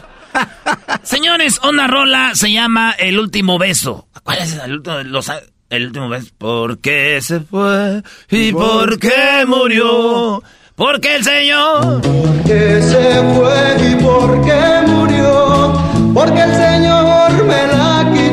[1.04, 4.10] Señores, una rola se llama El último beso.
[4.24, 5.32] ¿Cuál es el último, los-
[5.70, 6.32] el último beso?
[6.38, 8.02] ¿Por qué se fue?
[8.30, 10.44] ¿Y por qué murió?
[10.76, 12.02] Porque el Señor...
[12.46, 15.74] Que se fue y por qué murió,
[16.14, 18.25] porque el Señor me la quitó.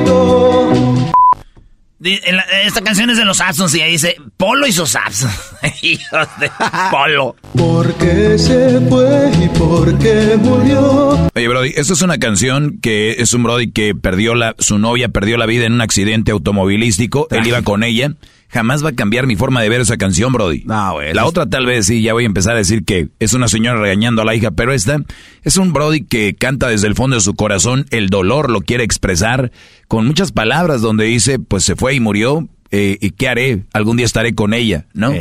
[2.04, 5.32] Esta canción es de los Absons y ahí dice Polo y sus Absons.
[5.82, 6.50] Hijos de
[6.90, 7.36] Polo.
[7.56, 11.30] Porque se fue y por qué murió.
[11.34, 15.08] Oye, Brody, esta es una canción que es un Brody que perdió la, su novia
[15.10, 17.28] perdió la vida en un accidente automovilístico.
[17.30, 18.14] Él iba con ella.
[18.52, 20.64] Jamás va a cambiar mi forma de ver esa canción, Brody.
[20.66, 21.14] No, güey.
[21.14, 23.80] La otra tal vez sí, ya voy a empezar a decir que es una señora
[23.80, 24.98] regañando a la hija, pero esta
[25.42, 28.84] es un Brody que canta desde el fondo de su corazón, el dolor lo quiere
[28.84, 29.52] expresar
[29.88, 33.64] con muchas palabras donde dice, pues se fue y murió, eh, ¿y qué haré?
[33.72, 35.12] Algún día estaré con ella, ¿no?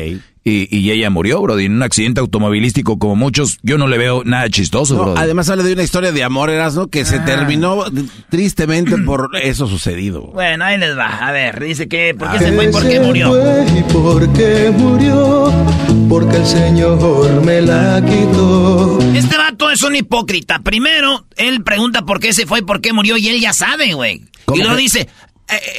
[0.44, 3.58] Y, y ella murió, Brody, en un accidente automovilístico como muchos.
[3.62, 5.20] Yo no le veo nada chistoso, No, Brody.
[5.20, 7.26] además sale de una historia de amor, Erasmo, que se Ah.
[7.26, 7.84] terminó
[8.30, 10.24] tristemente por eso sucedido.
[10.34, 11.28] Bueno, ahí les va.
[11.28, 13.32] A ver, dice que ¿por qué se fue y por qué murió?
[13.78, 15.52] ¿Y por qué murió?
[16.10, 19.00] Porque el Señor me la quitó.
[19.14, 20.60] Este vato es un hipócrita.
[20.60, 23.94] Primero, él pregunta por qué se fue y por qué murió y él ya sabe,
[23.94, 24.24] güey.
[24.54, 24.82] Y luego que?
[24.82, 25.08] dice, "Eh,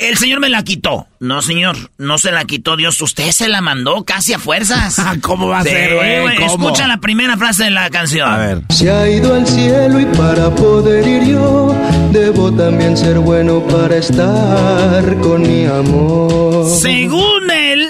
[0.01, 1.07] el señor me la quitó.
[1.21, 3.01] No, señor, no se la quitó Dios.
[3.01, 4.97] Usted se la mandó casi a fuerzas.
[5.23, 6.37] ¿Cómo va a Sí, ser, güey?
[6.37, 6.69] ¿Cómo?
[6.69, 8.29] Escucha la primera frase de la canción.
[8.31, 8.63] A ver.
[8.71, 11.75] Se ha ido al cielo y para poder ir yo,
[12.11, 16.69] debo también ser bueno para estar con mi amor.
[16.81, 17.89] Según él,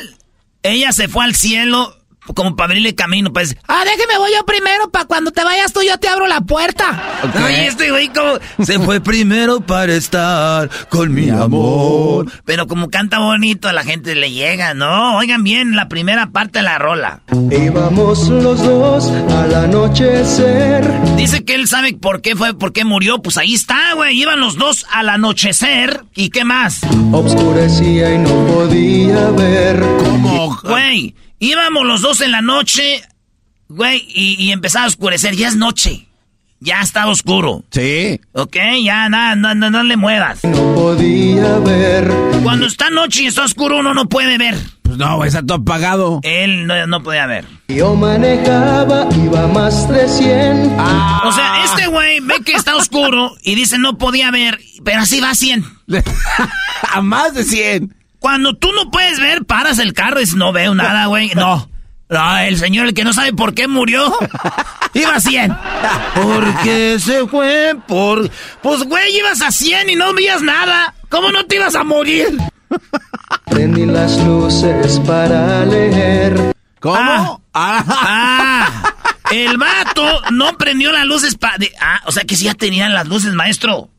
[0.63, 1.97] ella se fue al cielo
[2.35, 3.57] como para abrirle camino, pues.
[3.69, 7.03] Ah, déjeme voy yo primero, para cuando te vayas tú yo te abro la puerta.
[7.35, 12.31] Ay, este güey como se fue primero para estar con mi amor.
[12.45, 15.17] Pero como canta bonito, a la gente le llega, ¿no?
[15.19, 17.23] Oigan bien la primera parte de la rola.
[17.51, 21.17] Íbamos los dos al anochecer.
[21.17, 23.21] Dice que él sabe por qué fue, por qué murió.
[23.21, 24.21] Pues ahí está, güey.
[24.21, 26.05] Iban los dos al anochecer.
[26.15, 26.81] ¿Y qué más?
[27.13, 29.81] Obscurecía y no podía ver.
[30.05, 30.59] ¿Cómo?
[30.63, 33.03] Güey, íbamos los dos en la noche,
[33.69, 35.35] güey, y, y empezaba a oscurecer.
[35.37, 36.07] Ya es noche.
[36.61, 37.65] Ya está oscuro.
[37.73, 38.21] Sí.
[38.33, 40.45] Ok, ya nada, no, no, no le muevas.
[40.45, 42.09] No podía ver.
[42.45, 44.57] Cuando está noche y está oscuro, uno no puede ver.
[44.83, 46.21] Pues no, güey, está todo apagado.
[46.23, 47.47] Él no, no podía ver.
[47.67, 50.79] Yo manejaba, iba más de 100.
[51.25, 55.19] O sea, este güey ve que está oscuro y dice no podía ver, pero así
[55.21, 55.65] va a 100.
[56.93, 57.93] a más de 100.
[58.23, 61.33] Cuando tú no puedes ver, paras el carro y dices, no veo nada, güey.
[61.35, 61.69] No.
[62.09, 64.17] No, el señor, el que no sabe por qué murió,
[64.95, 65.57] iba a 100.
[66.15, 68.31] Porque se fue por...
[68.63, 70.95] Pues, güey, ibas a 100 y no veías nada.
[71.09, 72.39] ¿Cómo no te ibas a morir?
[73.47, 76.55] Prendí las luces para leer.
[76.79, 77.43] ¿Cómo?
[77.53, 78.95] Ah, ah,
[79.33, 81.57] el vato no prendió las luces para...
[81.81, 83.91] Ah, o sea que sí ya tenían las luces, maestro.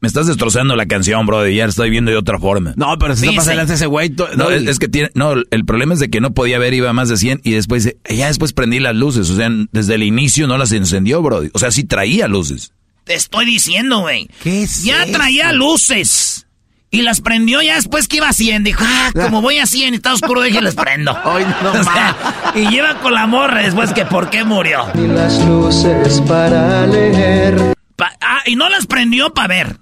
[0.00, 1.54] Me estás destrozando la canción, Brody.
[1.56, 2.72] Ya la estoy viendo de otra forma.
[2.76, 3.48] No, pero se Sí, está sí.
[3.48, 4.14] pasando ese güey.
[4.36, 6.88] No, es, es que tiene, no, el problema es de que no podía ver, iba
[6.88, 9.94] a más de 100 y después, dice, ya después prendí las luces, o sea, desde
[9.96, 11.50] el inicio no las encendió, Brody.
[11.52, 12.72] O sea, sí traía luces.
[13.04, 14.28] Te estoy diciendo, güey.
[14.42, 15.12] ¿Qué es Ya eso?
[15.12, 16.46] traía luces.
[16.92, 18.64] Y las prendió ya después que iba a 100.
[18.64, 21.16] Dijo, ah, como voy a 100 y está oscuro, déjenlas prendo.
[21.24, 22.16] Ay, no O sea,
[22.56, 24.86] y lleva con la morra después que por qué murió.
[24.92, 27.74] Prendí las luces para leer.
[27.96, 29.76] Pa- ah, y no las prendió para ver.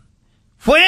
[0.68, 0.84] Fue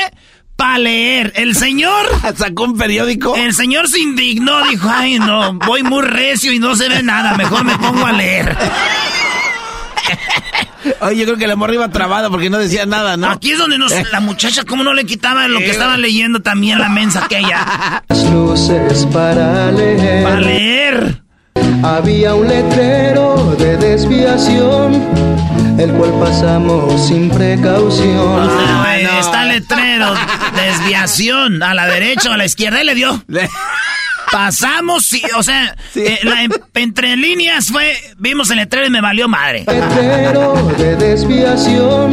[0.57, 1.33] para leer.
[1.37, 2.07] El señor...
[2.37, 3.35] Sacó un periódico.
[3.35, 7.35] El señor se indignó, dijo, ay no, voy muy recio y no se ve nada,
[7.35, 8.55] mejor me pongo a leer.
[11.01, 13.31] Oye, yo creo que la morra iba trabada porque no decía nada, ¿no?
[13.31, 16.79] Aquí es donde nos, la muchacha, ¿cómo no le quitaba lo que estaba leyendo también
[16.79, 18.03] la mensa aquella?
[18.09, 20.25] Las luces para leer.
[20.25, 21.23] Para leer.
[21.83, 25.03] Había un letrero de desviación,
[25.81, 28.49] el cual pasamos sin precaución.
[28.51, 30.15] Ah, güey, Está el letrero,
[30.55, 33.23] desviación, a la derecha o a la izquierda, y le dio.
[34.31, 39.27] Pasamos, sí, o sea, eh, la- entre líneas fue, vimos el letrero y me valió
[39.29, 39.65] madre.
[39.67, 42.13] Letrero de desviación,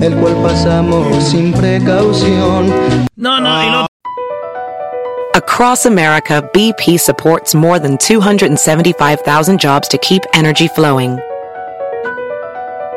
[0.00, 2.72] el cual pasamos sin precaución.
[3.16, 3.86] No, no, y lo
[5.34, 11.18] Across America, BP supports more than 275,000 jobs to keep energy flowing.